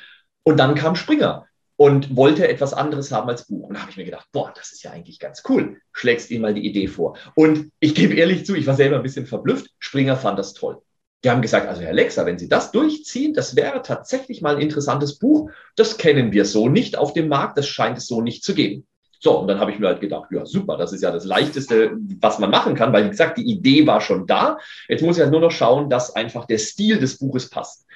Und 0.44 0.58
dann 0.58 0.74
kam 0.74 0.94
Springer 0.94 1.47
und 1.78 2.16
wollte 2.16 2.48
etwas 2.48 2.74
anderes 2.74 3.12
haben 3.12 3.28
als 3.28 3.46
Buch. 3.46 3.68
Und 3.68 3.76
da 3.76 3.82
habe 3.82 3.92
ich 3.92 3.96
mir 3.96 4.04
gedacht, 4.04 4.26
boah, 4.32 4.52
das 4.54 4.72
ist 4.72 4.82
ja 4.82 4.90
eigentlich 4.90 5.20
ganz 5.20 5.44
cool. 5.48 5.80
Schlägst 5.92 6.28
ihm 6.32 6.42
mal 6.42 6.52
die 6.52 6.66
Idee 6.66 6.88
vor. 6.88 7.16
Und 7.36 7.70
ich 7.78 7.94
gebe 7.94 8.14
ehrlich 8.14 8.44
zu, 8.44 8.56
ich 8.56 8.66
war 8.66 8.74
selber 8.74 8.96
ein 8.96 9.04
bisschen 9.04 9.26
verblüfft. 9.26 9.70
Springer 9.78 10.16
fand 10.16 10.40
das 10.40 10.54
toll. 10.54 10.82
Die 11.22 11.30
haben 11.30 11.40
gesagt, 11.40 11.68
also 11.68 11.80
Herr 11.80 11.92
Lexa, 11.92 12.26
wenn 12.26 12.36
Sie 12.36 12.48
das 12.48 12.72
durchziehen, 12.72 13.32
das 13.32 13.54
wäre 13.54 13.80
tatsächlich 13.82 14.42
mal 14.42 14.56
ein 14.56 14.60
interessantes 14.60 15.20
Buch. 15.20 15.52
Das 15.76 15.98
kennen 15.98 16.32
wir 16.32 16.46
so 16.46 16.68
nicht 16.68 16.98
auf 16.98 17.12
dem 17.12 17.28
Markt. 17.28 17.56
Das 17.56 17.68
scheint 17.68 17.96
es 17.96 18.08
so 18.08 18.22
nicht 18.22 18.42
zu 18.42 18.54
geben. 18.54 18.84
So, 19.20 19.38
und 19.38 19.46
dann 19.46 19.60
habe 19.60 19.70
ich 19.70 19.78
mir 19.78 19.86
halt 19.86 20.00
gedacht, 20.00 20.30
ja, 20.32 20.44
super, 20.46 20.76
das 20.76 20.92
ist 20.92 21.02
ja 21.02 21.12
das 21.12 21.24
Leichteste, 21.24 21.92
was 22.20 22.40
man 22.40 22.50
machen 22.50 22.74
kann, 22.74 22.92
weil, 22.92 23.04
wie 23.04 23.10
gesagt, 23.10 23.38
die 23.38 23.48
Idee 23.48 23.86
war 23.86 24.00
schon 24.00 24.26
da. 24.26 24.58
Jetzt 24.88 25.02
muss 25.02 25.16
ich 25.16 25.22
halt 25.22 25.32
nur 25.32 25.40
noch 25.40 25.50
schauen, 25.52 25.88
dass 25.90 26.16
einfach 26.16 26.44
der 26.44 26.58
Stil 26.58 26.98
des 26.98 27.18
Buches 27.18 27.50
passt. 27.50 27.87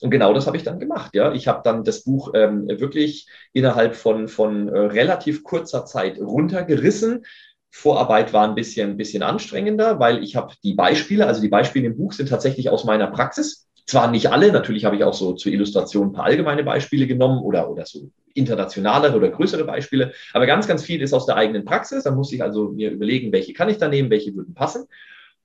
Und 0.00 0.10
genau 0.10 0.32
das 0.32 0.46
habe 0.46 0.56
ich 0.56 0.62
dann 0.62 0.78
gemacht. 0.78 1.14
Ja, 1.14 1.32
ich 1.32 1.48
habe 1.48 1.60
dann 1.62 1.84
das 1.84 2.04
Buch 2.04 2.32
ähm, 2.34 2.68
wirklich 2.68 3.28
innerhalb 3.52 3.94
von, 3.94 4.28
von 4.28 4.68
äh, 4.68 4.78
relativ 4.78 5.44
kurzer 5.44 5.84
Zeit 5.84 6.18
runtergerissen. 6.18 7.24
Vorarbeit 7.70 8.32
war 8.32 8.48
ein 8.48 8.54
bisschen, 8.54 8.90
ein 8.90 8.96
bisschen 8.96 9.22
anstrengender, 9.22 10.00
weil 10.00 10.22
ich 10.24 10.36
habe 10.36 10.54
die 10.64 10.74
Beispiele, 10.74 11.26
also 11.26 11.40
die 11.40 11.48
Beispiele 11.48 11.86
im 11.86 11.96
Buch 11.96 12.12
sind 12.12 12.28
tatsächlich 12.28 12.70
aus 12.70 12.84
meiner 12.84 13.06
Praxis. 13.06 13.68
Zwar 13.86 14.10
nicht 14.10 14.30
alle, 14.30 14.52
natürlich 14.52 14.84
habe 14.84 14.96
ich 14.96 15.04
auch 15.04 15.14
so 15.14 15.32
zur 15.34 15.52
Illustration 15.52 16.08
ein 16.08 16.12
paar 16.12 16.24
allgemeine 16.24 16.64
Beispiele 16.64 17.06
genommen 17.06 17.42
oder, 17.42 17.70
oder 17.70 17.86
so 17.86 18.10
internationalere 18.34 19.16
oder 19.16 19.28
größere 19.28 19.64
Beispiele, 19.64 20.12
aber 20.32 20.46
ganz, 20.46 20.68
ganz 20.68 20.84
viel 20.84 21.02
ist 21.02 21.12
aus 21.12 21.26
der 21.26 21.36
eigenen 21.36 21.64
Praxis. 21.64 22.04
Da 22.04 22.12
muss 22.12 22.32
ich 22.32 22.42
also 22.42 22.68
mir 22.68 22.90
überlegen, 22.90 23.32
welche 23.32 23.52
kann 23.52 23.68
ich 23.68 23.78
da 23.78 23.88
nehmen, 23.88 24.10
welche 24.10 24.34
würden 24.34 24.54
passen. 24.54 24.86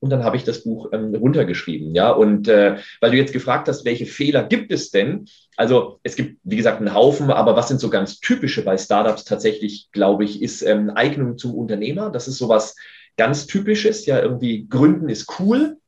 Und 0.00 0.10
dann 0.10 0.24
habe 0.24 0.36
ich 0.36 0.44
das 0.44 0.64
Buch 0.64 0.90
ähm, 0.92 1.14
runtergeschrieben. 1.14 1.94
Ja, 1.94 2.10
und 2.10 2.48
äh, 2.48 2.76
weil 3.00 3.10
du 3.10 3.16
jetzt 3.16 3.32
gefragt 3.32 3.68
hast, 3.68 3.84
welche 3.84 4.06
Fehler 4.06 4.44
gibt 4.44 4.70
es 4.72 4.90
denn? 4.90 5.26
Also 5.56 6.00
es 6.02 6.16
gibt, 6.16 6.38
wie 6.44 6.56
gesagt, 6.56 6.78
einen 6.78 6.94
Haufen, 6.94 7.30
aber 7.30 7.56
was 7.56 7.68
sind 7.68 7.80
so 7.80 7.88
ganz 7.88 8.20
typische 8.20 8.62
bei 8.62 8.76
Startups 8.76 9.24
tatsächlich, 9.24 9.88
glaube 9.92 10.24
ich, 10.24 10.42
ist 10.42 10.62
ähm, 10.62 10.90
Eignung 10.94 11.38
zum 11.38 11.54
Unternehmer. 11.54 12.10
Das 12.10 12.28
ist 12.28 12.38
sowas 12.38 12.76
ganz 13.16 13.46
Typisches. 13.46 14.06
Ja, 14.06 14.20
irgendwie 14.20 14.66
Gründen 14.68 15.08
ist 15.08 15.40
cool, 15.40 15.78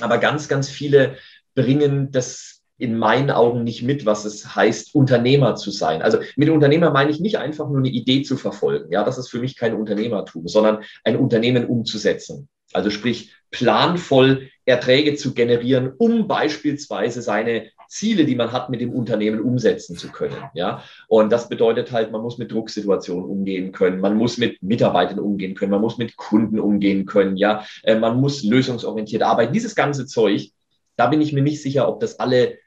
aber 0.00 0.18
ganz, 0.18 0.48
ganz 0.48 0.70
viele 0.70 1.16
bringen 1.54 2.10
das 2.10 2.51
in 2.82 2.98
meinen 2.98 3.30
Augen 3.30 3.62
nicht 3.62 3.82
mit, 3.82 4.04
was 4.06 4.24
es 4.24 4.56
heißt, 4.56 4.94
Unternehmer 4.94 5.54
zu 5.54 5.70
sein. 5.70 6.02
Also 6.02 6.18
mit 6.36 6.50
Unternehmer 6.50 6.90
meine 6.90 7.12
ich 7.12 7.20
nicht 7.20 7.38
einfach 7.38 7.68
nur 7.68 7.78
eine 7.78 7.88
Idee 7.88 8.22
zu 8.22 8.36
verfolgen. 8.36 8.90
Ja, 8.90 9.04
das 9.04 9.18
ist 9.18 9.28
für 9.28 9.38
mich 9.38 9.56
kein 9.56 9.74
Unternehmertum, 9.74 10.48
sondern 10.48 10.82
ein 11.04 11.16
Unternehmen 11.16 11.66
umzusetzen. 11.66 12.48
Also 12.72 12.90
sprich, 12.90 13.32
planvoll 13.50 14.48
Erträge 14.64 15.14
zu 15.14 15.32
generieren, 15.32 15.92
um 15.96 16.26
beispielsweise 16.26 17.22
seine 17.22 17.70
Ziele, 17.88 18.24
die 18.24 18.34
man 18.34 18.50
hat, 18.50 18.70
mit 18.70 18.80
dem 18.80 18.90
Unternehmen 18.90 19.40
umsetzen 19.40 19.96
zu 19.96 20.08
können. 20.08 20.36
Ja, 20.54 20.82
und 21.06 21.30
das 21.30 21.48
bedeutet 21.48 21.92
halt, 21.92 22.10
man 22.10 22.22
muss 22.22 22.38
mit 22.38 22.50
Drucksituationen 22.50 23.28
umgehen 23.28 23.70
können, 23.70 24.00
man 24.00 24.16
muss 24.16 24.38
mit 24.38 24.62
Mitarbeitern 24.62 25.18
umgehen 25.18 25.54
können, 25.54 25.70
man 25.70 25.82
muss 25.82 25.98
mit 25.98 26.16
Kunden 26.16 26.58
umgehen 26.58 27.04
können. 27.04 27.36
Ja, 27.36 27.64
äh, 27.84 27.94
man 27.94 28.20
muss 28.20 28.42
lösungsorientiert 28.42 29.22
arbeiten. 29.22 29.52
Dieses 29.52 29.74
ganze 29.74 30.06
Zeug 30.06 30.52
da 30.96 31.06
bin 31.06 31.20
ich 31.20 31.32
mir 31.32 31.42
nicht 31.42 31.62
sicher, 31.62 31.88
ob 31.88 32.00
das 32.00 32.20
alle 32.20 32.58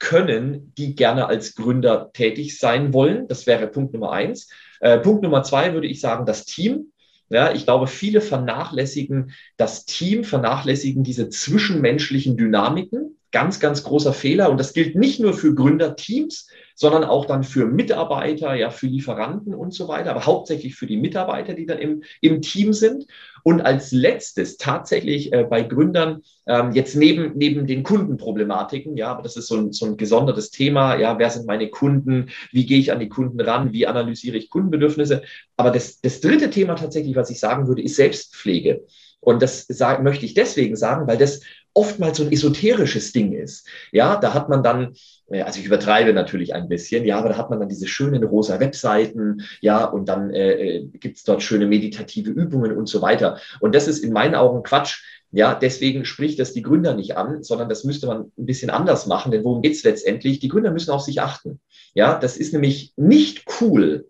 können, 0.00 0.72
die 0.76 0.96
gerne 0.96 1.26
als 1.26 1.54
Gründer 1.54 2.10
tätig 2.12 2.58
sein 2.58 2.92
wollen. 2.92 3.28
Das 3.28 3.46
wäre 3.46 3.68
Punkt 3.68 3.92
Nummer 3.92 4.10
eins. 4.10 4.50
Äh, 4.80 4.98
Punkt 4.98 5.22
Nummer 5.22 5.44
zwei 5.44 5.72
würde 5.74 5.86
ich 5.86 6.00
sagen, 6.00 6.26
das 6.26 6.44
Team. 6.44 6.92
Ja, 7.28 7.52
ich 7.52 7.64
glaube, 7.64 7.86
viele 7.86 8.20
vernachlässigen 8.20 9.32
das 9.56 9.84
Team, 9.84 10.24
vernachlässigen 10.24 11.04
diese 11.04 11.28
zwischenmenschlichen 11.28 12.36
Dynamiken. 12.36 13.19
Ganz, 13.32 13.60
ganz 13.60 13.84
großer 13.84 14.12
Fehler. 14.12 14.50
Und 14.50 14.58
das 14.58 14.72
gilt 14.72 14.96
nicht 14.96 15.20
nur 15.20 15.34
für 15.34 15.54
Gründerteams, 15.54 16.48
sondern 16.80 17.04
auch 17.04 17.26
dann 17.26 17.44
für 17.44 17.66
Mitarbeiter, 17.66 18.54
ja, 18.54 18.70
für 18.70 18.86
Lieferanten 18.86 19.54
und 19.54 19.74
so 19.74 19.86
weiter, 19.86 20.10
aber 20.10 20.24
hauptsächlich 20.24 20.76
für 20.76 20.86
die 20.86 20.96
Mitarbeiter, 20.96 21.52
die 21.52 21.66
dann 21.66 21.78
im, 21.78 22.02
im 22.22 22.40
Team 22.40 22.72
sind. 22.72 23.06
Und 23.42 23.60
als 23.60 23.92
letztes 23.92 24.56
tatsächlich 24.56 25.30
äh, 25.32 25.44
bei 25.44 25.62
Gründern, 25.62 26.22
ähm, 26.46 26.72
jetzt 26.72 26.96
neben, 26.96 27.36
neben 27.36 27.66
den 27.66 27.82
Kundenproblematiken, 27.82 28.96
ja, 28.96 29.08
aber 29.08 29.22
das 29.22 29.36
ist 29.36 29.48
so 29.48 29.56
ein, 29.56 29.72
so 29.72 29.84
ein 29.84 29.98
gesondertes 29.98 30.50
Thema, 30.50 30.96
ja, 30.96 31.18
wer 31.18 31.28
sind 31.28 31.46
meine 31.46 31.68
Kunden, 31.68 32.30
wie 32.50 32.64
gehe 32.64 32.78
ich 32.78 32.92
an 32.92 33.00
die 33.00 33.10
Kunden 33.10 33.40
ran, 33.40 33.74
wie 33.74 33.86
analysiere 33.86 34.38
ich 34.38 34.48
Kundenbedürfnisse. 34.48 35.22
Aber 35.58 35.70
das, 35.70 36.00
das 36.00 36.20
dritte 36.20 36.48
Thema 36.48 36.76
tatsächlich, 36.76 37.14
was 37.14 37.28
ich 37.28 37.40
sagen 37.40 37.68
würde, 37.68 37.82
ist 37.82 37.96
Selbstpflege. 37.96 38.86
Und 39.20 39.42
das 39.42 39.68
möchte 40.02 40.24
ich 40.24 40.32
deswegen 40.32 40.76
sagen, 40.76 41.06
weil 41.06 41.18
das 41.18 41.42
oftmals 41.74 42.18
so 42.18 42.24
ein 42.24 42.32
esoterisches 42.32 43.12
Ding 43.12 43.32
ist. 43.32 43.66
Ja, 43.92 44.16
da 44.16 44.34
hat 44.34 44.48
man 44.48 44.62
dann, 44.62 44.94
also 45.28 45.60
ich 45.60 45.66
übertreibe 45.66 46.12
natürlich 46.12 46.54
ein 46.54 46.68
bisschen, 46.68 47.04
ja, 47.04 47.18
aber 47.18 47.30
da 47.30 47.36
hat 47.36 47.50
man 47.50 47.60
dann 47.60 47.68
diese 47.68 47.86
schönen 47.86 48.24
rosa 48.24 48.60
Webseiten, 48.60 49.42
ja, 49.60 49.84
und 49.84 50.08
dann 50.08 50.30
äh, 50.30 50.78
äh 50.78 50.86
gibt 50.86 51.18
es 51.18 51.24
dort 51.24 51.42
schöne 51.42 51.66
meditative 51.66 52.30
Übungen 52.30 52.76
und 52.76 52.88
so 52.88 53.02
weiter. 53.02 53.38
Und 53.60 53.74
das 53.74 53.88
ist 53.88 54.02
in 54.02 54.12
meinen 54.12 54.34
Augen 54.34 54.62
Quatsch. 54.62 55.02
Ja, 55.32 55.54
deswegen 55.54 56.04
spricht 56.04 56.40
das 56.40 56.52
die 56.52 56.62
Gründer 56.62 56.94
nicht 56.94 57.16
an, 57.16 57.44
sondern 57.44 57.68
das 57.68 57.84
müsste 57.84 58.08
man 58.08 58.32
ein 58.36 58.46
bisschen 58.46 58.70
anders 58.70 59.06
machen. 59.06 59.30
Denn 59.30 59.44
worum 59.44 59.62
geht's 59.62 59.84
letztendlich? 59.84 60.40
Die 60.40 60.48
Gründer 60.48 60.72
müssen 60.72 60.90
auf 60.90 61.02
sich 61.02 61.20
achten. 61.20 61.60
Ja, 61.94 62.18
das 62.18 62.36
ist 62.36 62.52
nämlich 62.52 62.92
nicht 62.96 63.44
cool, 63.60 64.08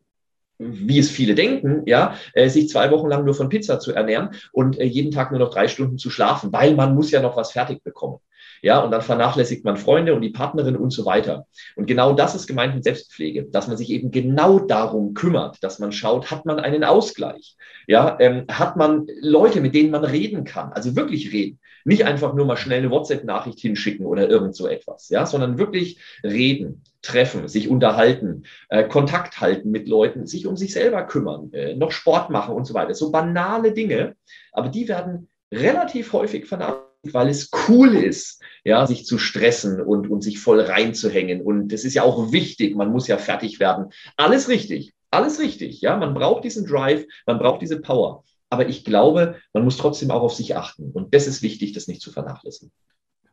wie 0.61 0.99
es 0.99 1.11
viele 1.11 1.35
denken, 1.35 1.83
ja, 1.87 2.15
äh, 2.35 2.49
sich 2.49 2.69
zwei 2.69 2.91
Wochen 2.91 3.09
lang 3.09 3.25
nur 3.25 3.35
von 3.35 3.49
Pizza 3.49 3.81
zu 3.81 3.93
ernähren 3.93 4.31
und 4.53 4.79
äh, 4.79 4.85
jeden 4.85 5.11
Tag 5.11 5.31
nur 5.31 5.41
noch 5.41 5.51
drei 5.51 5.69
Stunden 5.69 5.97
zu 5.97 6.11
schlafen, 6.11 6.53
weil 6.53 6.75
man 6.75 6.95
muss 6.95 7.11
ja 7.11 7.23
noch 7.23 7.37
was 7.37 7.53
fertig 7.53 7.83
bekommen. 7.83 8.19
Ja, 8.63 8.81
und 8.81 8.91
dann 8.91 9.03
vernachlässigt 9.03 9.65
man 9.65 9.77
Freunde 9.77 10.15
und 10.15 10.23
die 10.23 10.31
Partnerin 10.31 10.77
und 10.77 10.91
so 10.91 11.07
weiter. 11.07 11.47
Und 11.77 11.87
genau 11.87 12.13
das 12.13 12.35
ist 12.35 12.47
gemeint 12.47 12.75
mit 12.75 12.85
Selbstpflege, 12.85 13.45
dass 13.45 13.69
man 13.69 13.77
sich 13.77 13.91
eben 13.91 14.11
genau 14.11 14.59
darum 14.59 15.15
kümmert, 15.15 15.63
dass 15.63 15.79
man 15.79 15.93
schaut, 15.93 16.31
hat 16.31 16.45
man 16.47 16.61
einen 16.61 16.85
Ausgleich? 16.85 17.57
Ja, 17.87 18.17
ähm, 18.21 18.45
hat 18.51 18.77
man 18.77 19.07
Leute, 19.21 19.61
mit 19.61 19.75
denen 19.75 19.91
man 19.91 20.05
reden 20.05 20.45
kann, 20.45 20.73
also 20.73 20.95
wirklich 20.97 21.33
reden. 21.33 21.59
Nicht 21.85 22.05
einfach 22.05 22.35
nur 22.35 22.45
mal 22.45 22.57
schnell 22.57 22.81
eine 22.81 22.91
WhatsApp-Nachricht 22.91 23.59
hinschicken 23.59 24.05
oder 24.05 24.29
irgend 24.29 24.55
so 24.55 24.69
etwas, 24.69 25.09
ja, 25.09 25.25
sondern 25.25 25.59
wirklich 25.59 25.99
reden, 26.23 26.83
treffen, 27.03 27.49
sich 27.49 27.69
unterhalten, 27.69 28.45
äh, 28.69 28.87
Kontakt 28.87 29.41
halten 29.41 29.71
mit 29.71 29.89
Leuten, 29.89 30.27
sich 30.27 30.47
um 30.47 30.57
sich 30.57 30.73
selber 30.73 31.03
kümmern, 31.05 31.53
äh, 31.53 31.75
noch 31.75 31.93
Sport 31.93 32.29
machen 32.31 32.55
und 32.55 32.67
so 32.67 32.75
weiter. 32.75 32.95
So 32.95 33.11
banale 33.11 33.73
Dinge, 33.73 34.17
aber 34.53 34.69
die 34.69 34.87
werden 34.89 35.29
relativ 35.53 36.13
häufig 36.13 36.47
vernachlässigt, 36.47 36.90
weil 37.03 37.29
es 37.29 37.51
cool 37.69 37.95
ist, 37.95 38.43
ja, 38.65 38.87
sich 38.87 39.07
zu 39.07 39.19
stressen 39.19 39.81
und, 39.81 40.11
und 40.11 40.23
sich 40.23 40.39
voll 40.39 40.61
reinzuhängen. 40.61 41.41
Und 41.41 41.69
das 41.69 41.85
ist 41.85 41.95
ja 41.95 42.03
auch 42.03 42.33
wichtig, 42.33 42.77
man 42.77 42.93
muss 42.93 43.09
ja 43.09 43.19
fertig 43.19 43.61
werden. 43.61 43.87
Alles 44.17 44.49
richtig, 44.49 44.93
alles 45.11 45.41
richtig, 45.41 45.81
ja, 45.81 45.97
man 45.97 46.15
braucht 46.15 46.45
diesen 46.45 46.67
Drive, 46.67 47.07
man 47.27 47.39
braucht 47.39 47.63
diese 47.63 47.81
Power. 47.81 48.25
Aber 48.51 48.69
ich 48.69 48.85
glaube, 48.85 49.37
man 49.53 49.65
muss 49.65 49.77
trotzdem 49.77 50.11
auch 50.11 50.23
auf 50.23 50.35
sich 50.35 50.57
achten. 50.57 50.91
Und 50.91 51.15
das 51.15 51.27
ist 51.27 51.43
wichtig, 51.43 51.73
das 51.73 51.87
nicht 51.87 52.03
zu 52.03 52.11
vernachlässigen 52.11 52.73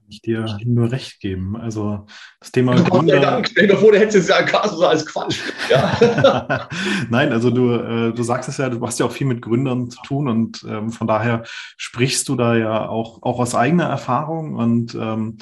ich 0.10 0.22
dir 0.22 0.58
nur 0.66 0.92
recht 0.92 1.20
geben. 1.20 1.58
Also 1.58 2.06
das 2.40 2.52
Thema 2.52 2.76
Gott 2.84 2.90
Gründer. 2.90 3.20
Dank. 3.20 3.48
Stell 3.50 3.68
dir 3.68 3.78
vor, 3.78 3.92
du 3.92 4.00
hättest 4.00 4.30
jetzt 4.30 4.30
ja 4.30 4.68
so 4.68 4.86
als 4.86 5.06
Quatsch. 5.06 5.40
Ja. 5.70 6.70
Nein, 7.10 7.32
also 7.32 7.50
du, 7.50 7.74
äh, 7.74 8.14
du 8.14 8.24
sagst 8.24 8.50
es 8.50 8.58
ja, 8.58 8.70
du 8.70 8.86
hast 8.86 9.00
ja 9.00 9.06
auch 9.06 9.12
viel 9.12 9.28
mit 9.28 9.42
Gründern 9.42 9.90
zu 9.90 10.02
tun 10.02 10.28
und 10.28 10.66
ähm, 10.68 10.92
von 10.92 11.08
daher 11.08 11.44
sprichst 11.78 12.28
du 12.30 12.36
da 12.36 12.56
ja 12.56 12.88
auch, 12.88 13.24
auch 13.24 13.40
aus 13.40 13.56
eigener 13.56 13.86
Erfahrung 13.86 14.56
und 14.56 14.96
ähm, 14.96 15.38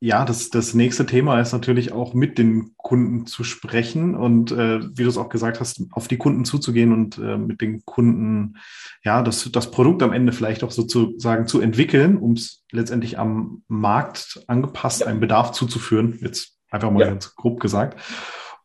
ja, 0.00 0.24
das, 0.24 0.50
das 0.50 0.74
nächste 0.74 1.06
Thema 1.06 1.40
ist 1.40 1.52
natürlich 1.52 1.90
auch 1.92 2.14
mit 2.14 2.38
den 2.38 2.74
Kunden 2.76 3.26
zu 3.26 3.42
sprechen 3.42 4.14
und 4.14 4.52
äh, 4.52 4.80
wie 4.96 5.02
du 5.02 5.08
es 5.08 5.18
auch 5.18 5.28
gesagt 5.28 5.58
hast, 5.58 5.82
auf 5.90 6.06
die 6.06 6.18
Kunden 6.18 6.44
zuzugehen 6.44 6.92
und 6.92 7.18
äh, 7.18 7.36
mit 7.36 7.60
den 7.60 7.84
Kunden, 7.84 8.58
ja, 9.02 9.22
das, 9.22 9.50
das 9.50 9.72
Produkt 9.72 10.04
am 10.04 10.12
Ende 10.12 10.32
vielleicht 10.32 10.62
auch 10.62 10.70
sozusagen 10.70 11.48
zu 11.48 11.60
entwickeln, 11.60 12.16
um 12.16 12.34
es 12.34 12.64
letztendlich 12.70 13.18
am 13.18 13.64
Markt 13.66 14.40
angepasst, 14.46 15.00
ja. 15.00 15.08
einen 15.08 15.18
Bedarf 15.18 15.50
zuzuführen. 15.50 16.16
Jetzt 16.20 16.58
einfach 16.70 16.92
mal 16.92 17.00
ja. 17.00 17.08
ganz 17.08 17.34
grob 17.34 17.58
gesagt. 17.58 18.00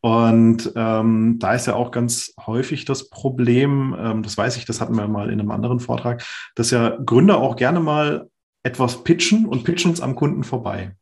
Und 0.01 0.71
ähm, 0.75 1.37
da 1.39 1.53
ist 1.53 1.65
ja 1.65 1.75
auch 1.75 1.89
ganz 1.89 2.33
häufig 2.45 2.85
das 2.85 3.09
Problem, 3.09 3.95
ähm, 3.97 4.21
das 4.21 4.37
weiß 4.37 4.57
ich, 4.57 4.65
das 4.65 4.81
hatten 4.81 4.97
wir 4.97 5.07
mal 5.07 5.31
in 5.31 5.39
einem 5.39 5.49
anderen 5.49 5.79
Vortrag, 5.79 6.23
dass 6.55 6.71
ja 6.71 6.97
Gründer 7.03 7.37
auch 7.37 7.55
gerne 7.55 7.79
mal 7.79 8.29
etwas 8.63 9.03
pitchen 9.03 9.45
und 9.45 9.63
pitchen 9.63 9.93
es 9.93 10.01
am 10.01 10.15
Kunden 10.15 10.43
vorbei. 10.43 10.95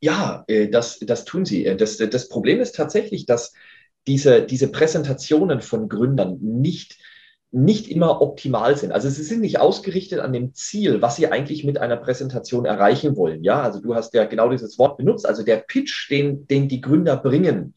Ja, 0.00 0.44
äh, 0.46 0.68
das, 0.68 0.98
das 1.00 1.24
tun 1.24 1.44
sie. 1.44 1.66
Äh, 1.66 1.76
das, 1.76 1.96
das 1.96 2.28
Problem 2.28 2.60
ist 2.60 2.74
tatsächlich, 2.74 3.26
dass 3.26 3.52
diese, 4.06 4.42
diese 4.42 4.68
Präsentationen 4.68 5.60
von 5.60 5.88
Gründern 5.88 6.38
nicht, 6.40 6.98
nicht 7.50 7.88
immer 7.88 8.22
optimal 8.22 8.76
sind. 8.76 8.92
Also 8.92 9.08
sie 9.08 9.22
sind 9.22 9.40
nicht 9.40 9.58
ausgerichtet 9.58 10.20
an 10.20 10.32
dem 10.32 10.54
Ziel, 10.54 11.02
was 11.02 11.16
sie 11.16 11.28
eigentlich 11.28 11.64
mit 11.64 11.78
einer 11.78 11.96
Präsentation 11.96 12.64
erreichen 12.64 13.16
wollen. 13.16 13.42
Ja, 13.42 13.62
also 13.62 13.80
du 13.80 13.94
hast 13.94 14.14
ja 14.14 14.24
genau 14.24 14.50
dieses 14.50 14.78
Wort 14.78 14.96
benutzt. 14.98 15.26
Also 15.26 15.42
der 15.42 15.56
Pitch, 15.56 16.10
den, 16.10 16.46
den 16.46 16.68
die 16.68 16.80
Gründer 16.80 17.16
bringen, 17.16 17.74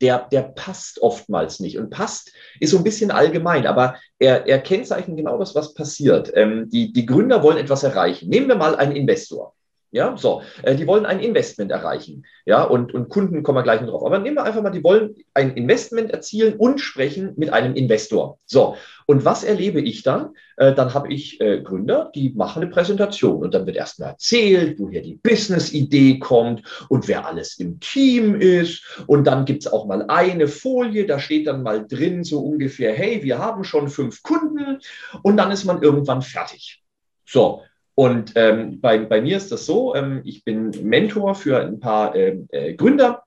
der, 0.00 0.28
der 0.30 0.42
passt 0.42 1.00
oftmals 1.00 1.60
nicht. 1.60 1.78
Und 1.78 1.90
passt 1.90 2.32
ist 2.60 2.70
so 2.70 2.78
ein 2.78 2.84
bisschen 2.84 3.10
allgemein, 3.10 3.66
aber 3.66 3.96
er, 4.18 4.46
er 4.46 4.60
kennzeichnet 4.60 5.16
genau 5.16 5.38
das, 5.38 5.54
was 5.54 5.74
passiert. 5.74 6.30
Ähm, 6.34 6.68
die, 6.70 6.92
die 6.92 7.06
Gründer 7.06 7.42
wollen 7.42 7.58
etwas 7.58 7.82
erreichen. 7.82 8.28
Nehmen 8.28 8.48
wir 8.48 8.56
mal 8.56 8.76
einen 8.76 8.96
Investor. 8.96 9.54
Ja, 9.94 10.16
so, 10.16 10.42
äh, 10.64 10.74
die 10.74 10.88
wollen 10.88 11.06
ein 11.06 11.20
Investment 11.20 11.70
erreichen. 11.70 12.24
Ja, 12.46 12.64
und, 12.64 12.92
und 12.92 13.08
Kunden 13.10 13.44
kommen 13.44 13.58
wir 13.58 13.62
gleich 13.62 13.80
noch 13.80 13.90
drauf. 13.90 14.04
Aber 14.04 14.18
nehmen 14.18 14.36
wir 14.36 14.42
einfach 14.42 14.60
mal, 14.60 14.70
die 14.70 14.82
wollen 14.82 15.14
ein 15.34 15.56
Investment 15.56 16.10
erzielen 16.10 16.54
und 16.54 16.80
sprechen 16.80 17.34
mit 17.36 17.52
einem 17.52 17.76
Investor. 17.76 18.40
So, 18.44 18.74
und 19.06 19.24
was 19.24 19.44
erlebe 19.44 19.80
ich 19.80 20.02
dann? 20.02 20.30
Äh, 20.56 20.74
dann 20.74 20.94
habe 20.94 21.12
ich 21.12 21.40
äh, 21.40 21.62
Gründer, 21.62 22.10
die 22.12 22.30
machen 22.30 22.64
eine 22.64 22.72
Präsentation 22.72 23.40
und 23.40 23.54
dann 23.54 23.66
wird 23.66 23.76
erstmal 23.76 24.10
erzählt, 24.10 24.80
woher 24.80 25.00
die 25.00 25.14
Business-Idee 25.14 26.18
kommt 26.18 26.64
und 26.88 27.06
wer 27.06 27.28
alles 27.28 27.60
im 27.60 27.78
Team 27.78 28.34
ist. 28.34 28.82
Und 29.06 29.28
dann 29.28 29.44
gibt 29.44 29.64
es 29.64 29.72
auch 29.72 29.86
mal 29.86 30.06
eine 30.08 30.48
Folie, 30.48 31.06
da 31.06 31.20
steht 31.20 31.46
dann 31.46 31.62
mal 31.62 31.86
drin 31.86 32.24
so 32.24 32.40
ungefähr, 32.40 32.92
hey, 32.94 33.22
wir 33.22 33.38
haben 33.38 33.62
schon 33.62 33.88
fünf 33.88 34.24
Kunden 34.24 34.80
und 35.22 35.36
dann 35.36 35.52
ist 35.52 35.64
man 35.64 35.84
irgendwann 35.84 36.20
fertig. 36.20 36.82
So, 37.24 37.62
und 37.94 38.32
ähm, 38.36 38.80
bei, 38.80 38.98
bei 38.98 39.20
mir 39.20 39.36
ist 39.36 39.52
das 39.52 39.66
so, 39.66 39.94
ähm, 39.94 40.22
ich 40.24 40.44
bin 40.44 40.70
Mentor 40.82 41.34
für 41.34 41.60
ein 41.60 41.80
paar 41.80 42.14
ähm, 42.16 42.46
äh, 42.50 42.74
Gründer 42.74 43.22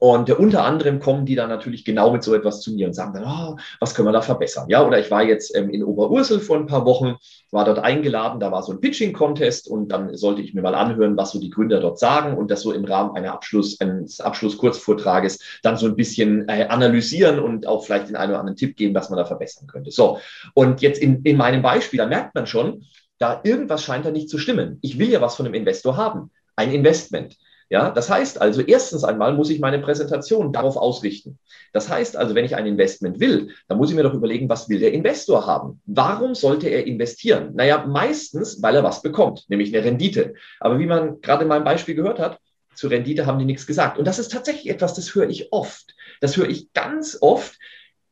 Und 0.00 0.28
äh, 0.28 0.32
unter 0.32 0.64
anderem 0.64 1.00
kommen 1.00 1.26
die 1.26 1.34
dann 1.34 1.48
natürlich 1.48 1.84
genau 1.84 2.12
mit 2.12 2.22
so 2.22 2.34
etwas 2.34 2.60
zu 2.60 2.72
mir 2.72 2.86
und 2.86 2.94
sagen 2.94 3.12
dann, 3.14 3.24
oh, 3.24 3.56
was 3.78 3.94
können 3.94 4.08
wir 4.08 4.12
da 4.12 4.22
verbessern? 4.22 4.66
Ja, 4.68 4.84
oder 4.86 4.98
ich 4.98 5.10
war 5.10 5.22
jetzt 5.22 5.54
ähm, 5.56 5.70
in 5.70 5.84
Oberursel 5.84 6.40
vor 6.40 6.56
ein 6.56 6.66
paar 6.66 6.84
Wochen, 6.86 7.16
war 7.50 7.64
dort 7.64 7.78
eingeladen, 7.78 8.40
da 8.40 8.50
war 8.50 8.62
so 8.62 8.72
ein 8.72 8.80
Pitching-Contest 8.80 9.68
und 9.68 9.88
dann 9.92 10.16
sollte 10.16 10.42
ich 10.42 10.54
mir 10.54 10.62
mal 10.62 10.74
anhören, 10.74 11.16
was 11.16 11.32
so 11.32 11.38
die 11.40 11.50
Gründer 11.50 11.80
dort 11.80 11.98
sagen 11.98 12.36
und 12.36 12.50
das 12.50 12.62
so 12.62 12.72
im 12.72 12.84
Rahmen 12.84 13.14
einer 13.14 13.32
Abschluss, 13.32 13.80
eines 13.80 14.20
Abschlusskurzvortrages 14.20 15.60
dann 15.62 15.76
so 15.76 15.86
ein 15.86 15.96
bisschen 15.96 16.48
äh, 16.48 16.66
analysieren 16.68 17.38
und 17.38 17.66
auch 17.66 17.84
vielleicht 17.84 18.08
den 18.08 18.16
einen 18.16 18.32
oder 18.32 18.40
anderen 18.40 18.56
Tipp 18.56 18.76
geben, 18.76 18.94
was 18.94 19.10
man 19.10 19.18
da 19.18 19.24
verbessern 19.24 19.66
könnte. 19.68 19.90
So, 19.90 20.18
und 20.54 20.80
jetzt 20.80 21.00
in, 21.00 21.22
in 21.22 21.36
meinem 21.36 21.62
Beispiel, 21.62 21.98
da 21.98 22.06
merkt 22.06 22.34
man 22.34 22.46
schon, 22.46 22.84
da 23.22 23.40
irgendwas 23.44 23.84
scheint 23.84 24.04
da 24.04 24.10
nicht 24.10 24.28
zu 24.28 24.38
stimmen. 24.38 24.78
Ich 24.82 24.98
will 24.98 25.08
ja 25.08 25.20
was 25.20 25.36
von 25.36 25.46
einem 25.46 25.54
Investor 25.54 25.96
haben, 25.96 26.30
ein 26.56 26.72
Investment. 26.72 27.36
Ja, 27.70 27.90
das 27.90 28.10
heißt 28.10 28.38
also, 28.38 28.60
erstens 28.60 29.02
einmal 29.02 29.32
muss 29.32 29.48
ich 29.48 29.58
meine 29.58 29.78
Präsentation 29.78 30.52
darauf 30.52 30.76
ausrichten. 30.76 31.38
Das 31.72 31.88
heißt 31.88 32.18
also, 32.18 32.34
wenn 32.34 32.44
ich 32.44 32.54
ein 32.54 32.66
Investment 32.66 33.18
will, 33.18 33.54
dann 33.66 33.78
muss 33.78 33.88
ich 33.88 33.96
mir 33.96 34.02
doch 34.02 34.12
überlegen, 34.12 34.50
was 34.50 34.68
will 34.68 34.78
der 34.78 34.92
Investor 34.92 35.46
haben? 35.46 35.80
Warum 35.86 36.34
sollte 36.34 36.68
er 36.68 36.86
investieren? 36.86 37.52
Naja, 37.54 37.86
meistens, 37.86 38.62
weil 38.62 38.74
er 38.74 38.84
was 38.84 39.00
bekommt, 39.00 39.46
nämlich 39.48 39.74
eine 39.74 39.86
Rendite. 39.86 40.34
Aber 40.60 40.78
wie 40.78 40.86
man 40.86 41.22
gerade 41.22 41.44
in 41.44 41.48
meinem 41.48 41.64
Beispiel 41.64 41.94
gehört 41.94 42.18
hat, 42.18 42.38
zur 42.74 42.90
Rendite 42.90 43.24
haben 43.24 43.38
die 43.38 43.46
nichts 43.46 43.66
gesagt. 43.66 43.98
Und 43.98 44.06
das 44.06 44.18
ist 44.18 44.32
tatsächlich 44.32 44.68
etwas, 44.68 44.92
das 44.92 45.14
höre 45.14 45.30
ich 45.30 45.50
oft. 45.52 45.94
Das 46.20 46.36
höre 46.36 46.50
ich 46.50 46.74
ganz 46.74 47.16
oft. 47.22 47.58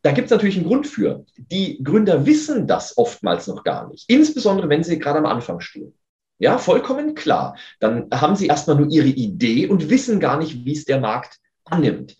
Da 0.03 0.13
gibt 0.13 0.27
es 0.27 0.31
natürlich 0.31 0.57
einen 0.57 0.67
Grund 0.67 0.87
für. 0.87 1.25
Die 1.37 1.83
Gründer 1.83 2.25
wissen 2.25 2.67
das 2.67 2.97
oftmals 2.97 3.47
noch 3.47 3.65
gar 3.65 3.89
nicht, 3.89 4.09
insbesondere 4.09 4.69
wenn 4.69 4.83
sie 4.83 4.99
gerade 4.99 5.19
am 5.19 5.27
Anfang 5.27 5.61
stehen. 5.61 5.95
Ja, 6.39 6.57
vollkommen 6.57 7.15
klar. 7.15 7.57
Dann 7.81 8.09
haben 8.11 8.35
sie 8.35 8.47
erstmal 8.47 8.77
nur 8.77 8.89
ihre 8.91 9.09
Idee 9.09 9.67
und 9.67 9.91
wissen 9.91 10.21
gar 10.21 10.39
nicht, 10.39 10.65
wie 10.65 10.73
es 10.73 10.87
der 10.87 10.99
Markt 10.99 11.39
annimmt. 11.65 12.17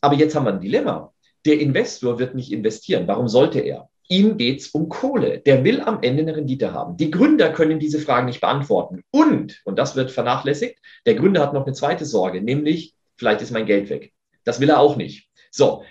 Aber 0.00 0.16
jetzt 0.16 0.34
haben 0.34 0.46
wir 0.46 0.52
ein 0.52 0.60
Dilemma. 0.60 1.12
Der 1.46 1.60
Investor 1.60 2.18
wird 2.18 2.34
nicht 2.34 2.50
investieren. 2.50 3.06
Warum 3.06 3.28
sollte 3.28 3.60
er? 3.60 3.88
Ihm 4.08 4.36
geht 4.36 4.60
es 4.60 4.68
um 4.68 4.88
Kohle. 4.88 5.38
Der 5.38 5.62
will 5.62 5.80
am 5.80 6.02
Ende 6.02 6.22
eine 6.22 6.36
Rendite 6.36 6.72
haben. 6.72 6.96
Die 6.96 7.12
Gründer 7.12 7.52
können 7.52 7.78
diese 7.78 8.00
Fragen 8.00 8.26
nicht 8.26 8.40
beantworten. 8.40 9.04
Und, 9.12 9.60
und 9.64 9.78
das 9.78 9.94
wird 9.94 10.10
vernachlässigt, 10.10 10.78
der 11.06 11.14
Gründer 11.14 11.40
hat 11.40 11.54
noch 11.54 11.64
eine 11.64 11.72
zweite 11.72 12.04
Sorge, 12.04 12.42
nämlich, 12.42 12.94
vielleicht 13.16 13.42
ist 13.42 13.52
mein 13.52 13.66
Geld 13.66 13.90
weg. 13.90 14.12
Das 14.44 14.60
will 14.60 14.70
er 14.70 14.80
auch 14.80 14.96
nicht. 14.96 15.28
So, 15.52 15.84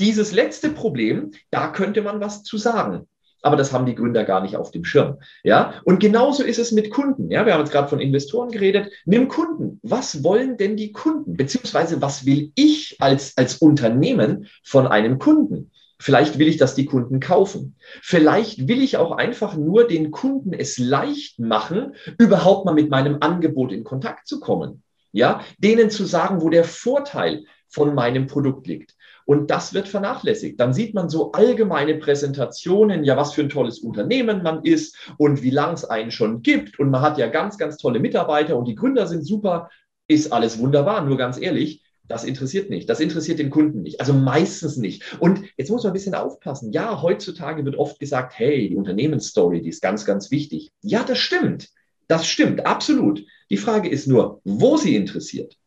dieses 0.00 0.32
letzte 0.32 0.70
Problem, 0.70 1.32
da 1.50 1.68
könnte 1.68 2.02
man 2.02 2.20
was 2.20 2.42
zu 2.42 2.56
sagen 2.56 3.06
aber 3.42 3.56
das 3.56 3.72
haben 3.72 3.86
die 3.86 3.94
Gründer 3.94 4.24
gar 4.24 4.40
nicht 4.40 4.56
auf 4.56 4.70
dem 4.70 4.84
Schirm. 4.84 5.18
Ja, 5.42 5.80
und 5.84 6.00
genauso 6.00 6.42
ist 6.42 6.58
es 6.58 6.72
mit 6.72 6.90
Kunden. 6.90 7.30
Ja, 7.30 7.46
wir 7.46 7.54
haben 7.54 7.60
jetzt 7.60 7.72
gerade 7.72 7.88
von 7.88 8.00
Investoren 8.00 8.50
geredet. 8.50 8.92
Nimm 9.04 9.28
Kunden. 9.28 9.78
Was 9.82 10.24
wollen 10.24 10.56
denn 10.56 10.76
die 10.76 10.92
Kunden? 10.92 11.36
Beziehungsweise 11.36 12.02
was 12.02 12.26
will 12.26 12.52
ich 12.54 12.96
als, 13.00 13.36
als 13.36 13.56
Unternehmen 13.56 14.46
von 14.64 14.86
einem 14.86 15.18
Kunden? 15.18 15.70
Vielleicht 16.00 16.38
will 16.38 16.46
ich, 16.46 16.58
dass 16.58 16.76
die 16.76 16.84
Kunden 16.84 17.18
kaufen. 17.18 17.76
Vielleicht 18.02 18.68
will 18.68 18.82
ich 18.82 18.96
auch 18.96 19.12
einfach 19.12 19.56
nur 19.56 19.86
den 19.86 20.12
Kunden 20.12 20.52
es 20.52 20.78
leicht 20.78 21.40
machen, 21.40 21.94
überhaupt 22.18 22.66
mal 22.66 22.74
mit 22.74 22.88
meinem 22.88 23.18
Angebot 23.20 23.72
in 23.72 23.82
Kontakt 23.82 24.28
zu 24.28 24.38
kommen. 24.38 24.82
Ja, 25.10 25.40
denen 25.58 25.90
zu 25.90 26.04
sagen, 26.04 26.42
wo 26.42 26.50
der 26.50 26.64
Vorteil 26.64 27.44
von 27.68 27.94
meinem 27.94 28.26
Produkt 28.26 28.66
liegt. 28.66 28.94
Und 29.28 29.50
das 29.50 29.74
wird 29.74 29.88
vernachlässigt. 29.88 30.58
Dann 30.58 30.72
sieht 30.72 30.94
man 30.94 31.10
so 31.10 31.32
allgemeine 31.32 31.96
Präsentationen, 31.96 33.04
ja, 33.04 33.14
was 33.18 33.34
für 33.34 33.42
ein 33.42 33.50
tolles 33.50 33.78
Unternehmen 33.78 34.42
man 34.42 34.64
ist 34.64 34.96
und 35.18 35.42
wie 35.42 35.50
lang 35.50 35.74
es 35.74 35.84
einen 35.84 36.10
schon 36.10 36.40
gibt. 36.40 36.78
Und 36.78 36.88
man 36.88 37.02
hat 37.02 37.18
ja 37.18 37.26
ganz, 37.26 37.58
ganz 37.58 37.76
tolle 37.76 38.00
Mitarbeiter 38.00 38.56
und 38.56 38.66
die 38.66 38.74
Gründer 38.74 39.06
sind 39.06 39.26
super. 39.26 39.68
Ist 40.06 40.32
alles 40.32 40.58
wunderbar. 40.58 41.04
Nur 41.04 41.18
ganz 41.18 41.38
ehrlich, 41.38 41.82
das 42.04 42.24
interessiert 42.24 42.70
nicht. 42.70 42.88
Das 42.88 43.00
interessiert 43.00 43.38
den 43.38 43.50
Kunden 43.50 43.82
nicht. 43.82 44.00
Also 44.00 44.14
meistens 44.14 44.78
nicht. 44.78 45.20
Und 45.20 45.42
jetzt 45.58 45.70
muss 45.70 45.82
man 45.82 45.90
ein 45.90 45.92
bisschen 45.92 46.14
aufpassen. 46.14 46.72
Ja, 46.72 47.02
heutzutage 47.02 47.66
wird 47.66 47.76
oft 47.76 48.00
gesagt, 48.00 48.32
hey, 48.38 48.70
die 48.70 48.76
Unternehmensstory, 48.76 49.60
die 49.60 49.68
ist 49.68 49.82
ganz, 49.82 50.06
ganz 50.06 50.30
wichtig. 50.30 50.72
Ja, 50.80 51.04
das 51.04 51.18
stimmt. 51.18 51.68
Das 52.06 52.26
stimmt, 52.26 52.64
absolut. 52.64 53.22
Die 53.50 53.58
Frage 53.58 53.90
ist 53.90 54.06
nur, 54.06 54.40
wo 54.44 54.78
sie 54.78 54.96
interessiert. 54.96 55.57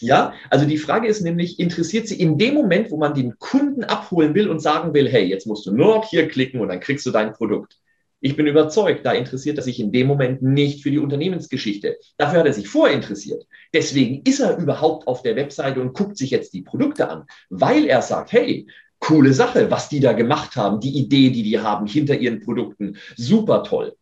Ja, 0.00 0.34
also 0.50 0.66
die 0.66 0.78
Frage 0.78 1.08
ist 1.08 1.22
nämlich, 1.22 1.58
interessiert 1.58 2.08
sie 2.08 2.20
in 2.20 2.38
dem 2.38 2.54
Moment, 2.54 2.90
wo 2.90 2.96
man 2.96 3.14
den 3.14 3.38
Kunden 3.38 3.84
abholen 3.84 4.34
will 4.34 4.48
und 4.48 4.60
sagen 4.60 4.94
will, 4.94 5.08
hey, 5.08 5.24
jetzt 5.24 5.46
musst 5.46 5.66
du 5.66 5.72
nur 5.72 5.96
noch 5.96 6.08
hier 6.08 6.28
klicken 6.28 6.60
und 6.60 6.68
dann 6.68 6.80
kriegst 6.80 7.06
du 7.06 7.10
dein 7.10 7.32
Produkt. 7.32 7.78
Ich 8.20 8.34
bin 8.34 8.46
überzeugt, 8.46 9.04
da 9.04 9.12
interessiert 9.12 9.58
er 9.58 9.62
sich 9.62 9.78
in 9.78 9.92
dem 9.92 10.06
Moment 10.06 10.42
nicht 10.42 10.82
für 10.82 10.90
die 10.90 10.98
Unternehmensgeschichte. 10.98 11.98
Dafür 12.16 12.40
hat 12.40 12.46
er 12.46 12.52
sich 12.52 12.68
vorinteressiert. 12.68 13.46
Deswegen 13.74 14.22
ist 14.22 14.40
er 14.40 14.56
überhaupt 14.56 15.06
auf 15.06 15.22
der 15.22 15.36
Webseite 15.36 15.80
und 15.80 15.92
guckt 15.92 16.16
sich 16.16 16.30
jetzt 16.30 16.54
die 16.54 16.62
Produkte 16.62 17.08
an, 17.10 17.24
weil 17.50 17.84
er 17.84 18.02
sagt, 18.02 18.32
hey, 18.32 18.66
coole 18.98 19.32
Sache, 19.32 19.70
was 19.70 19.88
die 19.88 20.00
da 20.00 20.12
gemacht 20.12 20.56
haben, 20.56 20.80
die 20.80 20.96
Idee, 20.98 21.30
die 21.30 21.42
die 21.42 21.60
haben 21.60 21.86
hinter 21.86 22.16
ihren 22.16 22.40
Produkten, 22.40 22.96
super 23.16 23.62
toll. 23.62 23.94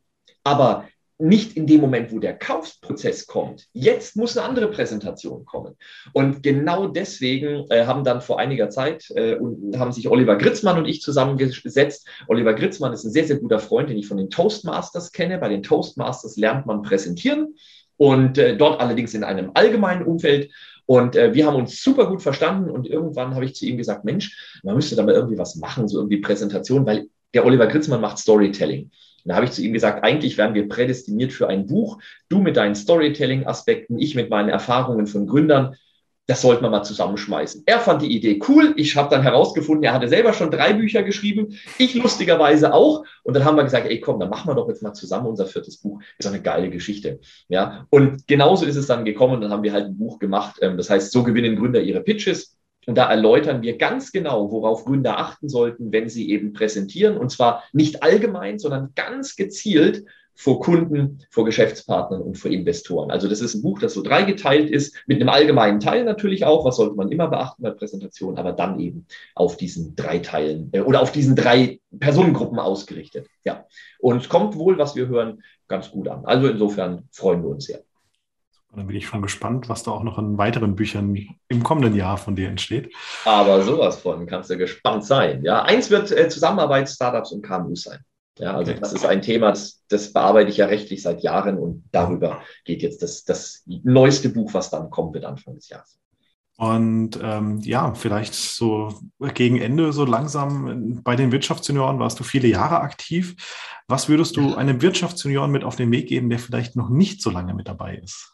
Aber 0.45 0.88
nicht 1.18 1.56
in 1.56 1.66
dem 1.66 1.80
Moment, 1.80 2.12
wo 2.12 2.18
der 2.18 2.36
Kaufprozess 2.36 3.26
kommt. 3.26 3.66
Jetzt 3.72 4.16
muss 4.16 4.36
eine 4.36 4.46
andere 4.46 4.68
Präsentation 4.68 5.44
kommen. 5.44 5.76
Und 6.12 6.42
genau 6.42 6.88
deswegen 6.88 7.66
äh, 7.70 7.86
haben 7.86 8.02
dann 8.02 8.20
vor 8.20 8.40
einiger 8.40 8.68
Zeit 8.68 9.04
äh, 9.14 9.36
und 9.36 9.78
haben 9.78 9.92
sich 9.92 10.08
Oliver 10.08 10.36
Gritzmann 10.36 10.78
und 10.78 10.86
ich 10.86 11.02
zusammengesetzt. 11.02 12.08
Oliver 12.26 12.54
Gritzmann 12.54 12.92
ist 12.92 13.04
ein 13.04 13.12
sehr, 13.12 13.26
sehr 13.26 13.36
guter 13.36 13.60
Freund, 13.60 13.90
den 13.90 13.96
ich 13.96 14.08
von 14.08 14.16
den 14.16 14.30
Toastmasters 14.30 15.12
kenne. 15.12 15.38
Bei 15.38 15.48
den 15.48 15.62
Toastmasters 15.62 16.36
lernt 16.36 16.66
man 16.66 16.82
präsentieren 16.82 17.54
und 17.96 18.38
äh, 18.38 18.56
dort 18.56 18.80
allerdings 18.80 19.14
in 19.14 19.22
einem 19.22 19.52
allgemeinen 19.54 20.04
Umfeld. 20.04 20.50
Und 20.86 21.14
äh, 21.16 21.32
wir 21.32 21.46
haben 21.46 21.56
uns 21.56 21.82
super 21.82 22.08
gut 22.08 22.22
verstanden 22.22 22.70
und 22.70 22.88
irgendwann 22.88 23.34
habe 23.34 23.44
ich 23.44 23.54
zu 23.54 23.66
ihm 23.66 23.78
gesagt, 23.78 24.04
Mensch, 24.04 24.60
man 24.64 24.74
müsste 24.74 24.96
da 24.96 25.04
mal 25.04 25.14
irgendwie 25.14 25.38
was 25.38 25.56
machen, 25.56 25.88
so 25.88 25.98
irgendwie 25.98 26.20
Präsentation, 26.20 26.84
weil 26.84 27.06
der 27.32 27.46
Oliver 27.46 27.68
Gritzmann 27.68 28.00
macht 28.00 28.18
Storytelling. 28.18 28.90
Und 29.25 29.31
da 29.31 29.37
habe 29.37 29.47
ich 29.47 29.53
zu 29.53 29.62
ihm 29.62 29.72
gesagt, 29.72 30.05
eigentlich 30.05 30.37
wären 30.37 30.55
wir 30.55 30.68
prädestiniert 30.68 31.33
für 31.33 31.49
ein 31.49 31.66
Buch. 31.66 31.99
Du 32.29 32.41
mit 32.41 32.57
deinen 32.57 32.75
Storytelling-Aspekten, 32.75 33.99
ich 33.99 34.14
mit 34.14 34.29
meinen 34.29 34.51
Erfahrungen 34.51 35.07
von 35.07 35.27
Gründern. 35.27 35.77
Das 36.27 36.41
sollten 36.41 36.62
wir 36.62 36.70
mal 36.70 36.83
zusammenschmeißen. 36.83 37.64
Er 37.66 37.81
fand 37.81 38.01
die 38.01 38.14
Idee 38.14 38.41
cool. 38.49 38.72
Ich 38.77 38.97
habe 38.97 39.11
dann 39.11 39.22
herausgefunden, 39.22 39.85
er 39.85 39.93
hatte 39.93 40.09
selber 40.09 40.33
schon 40.33 40.51
drei 40.51 40.72
Bücher 40.72 41.03
geschrieben. 41.03 41.59
Ich 41.79 41.95
lustigerweise 41.95 42.72
auch. 42.72 43.05
Und 43.22 43.35
dann 43.35 43.45
haben 43.45 43.57
wir 43.57 43.64
gesagt, 43.64 43.87
ey, 43.87 44.01
komm, 44.01 44.20
dann 44.20 44.31
machen 44.31 44.49
wir 44.49 44.55
doch 44.55 44.68
jetzt 44.68 44.83
mal 44.83 44.95
zusammen 44.95 45.27
unser 45.27 45.47
viertes 45.47 45.79
Buch. 45.79 46.01
Ist 46.18 46.27
eine 46.27 46.41
geile 46.41 46.70
Geschichte. 46.70 47.20
Ja. 47.49 47.87
Und 47.91 48.27
genauso 48.27 48.64
ist 48.64 48.77
es 48.77 48.87
dann 48.87 49.05
gekommen. 49.05 49.43
Dann 49.43 49.51
haben 49.51 49.62
wir 49.62 49.72
halt 49.72 49.87
ein 49.87 49.99
Buch 49.99 50.18
gemacht. 50.18 50.57
Ähm, 50.62 50.79
das 50.79 50.89
heißt, 50.89 51.12
so 51.12 51.25
gewinnen 51.25 51.57
Gründer 51.57 51.81
ihre 51.81 52.01
Pitches. 52.01 52.57
Und 52.87 52.97
da 52.97 53.11
erläutern 53.11 53.62
wir 53.62 53.78
ganz 53.78 54.12
genau, 54.12 54.51
worauf 54.51 54.85
Gründer 54.85 55.18
achten 55.18 55.49
sollten, 55.49 55.93
wenn 55.93 56.09
sie 56.09 56.30
eben 56.30 56.53
präsentieren. 56.53 57.16
Und 57.16 57.30
zwar 57.30 57.64
nicht 57.72 58.03
allgemein, 58.03 58.59
sondern 58.59 58.93
ganz 58.95 59.37
gezielt 59.37 60.05
vor 60.37 60.61
Kunden, 60.61 61.20
vor 61.30 61.45
Geschäftspartnern 61.45 62.20
und 62.20 62.37
vor 62.37 62.51
Investoren. 62.51 63.11
Also 63.11 63.28
das 63.28 63.41
ist 63.41 63.55
ein 63.55 63.62
Buch, 63.62 63.78
das 63.78 63.95
so 63.95 64.03
dreigeteilt 64.03 64.68
ist, 64.68 64.97
mit 65.07 65.20
einem 65.20 65.28
allgemeinen 65.28 65.80
Teil 65.80 66.05
natürlich 66.05 66.45
auch, 66.45 66.64
was 66.64 66.76
sollte 66.76 66.97
man 66.97 67.11
immer 67.11 67.28
beachten 67.28 67.62
bei 67.62 67.70
Präsentationen, 67.70 68.39
aber 68.39 68.53
dann 68.53 68.80
eben 68.80 69.07
auf 69.35 69.57
diesen 69.57 69.95
drei 69.95 70.18
Teilen 70.18 70.70
äh, 70.72 70.80
oder 70.80 71.01
auf 71.01 71.12
diesen 71.12 71.37
drei 71.37 71.80
Personengruppen 71.99 72.59
ausgerichtet. 72.59 73.28
Ja. 73.45 73.66
Und 74.01 74.22
es 74.22 74.28
kommt 74.28 74.57
wohl, 74.57 74.76
was 74.76 74.97
wir 74.97 75.09
hören, 75.09 75.43
ganz 75.68 75.91
gut 75.91 76.09
an. 76.09 76.24
Also 76.24 76.49
insofern 76.49 77.09
freuen 77.12 77.43
wir 77.43 77.51
uns 77.51 77.66
sehr. 77.66 77.85
Und 78.75 78.81
dann 78.81 78.87
bin 78.89 78.97
ich 78.97 79.07
schon 79.07 79.22
gespannt, 79.22 79.68
was 79.68 79.85
da 79.85 79.93
auch 79.93 80.03
noch 80.03 80.18
in 80.18 80.37
weiteren 80.37 80.75
Büchern 80.75 81.16
im 81.47 81.62
kommenden 81.62 81.95
Jahr 81.95 82.16
von 82.16 82.35
dir 82.35 82.49
entsteht. 82.49 82.93
Aber 83.25 83.62
sowas 83.62 84.01
von 84.01 84.27
kannst 84.27 84.51
du 84.51 84.59
gespannt 84.59 85.05
sein. 85.05 85.45
Ja, 85.45 85.62
eins 85.62 85.91
wird 85.91 86.11
äh, 86.11 86.29
Zusammenarbeit 86.29 86.89
Startups 86.89 87.31
und 87.31 87.43
KMUs 87.43 87.85
sein. 87.85 88.01
Ja, 88.41 88.57
also 88.57 88.72
okay. 88.72 88.81
das 88.81 88.93
ist 88.93 89.07
ein 89.07 89.22
Thema, 89.22 89.51
das, 89.51 89.85
das, 89.87 90.12
bearbeite 90.12 90.51
ich 90.51 90.57
ja 90.57 90.66
rechtlich 90.66 91.03
seit 91.03 91.22
Jahren 91.22 91.57
und 91.57 91.85
darüber 91.93 92.43
geht 92.64 92.83
jetzt 92.83 93.01
das, 93.01 93.22
das 93.22 93.62
neueste 93.64 94.29
Buch, 94.29 94.53
was 94.55 94.70
dann 94.70 94.91
kommen 94.91 95.14
wird 95.14 95.25
Anfang 95.25 95.55
des 95.55 95.68
Jahres. 95.68 96.01
Und 96.57 97.16
ähm, 97.22 97.61
ja, 97.61 97.95
vielleicht 97.95 98.35
so 98.35 98.93
gegen 99.35 99.61
Ende, 99.61 99.93
so 99.93 100.05
langsam 100.05 101.01
bei 101.05 101.14
den 101.14 101.31
Wirtschaftsjunioren 101.31 102.01
warst 102.01 102.18
du 102.18 102.25
viele 102.25 102.49
Jahre 102.49 102.81
aktiv. 102.81 103.37
Was 103.87 104.09
würdest 104.09 104.37
du 104.37 104.57
einem 104.57 104.83
Wirtschaftsjunioren 104.83 105.53
mit 105.53 105.62
auf 105.62 105.77
den 105.77 105.93
Weg 105.93 106.09
geben, 106.09 106.29
der 106.29 106.41
vielleicht 106.41 106.75
noch 106.75 106.89
nicht 106.89 107.22
so 107.22 107.31
lange 107.31 107.55
mit 107.55 107.68
dabei 107.68 107.97
ist? 107.97 108.34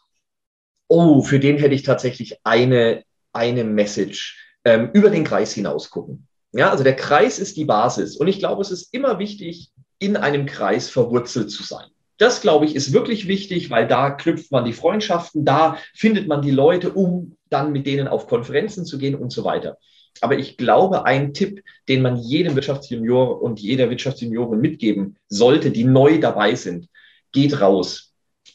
Oh, 0.91 1.21
für 1.21 1.39
den 1.39 1.57
hätte 1.57 1.73
ich 1.73 1.83
tatsächlich 1.83 2.37
eine, 2.43 3.03
eine 3.31 3.63
Message. 3.63 4.37
Ähm, 4.63 4.89
über 4.93 5.09
den 5.09 5.23
Kreis 5.23 5.53
hinaus 5.53 5.89
gucken. 5.89 6.27
Ja, 6.51 6.69
also 6.69 6.83
der 6.83 6.95
Kreis 6.95 7.39
ist 7.39 7.57
die 7.57 7.65
Basis. 7.65 8.17
Und 8.17 8.27
ich 8.27 8.39
glaube, 8.39 8.61
es 8.61 8.69
ist 8.69 8.93
immer 8.93 9.17
wichtig, 9.17 9.71
in 9.97 10.17
einem 10.17 10.45
Kreis 10.45 10.89
verwurzelt 10.89 11.49
zu 11.49 11.63
sein. 11.63 11.87
Das, 12.17 12.41
glaube 12.41 12.65
ich, 12.65 12.75
ist 12.75 12.93
wirklich 12.93 13.27
wichtig, 13.27 13.71
weil 13.71 13.87
da 13.87 14.11
knüpft 14.11 14.51
man 14.51 14.65
die 14.65 14.73
Freundschaften, 14.73 15.45
da 15.45 15.77
findet 15.95 16.27
man 16.27 16.43
die 16.43 16.51
Leute, 16.51 16.91
um 16.91 17.35
dann 17.49 17.71
mit 17.71 17.87
denen 17.87 18.07
auf 18.07 18.27
Konferenzen 18.27 18.85
zu 18.85 18.99
gehen 18.99 19.15
und 19.15 19.31
so 19.31 19.43
weiter. 19.43 19.77
Aber 20.19 20.37
ich 20.37 20.57
glaube, 20.57 21.05
ein 21.05 21.33
Tipp, 21.33 21.63
den 21.87 22.01
man 22.01 22.17
jedem 22.17 22.53
Wirtschaftsjunior 22.55 23.41
und 23.41 23.59
jeder 23.59 23.89
Wirtschaftsjuniorin 23.89 24.59
mitgeben 24.59 25.15
sollte, 25.29 25.71
die 25.71 25.85
neu 25.85 26.19
dabei 26.19 26.53
sind, 26.53 26.87
geht 27.31 27.59
raus 27.61 28.10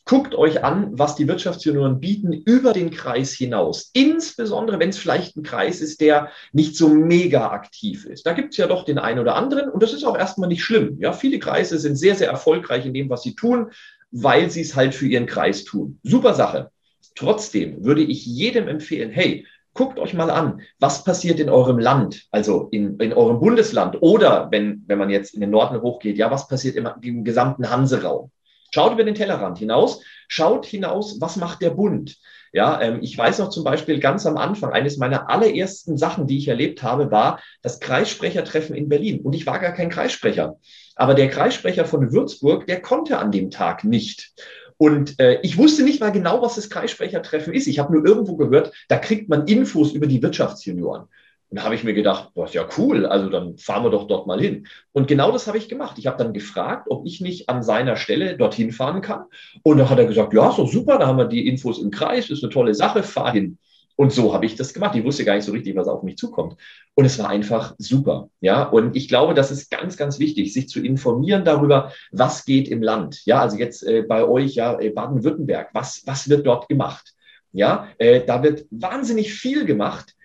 Guckt 0.08 0.36
euch 0.36 0.62
an, 0.62 0.90
was 0.92 1.16
die 1.16 1.26
Wirtschaftsjunioren 1.26 1.98
bieten 1.98 2.32
über 2.32 2.72
den 2.72 2.92
Kreis 2.92 3.32
hinaus. 3.32 3.90
Insbesondere, 3.92 4.78
wenn 4.78 4.90
es 4.90 4.98
vielleicht 4.98 5.36
ein 5.36 5.42
Kreis 5.42 5.80
ist, 5.80 6.00
der 6.00 6.30
nicht 6.52 6.76
so 6.76 6.88
mega 6.88 7.50
aktiv 7.50 8.06
ist. 8.06 8.24
Da 8.24 8.32
gibt 8.32 8.52
es 8.52 8.56
ja 8.56 8.68
doch 8.68 8.84
den 8.84 9.00
einen 9.00 9.18
oder 9.18 9.34
anderen 9.34 9.68
und 9.68 9.82
das 9.82 9.92
ist 9.92 10.04
auch 10.04 10.16
erstmal 10.16 10.48
nicht 10.48 10.62
schlimm. 10.62 10.96
Ja, 11.00 11.12
viele 11.12 11.40
Kreise 11.40 11.80
sind 11.80 11.96
sehr, 11.96 12.14
sehr 12.14 12.30
erfolgreich 12.30 12.86
in 12.86 12.94
dem, 12.94 13.10
was 13.10 13.24
sie 13.24 13.34
tun, 13.34 13.72
weil 14.12 14.48
sie 14.48 14.60
es 14.60 14.76
halt 14.76 14.94
für 14.94 15.08
ihren 15.08 15.26
Kreis 15.26 15.64
tun. 15.64 15.98
Super 16.04 16.34
Sache. 16.34 16.70
Trotzdem 17.16 17.84
würde 17.84 18.02
ich 18.02 18.24
jedem 18.24 18.68
empfehlen, 18.68 19.10
hey, 19.10 19.44
guckt 19.74 19.98
euch 19.98 20.14
mal 20.14 20.30
an, 20.30 20.60
was 20.78 21.02
passiert 21.02 21.40
in 21.40 21.48
eurem 21.48 21.80
Land, 21.80 22.28
also 22.30 22.68
in, 22.70 22.96
in 23.00 23.12
eurem 23.12 23.40
Bundesland 23.40 24.00
oder 24.00 24.52
wenn, 24.52 24.84
wenn 24.86 24.98
man 24.98 25.10
jetzt 25.10 25.34
in 25.34 25.40
den 25.40 25.50
Norden 25.50 25.82
hochgeht, 25.82 26.16
ja, 26.16 26.30
was 26.30 26.46
passiert 26.46 26.76
im, 26.76 26.88
im 27.02 27.24
gesamten 27.24 27.68
Hanseraum. 27.70 28.30
Schaut 28.76 28.92
über 28.92 29.04
den 29.04 29.14
Tellerrand 29.14 29.56
hinaus, 29.56 30.02
schaut 30.28 30.66
hinaus, 30.66 31.18
was 31.18 31.36
macht 31.36 31.62
der 31.62 31.70
Bund? 31.70 32.18
Ja, 32.52 32.78
ähm, 32.82 32.98
ich 33.00 33.16
weiß 33.16 33.38
noch 33.38 33.48
zum 33.48 33.64
Beispiel 33.64 34.00
ganz 34.00 34.26
am 34.26 34.36
Anfang, 34.36 34.70
eines 34.70 34.98
meiner 34.98 35.30
allerersten 35.30 35.96
Sachen, 35.96 36.26
die 36.26 36.36
ich 36.36 36.48
erlebt 36.48 36.82
habe, 36.82 37.10
war 37.10 37.40
das 37.62 37.80
Kreissprechertreffen 37.80 38.76
in 38.76 38.90
Berlin. 38.90 39.20
Und 39.22 39.34
ich 39.34 39.46
war 39.46 39.60
gar 39.60 39.72
kein 39.72 39.88
Kreissprecher. 39.88 40.56
Aber 40.94 41.14
der 41.14 41.30
Kreissprecher 41.30 41.86
von 41.86 42.12
Würzburg, 42.12 42.66
der 42.66 42.82
konnte 42.82 43.16
an 43.16 43.32
dem 43.32 43.50
Tag 43.50 43.82
nicht. 43.82 44.34
Und 44.76 45.18
äh, 45.20 45.40
ich 45.40 45.56
wusste 45.56 45.82
nicht 45.82 46.00
mal 46.00 46.12
genau, 46.12 46.42
was 46.42 46.56
das 46.56 46.68
Kreissprechertreffen 46.68 47.54
ist. 47.54 47.68
Ich 47.68 47.78
habe 47.78 47.94
nur 47.94 48.04
irgendwo 48.04 48.36
gehört, 48.36 48.74
da 48.88 48.98
kriegt 48.98 49.30
man 49.30 49.46
Infos 49.46 49.92
über 49.92 50.06
die 50.06 50.22
Wirtschaftsjunioren. 50.22 51.06
Und 51.48 51.58
da 51.58 51.64
habe 51.64 51.76
ich 51.76 51.84
mir 51.84 51.94
gedacht, 51.94 52.30
boah, 52.34 52.46
ist 52.46 52.54
ja 52.54 52.66
cool, 52.76 53.06
also 53.06 53.28
dann 53.28 53.56
fahren 53.56 53.84
wir 53.84 53.90
doch 53.90 54.08
dort 54.08 54.26
mal 54.26 54.40
hin. 54.40 54.66
Und 54.92 55.06
genau 55.06 55.30
das 55.30 55.46
habe 55.46 55.58
ich 55.58 55.68
gemacht. 55.68 55.96
Ich 55.98 56.08
habe 56.08 56.18
dann 56.18 56.32
gefragt, 56.32 56.88
ob 56.90 57.06
ich 57.06 57.20
nicht 57.20 57.48
an 57.48 57.62
seiner 57.62 57.96
Stelle 57.96 58.36
dorthin 58.36 58.72
fahren 58.72 59.00
kann. 59.00 59.24
Und 59.62 59.78
da 59.78 59.88
hat 59.88 59.98
er 59.98 60.06
gesagt, 60.06 60.34
ja, 60.34 60.50
so 60.50 60.66
super, 60.66 60.98
da 60.98 61.06
haben 61.06 61.18
wir 61.18 61.26
die 61.26 61.46
Infos 61.46 61.78
im 61.78 61.90
Kreis, 61.90 62.30
ist 62.30 62.42
eine 62.42 62.52
tolle 62.52 62.74
Sache, 62.74 63.04
fahr 63.04 63.32
hin. 63.32 63.58
Und 63.94 64.12
so 64.12 64.34
habe 64.34 64.44
ich 64.44 64.56
das 64.56 64.74
gemacht. 64.74 64.94
Ich 64.94 65.04
wusste 65.04 65.24
gar 65.24 65.36
nicht 65.36 65.44
so 65.44 65.52
richtig, 65.52 65.74
was 65.76 65.88
auf 65.88 66.02
mich 66.02 66.18
zukommt. 66.18 66.56
Und 66.94 67.04
es 67.04 67.18
war 67.18 67.28
einfach 67.28 67.74
super. 67.78 68.28
Ja, 68.40 68.64
und 68.64 68.94
ich 68.94 69.08
glaube, 69.08 69.32
das 69.32 69.50
ist 69.50 69.70
ganz, 69.70 69.96
ganz 69.96 70.18
wichtig, 70.18 70.52
sich 70.52 70.68
zu 70.68 70.84
informieren 70.84 71.44
darüber, 71.44 71.92
was 72.10 72.44
geht 72.44 72.68
im 72.68 72.82
Land. 72.82 73.24
Ja, 73.24 73.40
also 73.40 73.56
jetzt 73.56 73.84
äh, 73.86 74.02
bei 74.02 74.24
euch, 74.24 74.54
ja, 74.56 74.78
äh, 74.78 74.90
Baden-Württemberg, 74.90 75.70
was, 75.72 76.02
was 76.06 76.28
wird 76.28 76.46
dort 76.46 76.68
gemacht? 76.68 77.14
Ja, 77.52 77.88
äh, 77.96 78.22
da 78.26 78.42
wird 78.42 78.66
wahnsinnig 78.70 79.32
viel 79.32 79.64
gemacht 79.64 80.15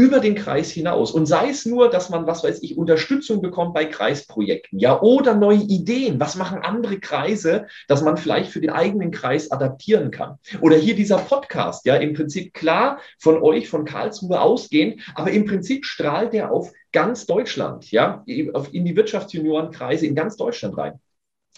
über 0.00 0.20
den 0.20 0.34
Kreis 0.34 0.70
hinaus. 0.70 1.12
Und 1.12 1.26
sei 1.26 1.50
es 1.50 1.66
nur, 1.66 1.90
dass 1.90 2.08
man, 2.08 2.26
was 2.26 2.42
weiß 2.42 2.62
ich, 2.62 2.78
Unterstützung 2.78 3.42
bekommt 3.42 3.74
bei 3.74 3.84
Kreisprojekten, 3.84 4.78
ja, 4.78 4.98
oder 5.02 5.34
neue 5.34 5.58
Ideen. 5.58 6.18
Was 6.18 6.36
machen 6.36 6.62
andere 6.62 6.98
Kreise, 6.98 7.66
dass 7.86 8.00
man 8.00 8.16
vielleicht 8.16 8.50
für 8.50 8.62
den 8.62 8.70
eigenen 8.70 9.10
Kreis 9.10 9.50
adaptieren 9.50 10.10
kann? 10.10 10.38
Oder 10.62 10.76
hier 10.76 10.94
dieser 10.94 11.18
Podcast, 11.18 11.84
ja, 11.84 11.96
im 11.96 12.14
Prinzip 12.14 12.54
klar 12.54 12.98
von 13.18 13.42
euch, 13.42 13.68
von 13.68 13.84
Karlsruhe 13.84 14.40
ausgehend, 14.40 15.02
aber 15.14 15.32
im 15.32 15.44
Prinzip 15.44 15.84
strahlt 15.84 16.32
der 16.32 16.50
auf 16.50 16.72
ganz 16.92 17.26
Deutschland, 17.26 17.90
ja, 17.90 18.22
in 18.24 18.84
die 18.86 18.96
Wirtschaftsjuniorenkreise 18.96 20.06
in 20.06 20.14
ganz 20.14 20.36
Deutschland 20.36 20.78
rein. 20.78 20.98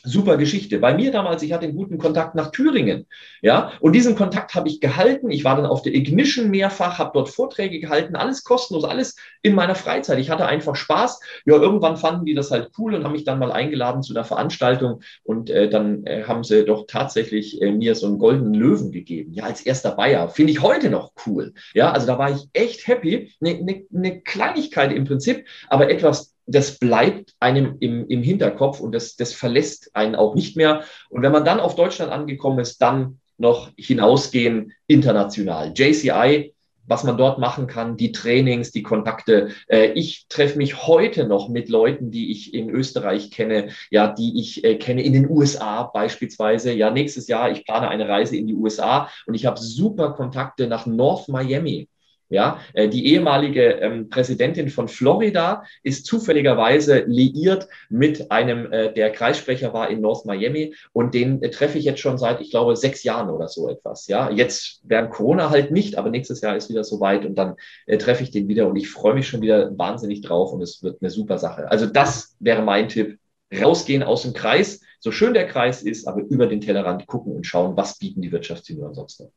Super 0.05 0.37
Geschichte. 0.37 0.79
Bei 0.79 0.95
mir 0.95 1.13
damals, 1.13 1.43
ich 1.43 1.53
hatte 1.53 1.65
einen 1.67 1.77
guten 1.77 1.97
Kontakt 1.97 2.35
nach 2.35 2.51
Thüringen. 2.51 3.07
Ja, 3.41 3.73
und 3.81 3.93
diesen 3.93 4.17
Kontakt 4.17 4.55
habe 4.55 4.69
ich 4.69 4.81
gehalten. 4.81 5.31
Ich 5.31 5.45
war 5.45 5.55
dann 5.57 5.67
auf 5.67 5.83
der 5.83 5.95
Ignition 5.95 6.51
mehrfach, 6.51 6.99
habe 6.99 7.13
dort 7.15 7.29
Vorträge 7.29 7.79
gehalten, 7.79 8.17
alles 8.17 8.43
kostenlos, 8.43 8.85
alles 8.85 9.17
in 9.43 9.55
meiner 9.55 9.77
Freizeit. 9.77 10.19
Ich 10.19 10.31
hatte 10.31 10.47
einfach 10.47 10.75
Spaß. 10.75 11.21
Ja, 11.45 11.55
irgendwann 11.55 11.97
fanden 11.97 12.25
die 12.25 12.35
das 12.35 12.51
halt 12.51 12.71
cool 12.79 12.95
und 12.95 13.05
haben 13.05 13.13
mich 13.13 13.25
dann 13.25 13.39
mal 13.39 13.53
eingeladen 13.53 14.03
zu 14.03 14.13
einer 14.13 14.25
Veranstaltung 14.25 15.03
und 15.23 15.51
äh, 15.51 15.71
dann 15.71 16.05
äh, 16.05 16.25
haben 16.25 16.43
sie 16.43 16.65
doch 16.65 16.87
tatsächlich 16.89 17.63
äh, 17.63 17.71
mir 17.71 17.95
so 17.95 18.07
einen 18.07 18.19
goldenen 18.19 18.55
Löwen 18.55 18.91
gegeben. 18.91 19.33
Ja, 19.35 19.45
als 19.45 19.63
erster 19.63 19.93
Bayer. 19.93 20.29
Finde 20.29 20.53
ich 20.53 20.63
heute 20.63 20.91
noch 20.91 21.13
cool. 21.27 21.55
Ja, 21.75 21.93
also 21.93 22.09
da 22.09 22.19
war 22.19 22.31
ich 22.33 22.49
echt 22.55 22.89
happy. 22.89 23.33
Eine 23.41 23.63
ne, 23.63 23.87
ne 23.91 24.21
Kleinigkeit 24.23 24.93
im 24.93 25.05
Prinzip, 25.05 25.47
aber 25.69 25.91
etwas 25.91 26.33
das 26.55 26.79
bleibt 26.79 27.35
einem 27.41 27.77
im, 27.81 28.07
im 28.09 28.23
Hinterkopf 28.23 28.81
und 28.81 28.93
das, 28.93 29.17
das 29.17 29.33
verlässt 29.33 29.91
einen 29.95 30.15
auch 30.15 30.35
nicht 30.35 30.57
mehr. 30.57 30.83
Und 31.09 31.23
wenn 31.23 31.33
man 31.33 31.45
dann 31.45 31.61
auf 31.61 31.75
Deutschland 31.75 32.13
angekommen 32.13 32.61
ist, 32.61 32.79
dann 32.79 33.19
noch 33.39 33.71
hinausgehen 33.77 34.73
international. 34.87 35.73
JCI, 35.75 36.55
was 36.87 37.05
man 37.05 37.17
dort 37.17 37.39
machen 37.39 37.67
kann, 37.67 37.97
die 37.97 38.13
Trainings, 38.13 38.71
die 38.71 38.83
Kontakte. 38.83 39.51
Äh, 39.69 39.93
ich 39.93 40.27
treffe 40.29 40.59
mich 40.59 40.87
heute 40.87 41.27
noch 41.27 41.49
mit 41.49 41.69
Leuten, 41.69 42.11
die 42.11 42.31
ich 42.33 42.55
in 42.55 42.71
Österreich 42.71 43.31
kenne, 43.31 43.71
ja, 43.91 44.09
die 44.09 44.41
ich 44.41 44.65
äh, 44.65 44.77
kenne 44.77 45.03
in 45.03 45.13
den 45.13 45.31
USA 45.31 45.85
beispielsweise. 45.85 46.73
Ja, 46.73 46.91
nächstes 46.91 47.29
Jahr, 47.29 47.51
ich 47.51 47.65
plane 47.65 47.89
eine 47.89 48.09
Reise 48.09 48.37
in 48.37 48.47
die 48.47 48.55
USA 48.55 49.09
und 49.27 49.35
ich 49.35 49.47
habe 49.47 49.61
super 49.61 50.13
Kontakte 50.13 50.67
nach 50.67 50.87
North 50.87 51.29
Miami. 51.29 51.89
Ja, 52.33 52.61
äh, 52.73 52.89
die 52.89 53.09
ehemalige 53.09 53.63
ähm, 53.73 54.09
Präsidentin 54.09 54.71
von 54.71 54.89
Florida 54.89 55.65
ist 55.83 56.07
zufälligerweise 56.07 57.05
liiert 57.07 57.69
mit 57.91 58.31
einem, 58.31 58.73
äh, 58.73 58.91
der 58.91 59.13
Kreissprecher 59.13 59.75
war 59.75 59.91
in 59.91 60.01
North 60.01 60.25
Miami 60.25 60.75
und 60.95 61.13
den 61.13 61.43
äh, 61.43 61.51
treffe 61.51 61.77
ich 61.77 61.85
jetzt 61.85 62.01
schon 62.01 62.17
seit, 62.17 62.41
ich 62.41 62.51
glaube, 62.51 62.75
sechs 62.75 63.05
Jahren 63.05 63.29
oder 63.29 63.49
so 63.49 63.69
etwas. 63.69 64.07
Ja, 64.07 64.31
jetzt 64.31 64.81
während 64.85 65.11
Corona 65.11 65.51
halt 65.51 65.73
nicht, 65.73 65.99
aber 65.99 66.09
nächstes 66.09 66.41
Jahr 66.41 66.57
ist 66.57 66.71
wieder 66.71 66.85
soweit 66.85 67.27
und 67.27 67.35
dann 67.35 67.57
äh, 67.87 67.99
treffe 67.99 68.23
ich 68.23 68.31
den 68.31 68.49
wieder 68.49 68.67
und 68.67 68.77
ich 68.77 68.89
freue 68.89 69.13
mich 69.13 69.29
schon 69.29 69.43
wieder 69.43 69.77
wahnsinnig 69.77 70.23
drauf 70.23 70.55
und 70.55 70.63
es 70.63 70.83
wird 70.83 71.03
eine 71.03 71.11
super 71.11 71.37
Sache. 71.37 71.71
Also 71.71 71.85
das 71.85 72.35
wäre 72.41 72.63
mein 72.63 72.89
Tipp. 72.89 73.19
Rausgehen 73.55 74.03
aus 74.03 74.23
dem 74.23 74.33
Kreis, 74.33 74.81
so 75.01 75.13
schön 75.13 75.35
der 75.35 75.47
Kreis 75.47 75.83
ist, 75.83 76.09
aber 76.09 76.23
über 76.23 76.47
den 76.47 76.63
Tellerrand 76.63 77.07
gucken 77.07 77.37
und 77.37 77.47
schauen, 77.47 77.77
was 77.77 77.99
bieten 77.99 78.23
die 78.23 78.33
Wirtschaftsjunioren 78.33 78.95
sonst 78.95 79.21
noch. 79.21 79.31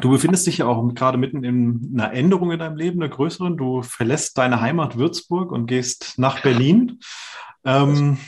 Du 0.00 0.10
befindest 0.10 0.46
dich 0.46 0.58
ja 0.58 0.66
auch 0.66 0.92
gerade 0.94 1.18
mitten 1.18 1.44
in 1.44 1.90
einer 1.94 2.12
Änderung 2.12 2.50
in 2.50 2.58
deinem 2.58 2.76
Leben, 2.76 3.00
einer 3.00 3.12
größeren. 3.12 3.56
Du 3.56 3.82
verlässt 3.82 4.36
deine 4.38 4.60
Heimat 4.60 4.98
Würzburg 4.98 5.52
und 5.52 5.66
gehst 5.66 6.14
nach 6.18 6.42
Berlin. 6.42 6.98
Ähm, 7.64 8.18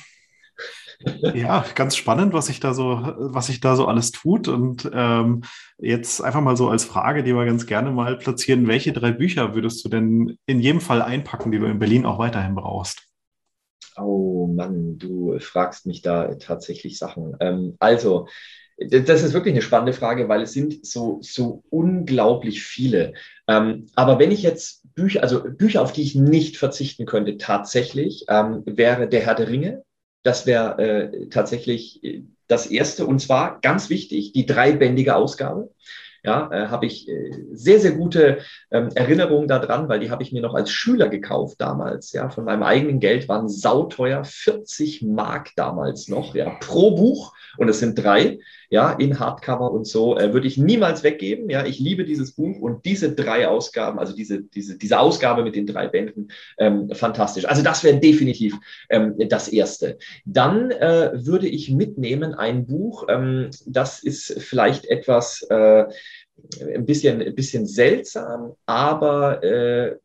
ja, 1.34 1.64
ganz 1.74 1.96
spannend, 1.96 2.32
was 2.34 2.46
sich 2.46 2.60
da 2.60 2.72
so, 2.72 3.00
was 3.16 3.46
sich 3.46 3.60
da 3.60 3.74
so 3.74 3.86
alles 3.86 4.12
tut. 4.12 4.46
Und 4.46 4.88
ähm, 4.92 5.42
jetzt 5.78 6.22
einfach 6.22 6.40
mal 6.40 6.56
so 6.56 6.68
als 6.68 6.84
Frage, 6.84 7.24
die 7.24 7.34
wir 7.34 7.44
ganz 7.46 7.66
gerne 7.66 7.90
mal 7.90 8.16
platzieren: 8.16 8.68
Welche 8.68 8.92
drei 8.92 9.10
Bücher 9.10 9.56
würdest 9.56 9.84
du 9.84 9.88
denn 9.88 10.38
in 10.46 10.60
jedem 10.60 10.80
Fall 10.80 11.02
einpacken, 11.02 11.50
die 11.50 11.58
du 11.58 11.66
in 11.66 11.80
Berlin 11.80 12.06
auch 12.06 12.18
weiterhin 12.18 12.54
brauchst? 12.54 13.08
Oh 13.96 14.46
Mann, 14.46 14.98
du 14.98 15.38
fragst 15.40 15.86
mich 15.86 16.02
da 16.02 16.34
tatsächlich 16.34 16.98
Sachen. 16.98 17.36
Ähm, 17.40 17.76
also, 17.80 18.28
das 18.76 19.22
ist 19.22 19.32
wirklich 19.32 19.54
eine 19.54 19.62
spannende 19.62 19.92
Frage, 19.92 20.28
weil 20.28 20.42
es 20.42 20.52
sind 20.52 20.84
so, 20.84 21.18
so 21.22 21.62
unglaublich 21.70 22.62
viele. 22.62 23.14
Ähm, 23.46 23.86
aber 23.94 24.18
wenn 24.18 24.32
ich 24.32 24.42
jetzt 24.42 24.82
Bücher, 24.94 25.22
also 25.22 25.44
Bücher, 25.44 25.82
auf 25.82 25.92
die 25.92 26.02
ich 26.02 26.14
nicht 26.14 26.56
verzichten 26.56 27.06
könnte, 27.06 27.36
tatsächlich, 27.36 28.24
ähm, 28.28 28.62
wäre 28.66 29.08
Der 29.08 29.20
Herr 29.20 29.34
der 29.34 29.48
Ringe. 29.48 29.82
Das 30.22 30.46
wäre 30.46 30.78
äh, 30.78 31.28
tatsächlich 31.28 32.02
äh, 32.02 32.24
das 32.48 32.66
erste. 32.66 33.06
Und 33.06 33.20
zwar 33.20 33.60
ganz 33.60 33.90
wichtig, 33.90 34.32
die 34.32 34.46
dreibändige 34.46 35.14
Ausgabe 35.14 35.70
ja, 36.24 36.50
äh, 36.50 36.68
habe 36.68 36.86
ich 36.86 37.06
äh, 37.08 37.30
sehr, 37.52 37.78
sehr 37.78 37.92
gute 37.92 38.38
ähm, 38.70 38.88
Erinnerungen 38.94 39.46
daran, 39.46 39.88
weil 39.88 40.00
die 40.00 40.10
habe 40.10 40.22
ich 40.22 40.32
mir 40.32 40.40
noch 40.40 40.54
als 40.54 40.70
Schüler 40.70 41.08
gekauft 41.08 41.60
damals, 41.60 42.12
ja, 42.12 42.30
von 42.30 42.44
meinem 42.44 42.62
eigenen 42.62 42.98
Geld, 42.98 43.28
waren 43.28 43.48
sauteuer, 43.48 44.24
40 44.24 45.02
Mark 45.02 45.50
damals 45.54 46.08
noch, 46.08 46.34
ja, 46.34 46.56
pro 46.60 46.92
Buch 46.92 47.34
und 47.58 47.68
es 47.68 47.78
sind 47.78 47.96
drei, 47.96 48.38
ja, 48.70 48.92
in 48.92 49.18
Hardcover 49.18 49.70
und 49.70 49.86
so, 49.86 50.16
äh, 50.16 50.32
würde 50.32 50.46
ich 50.46 50.58
niemals 50.58 51.02
weggeben, 51.02 51.50
ja, 51.50 51.64
ich 51.64 51.78
liebe 51.78 52.04
dieses 52.04 52.32
Buch 52.32 52.60
und 52.60 52.84
diese 52.84 53.12
drei 53.12 53.48
Ausgaben, 53.48 53.98
also 53.98 54.14
diese, 54.14 54.42
diese, 54.42 54.78
diese 54.78 54.98
Ausgabe 54.98 55.44
mit 55.44 55.56
den 55.56 55.66
drei 55.66 55.88
Bänden, 55.88 56.28
ähm, 56.58 56.90
fantastisch. 56.92 57.46
Also 57.46 57.62
das 57.62 57.84
wäre 57.84 57.98
definitiv 57.98 58.54
ähm, 58.90 59.14
das 59.28 59.48
Erste. 59.48 59.98
Dann 60.24 60.70
äh, 60.70 61.12
würde 61.14 61.48
ich 61.48 61.70
mitnehmen 61.70 62.34
ein 62.34 62.66
Buch, 62.66 63.06
ähm, 63.08 63.50
das 63.66 64.02
ist 64.02 64.40
vielleicht 64.42 64.86
etwas, 64.86 65.42
äh, 65.50 65.84
ein 66.60 66.84
bisschen, 66.84 67.22
ein 67.22 67.34
bisschen 67.34 67.66
seltsam, 67.66 68.54
aber 68.66 69.42
äh, 69.42 69.96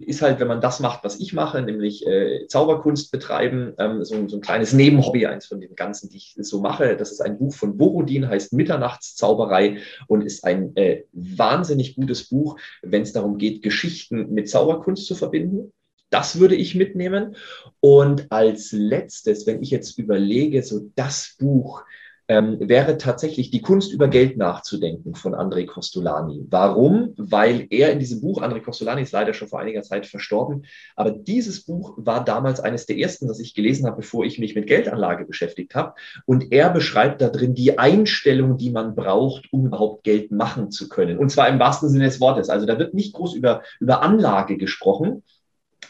ist 0.00 0.22
halt, 0.22 0.40
wenn 0.40 0.48
man 0.48 0.62
das 0.62 0.80
macht, 0.80 1.04
was 1.04 1.20
ich 1.20 1.34
mache, 1.34 1.60
nämlich 1.60 2.06
äh, 2.06 2.46
Zauberkunst 2.46 3.12
betreiben, 3.12 3.74
ähm, 3.78 4.02
so, 4.02 4.26
so, 4.26 4.36
ein 4.36 4.40
kleines 4.40 4.72
Nebenhobby, 4.72 5.26
eins 5.26 5.46
von 5.46 5.60
den 5.60 5.74
ganzen, 5.74 6.08
die 6.08 6.16
ich 6.16 6.34
so 6.38 6.60
mache. 6.60 6.96
Das 6.96 7.12
ist 7.12 7.20
ein 7.20 7.38
Buch 7.38 7.54
von 7.54 7.76
Borodin, 7.76 8.28
heißt 8.28 8.54
Mitternachtszauberei 8.54 9.78
und 10.06 10.24
ist 10.24 10.44
ein 10.44 10.74
äh, 10.76 11.04
wahnsinnig 11.12 11.96
gutes 11.96 12.28
Buch, 12.28 12.58
wenn 12.82 13.02
es 13.02 13.12
darum 13.12 13.36
geht, 13.36 13.62
Geschichten 13.62 14.32
mit 14.32 14.48
Zauberkunst 14.48 15.06
zu 15.06 15.14
verbinden. 15.14 15.72
Das 16.10 16.40
würde 16.40 16.54
ich 16.54 16.74
mitnehmen. 16.74 17.36
Und 17.80 18.32
als 18.32 18.72
letztes, 18.72 19.46
wenn 19.46 19.62
ich 19.62 19.70
jetzt 19.70 19.98
überlege, 19.98 20.62
so 20.62 20.90
das 20.94 21.36
Buch, 21.38 21.84
ähm, 22.28 22.58
wäre 22.60 22.98
tatsächlich 22.98 23.50
die 23.50 23.62
Kunst 23.62 23.92
über 23.92 24.08
Geld 24.08 24.36
nachzudenken 24.36 25.14
von 25.14 25.34
André 25.34 25.66
Costolani. 25.66 26.44
Warum? 26.50 27.14
Weil 27.16 27.66
er 27.70 27.90
in 27.90 27.98
diesem 27.98 28.20
Buch, 28.20 28.42
André 28.42 28.60
Costolani 28.60 29.02
ist 29.02 29.12
leider 29.12 29.32
schon 29.32 29.48
vor 29.48 29.60
einiger 29.60 29.82
Zeit 29.82 30.06
verstorben, 30.06 30.66
aber 30.94 31.10
dieses 31.10 31.64
Buch 31.64 31.94
war 31.96 32.22
damals 32.22 32.60
eines 32.60 32.84
der 32.84 32.98
ersten, 32.98 33.26
das 33.26 33.40
ich 33.40 33.54
gelesen 33.54 33.86
habe, 33.86 33.96
bevor 33.96 34.24
ich 34.24 34.38
mich 34.38 34.54
mit 34.54 34.66
Geldanlage 34.66 35.24
beschäftigt 35.24 35.74
habe. 35.74 35.94
Und 36.26 36.52
er 36.52 36.68
beschreibt 36.68 37.22
da 37.22 37.30
drin 37.30 37.54
die 37.54 37.78
Einstellung, 37.78 38.58
die 38.58 38.70
man 38.70 38.94
braucht, 38.94 39.50
um 39.50 39.64
überhaupt 39.64 40.04
Geld 40.04 40.30
machen 40.30 40.70
zu 40.70 40.88
können. 40.90 41.18
Und 41.18 41.30
zwar 41.30 41.48
im 41.48 41.58
wahrsten 41.58 41.88
Sinne 41.88 42.04
des 42.04 42.20
Wortes. 42.20 42.50
Also 42.50 42.66
da 42.66 42.78
wird 42.78 42.92
nicht 42.92 43.14
groß 43.14 43.34
über, 43.34 43.62
über 43.80 44.02
Anlage 44.02 44.58
gesprochen, 44.58 45.22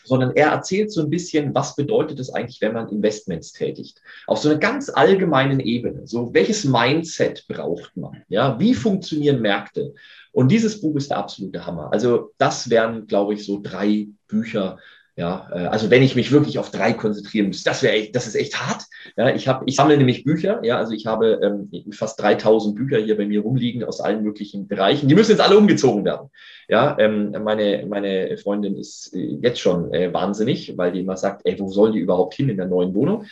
sondern 0.08 0.34
er 0.34 0.48
erzählt 0.48 0.90
so 0.90 1.02
ein 1.02 1.10
bisschen, 1.10 1.54
was 1.54 1.76
bedeutet 1.76 2.18
es 2.18 2.32
eigentlich, 2.32 2.60
wenn 2.60 2.72
man 2.72 2.88
Investments 2.88 3.52
tätigt. 3.52 4.00
Auf 4.26 4.38
so 4.38 4.48
einer 4.48 4.58
ganz 4.58 4.88
allgemeinen 4.88 5.60
Ebene. 5.60 6.06
So, 6.06 6.32
welches 6.34 6.64
Mindset 6.64 7.46
braucht 7.46 7.96
man? 7.96 8.22
Ja, 8.28 8.58
wie 8.58 8.74
funktionieren 8.74 9.40
Märkte? 9.40 9.94
Und 10.32 10.50
dieses 10.50 10.80
Buch 10.80 10.96
ist 10.96 11.10
der 11.10 11.18
absolute 11.18 11.64
Hammer. 11.64 11.92
Also, 11.92 12.32
das 12.38 12.70
wären, 12.70 13.06
glaube 13.06 13.34
ich, 13.34 13.44
so 13.44 13.60
drei 13.62 14.08
Bücher, 14.26 14.78
ja, 15.18 15.48
äh, 15.52 15.66
also 15.66 15.90
wenn 15.90 16.04
ich 16.04 16.14
mich 16.14 16.30
wirklich 16.30 16.60
auf 16.60 16.70
drei 16.70 16.92
konzentrieren 16.92 17.48
müsste, 17.48 17.68
das 17.68 17.82
wäre 17.82 18.08
das 18.12 18.28
ist 18.28 18.36
echt 18.36 18.54
hart. 18.62 18.84
Ja, 19.16 19.34
ich 19.34 19.48
habe, 19.48 19.64
ich 19.66 19.74
sammle 19.74 19.96
nämlich 19.96 20.22
Bücher. 20.22 20.60
Ja, 20.62 20.78
also 20.78 20.92
ich 20.92 21.06
habe 21.06 21.40
ähm, 21.42 21.92
fast 21.92 22.22
3000 22.22 22.76
Bücher 22.76 22.98
hier 22.98 23.16
bei 23.16 23.26
mir 23.26 23.40
rumliegen 23.40 23.82
aus 23.82 24.00
allen 24.00 24.22
möglichen 24.22 24.68
Bereichen. 24.68 25.08
Die 25.08 25.16
müssen 25.16 25.32
jetzt 25.32 25.40
alle 25.40 25.58
umgezogen 25.58 26.04
werden. 26.04 26.30
Ja, 26.68 26.96
ähm, 27.00 27.34
meine 27.42 27.84
meine 27.88 28.38
Freundin 28.38 28.76
ist 28.76 29.12
äh, 29.12 29.38
jetzt 29.42 29.58
schon 29.58 29.92
äh, 29.92 30.14
wahnsinnig, 30.14 30.78
weil 30.78 30.92
die 30.92 31.00
immer 31.00 31.16
sagt, 31.16 31.40
ey, 31.44 31.58
wo 31.58 31.68
soll 31.68 31.90
die 31.90 31.98
überhaupt 31.98 32.34
hin 32.34 32.48
in 32.48 32.56
der 32.56 32.66
neuen 32.66 32.94
Wohnung? 32.94 33.24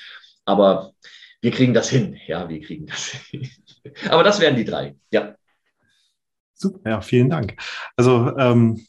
Aber 0.45 0.91
wir 1.41 1.53
kriegen 1.53 1.73
das 1.73 1.89
hin. 1.89 2.17
Ja, 2.27 2.49
wir 2.49 2.61
kriegen 2.63 2.87
das 2.87 3.13
hin. 3.31 3.49
Aber 4.11 4.25
das 4.25 4.41
wären 4.41 4.57
die 4.57 4.65
drei. 4.65 4.97
Ja. 5.13 5.37
Super, 6.53 6.91
ja, 6.91 7.01
vielen 7.01 7.31
Dank. 7.31 7.55
Also 7.97 8.37
ähm 8.37 8.85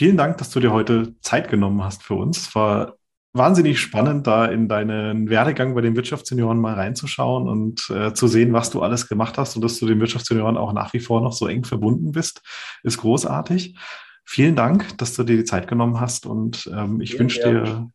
Vielen 0.00 0.16
Dank, 0.16 0.38
dass 0.38 0.48
du 0.48 0.60
dir 0.60 0.72
heute 0.72 1.14
Zeit 1.20 1.50
genommen 1.50 1.84
hast 1.84 2.02
für 2.02 2.14
uns. 2.14 2.38
Es 2.38 2.54
war 2.54 2.94
wahnsinnig 3.34 3.78
spannend, 3.78 4.26
da 4.26 4.46
in 4.46 4.66
deinen 4.66 5.28
Werdegang 5.28 5.74
bei 5.74 5.82
den 5.82 5.94
Wirtschaftssenioren 5.94 6.58
mal 6.58 6.72
reinzuschauen 6.72 7.46
und 7.46 7.90
äh, 7.90 8.14
zu 8.14 8.26
sehen, 8.26 8.54
was 8.54 8.70
du 8.70 8.80
alles 8.80 9.08
gemacht 9.08 9.36
hast 9.36 9.56
und 9.56 9.62
dass 9.62 9.78
du 9.78 9.86
den 9.86 10.00
Wirtschaftssenioren 10.00 10.56
auch 10.56 10.72
nach 10.72 10.94
wie 10.94 11.00
vor 11.00 11.20
noch 11.20 11.34
so 11.34 11.48
eng 11.48 11.66
verbunden 11.66 12.12
bist, 12.12 12.40
ist 12.82 12.96
großartig. 12.96 13.76
Vielen 14.24 14.56
Dank, 14.56 14.96
dass 14.96 15.12
du 15.12 15.22
dir 15.22 15.36
die 15.36 15.44
Zeit 15.44 15.68
genommen 15.68 16.00
hast 16.00 16.24
und 16.24 16.66
ähm, 16.74 17.02
ich 17.02 17.18
wünsche 17.18 17.42
dir 17.42 17.90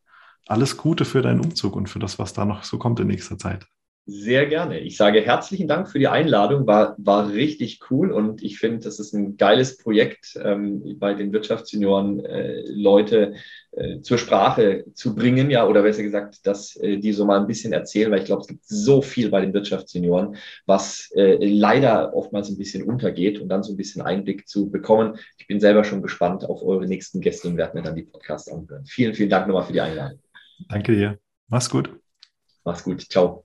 alles 0.45 0.77
Gute 0.77 1.05
für 1.05 1.23
deinen 1.23 1.39
Umzug 1.39 1.75
und 1.75 1.89
für 1.89 1.97
das, 1.97 2.19
was 2.19 2.33
da 2.33 2.45
noch 2.45 2.65
so 2.65 2.77
kommt 2.77 2.99
in 2.99 3.07
nächster 3.07 3.39
Zeit. 3.39 3.65
Sehr 4.07 4.45
gerne. 4.45 4.81
Ich 4.81 4.97
sage 4.97 5.19
herzlichen 5.19 5.67
Dank 5.67 5.89
für 5.89 5.97
die 5.97 6.07
Einladung. 6.07 6.67
War, 6.67 6.95
war 6.99 7.31
richtig 7.31 7.79
cool 7.89 8.11
und 8.11 8.43
ich 8.43 8.59
finde, 8.59 8.81
das 8.81 8.99
ist 8.99 9.13
ein 9.13 9.35
geiles 9.35 9.77
Projekt, 9.77 10.37
ähm, 10.43 10.99
bei 10.99 11.15
den 11.15 11.33
Wirtschaftssenioren 11.33 12.23
äh, 12.23 12.61
Leute 12.67 13.33
äh, 13.71 14.01
zur 14.01 14.19
Sprache 14.19 14.85
zu 14.93 15.15
bringen, 15.15 15.49
ja, 15.49 15.67
oder 15.67 15.81
besser 15.81 16.03
gesagt, 16.03 16.45
dass 16.45 16.75
äh, 16.75 16.97
die 16.97 17.13
so 17.13 17.25
mal 17.25 17.39
ein 17.39 17.47
bisschen 17.47 17.73
erzählen, 17.73 18.11
weil 18.11 18.19
ich 18.19 18.25
glaube, 18.25 18.41
es 18.41 18.47
gibt 18.47 18.63
so 18.63 19.01
viel 19.01 19.31
bei 19.31 19.41
den 19.41 19.55
Wirtschaftssenioren, 19.55 20.35
was 20.67 21.09
äh, 21.15 21.43
leider 21.43 22.13
oftmals 22.13 22.49
ein 22.49 22.59
bisschen 22.59 22.83
untergeht 22.83 23.41
und 23.41 23.49
dann 23.49 23.63
so 23.63 23.73
ein 23.73 23.77
bisschen 23.77 24.03
Einblick 24.03 24.47
zu 24.47 24.69
bekommen. 24.69 25.17
Ich 25.39 25.47
bin 25.47 25.59
selber 25.59 25.83
schon 25.83 26.03
gespannt 26.03 26.45
auf 26.45 26.61
eure 26.61 26.85
nächsten 26.85 27.21
Gäste 27.21 27.47
und 27.47 27.57
werde 27.57 27.75
mir 27.75 27.83
dann 27.83 27.95
die 27.95 28.03
Podcasts 28.03 28.51
anhören. 28.51 28.85
Vielen, 28.85 29.15
vielen 29.15 29.31
Dank 29.31 29.47
nochmal 29.47 29.63
für 29.63 29.73
die 29.73 29.81
Einladung. 29.81 30.19
Danke 30.69 30.95
dir. 30.95 31.17
Mach's 31.47 31.71
gut. 31.71 31.89
Mach's 32.63 32.83
gut. 32.83 33.01
Ciao. 33.01 33.44